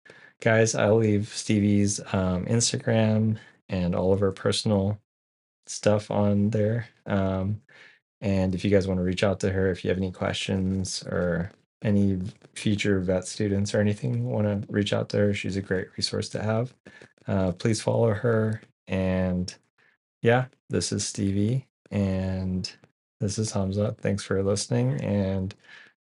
guys, 0.40 0.74
I'll 0.74 0.96
leave 0.96 1.28
Stevie's 1.28 2.00
um, 2.14 2.46
Instagram 2.46 3.36
and 3.68 3.94
all 3.94 4.14
of 4.14 4.20
her 4.20 4.32
personal 4.32 4.98
stuff 5.66 6.10
on 6.10 6.48
there. 6.48 6.88
Um, 7.04 7.60
and 8.22 8.54
if 8.54 8.64
you 8.64 8.70
guys 8.70 8.88
want 8.88 8.98
to 8.98 9.04
reach 9.04 9.24
out 9.24 9.40
to 9.40 9.50
her, 9.50 9.70
if 9.70 9.84
you 9.84 9.90
have 9.90 9.98
any 9.98 10.10
questions 10.10 11.02
or 11.02 11.50
any 11.82 12.18
future 12.54 12.98
vet 13.00 13.28
students 13.28 13.74
or 13.74 13.80
anything 13.80 14.24
want 14.24 14.46
to 14.46 14.72
reach 14.72 14.94
out 14.94 15.10
to 15.10 15.18
her, 15.18 15.34
she's 15.34 15.58
a 15.58 15.62
great 15.62 15.88
resource 15.98 16.30
to 16.30 16.42
have. 16.42 16.72
Uh, 17.28 17.52
please 17.52 17.82
follow 17.82 18.14
her. 18.14 18.62
And 18.88 19.54
yeah, 20.26 20.46
this 20.68 20.90
is 20.90 21.06
Stevie 21.06 21.68
and 21.92 22.70
this 23.20 23.38
is 23.38 23.52
Hamza. 23.52 23.94
Thanks 24.00 24.24
for 24.24 24.42
listening. 24.42 25.00
And 25.00 25.54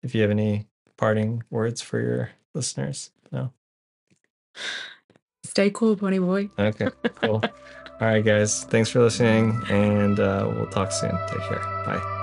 if 0.02 0.14
you 0.14 0.22
have 0.22 0.30
any 0.30 0.66
parting 0.96 1.42
words 1.50 1.82
for 1.82 2.00
your 2.00 2.30
listeners, 2.54 3.10
no? 3.30 3.52
Stay 5.44 5.68
cool, 5.70 5.94
pony 5.94 6.18
boy. 6.18 6.48
Okay, 6.58 6.88
cool. 7.16 7.42
All 8.00 8.08
right, 8.08 8.24
guys. 8.24 8.64
Thanks 8.64 8.88
for 8.88 9.00
listening, 9.00 9.60
and 9.68 10.18
uh, 10.18 10.50
we'll 10.54 10.66
talk 10.66 10.90
soon. 10.90 11.16
Take 11.28 11.42
care. 11.42 11.60
Bye. 11.84 12.13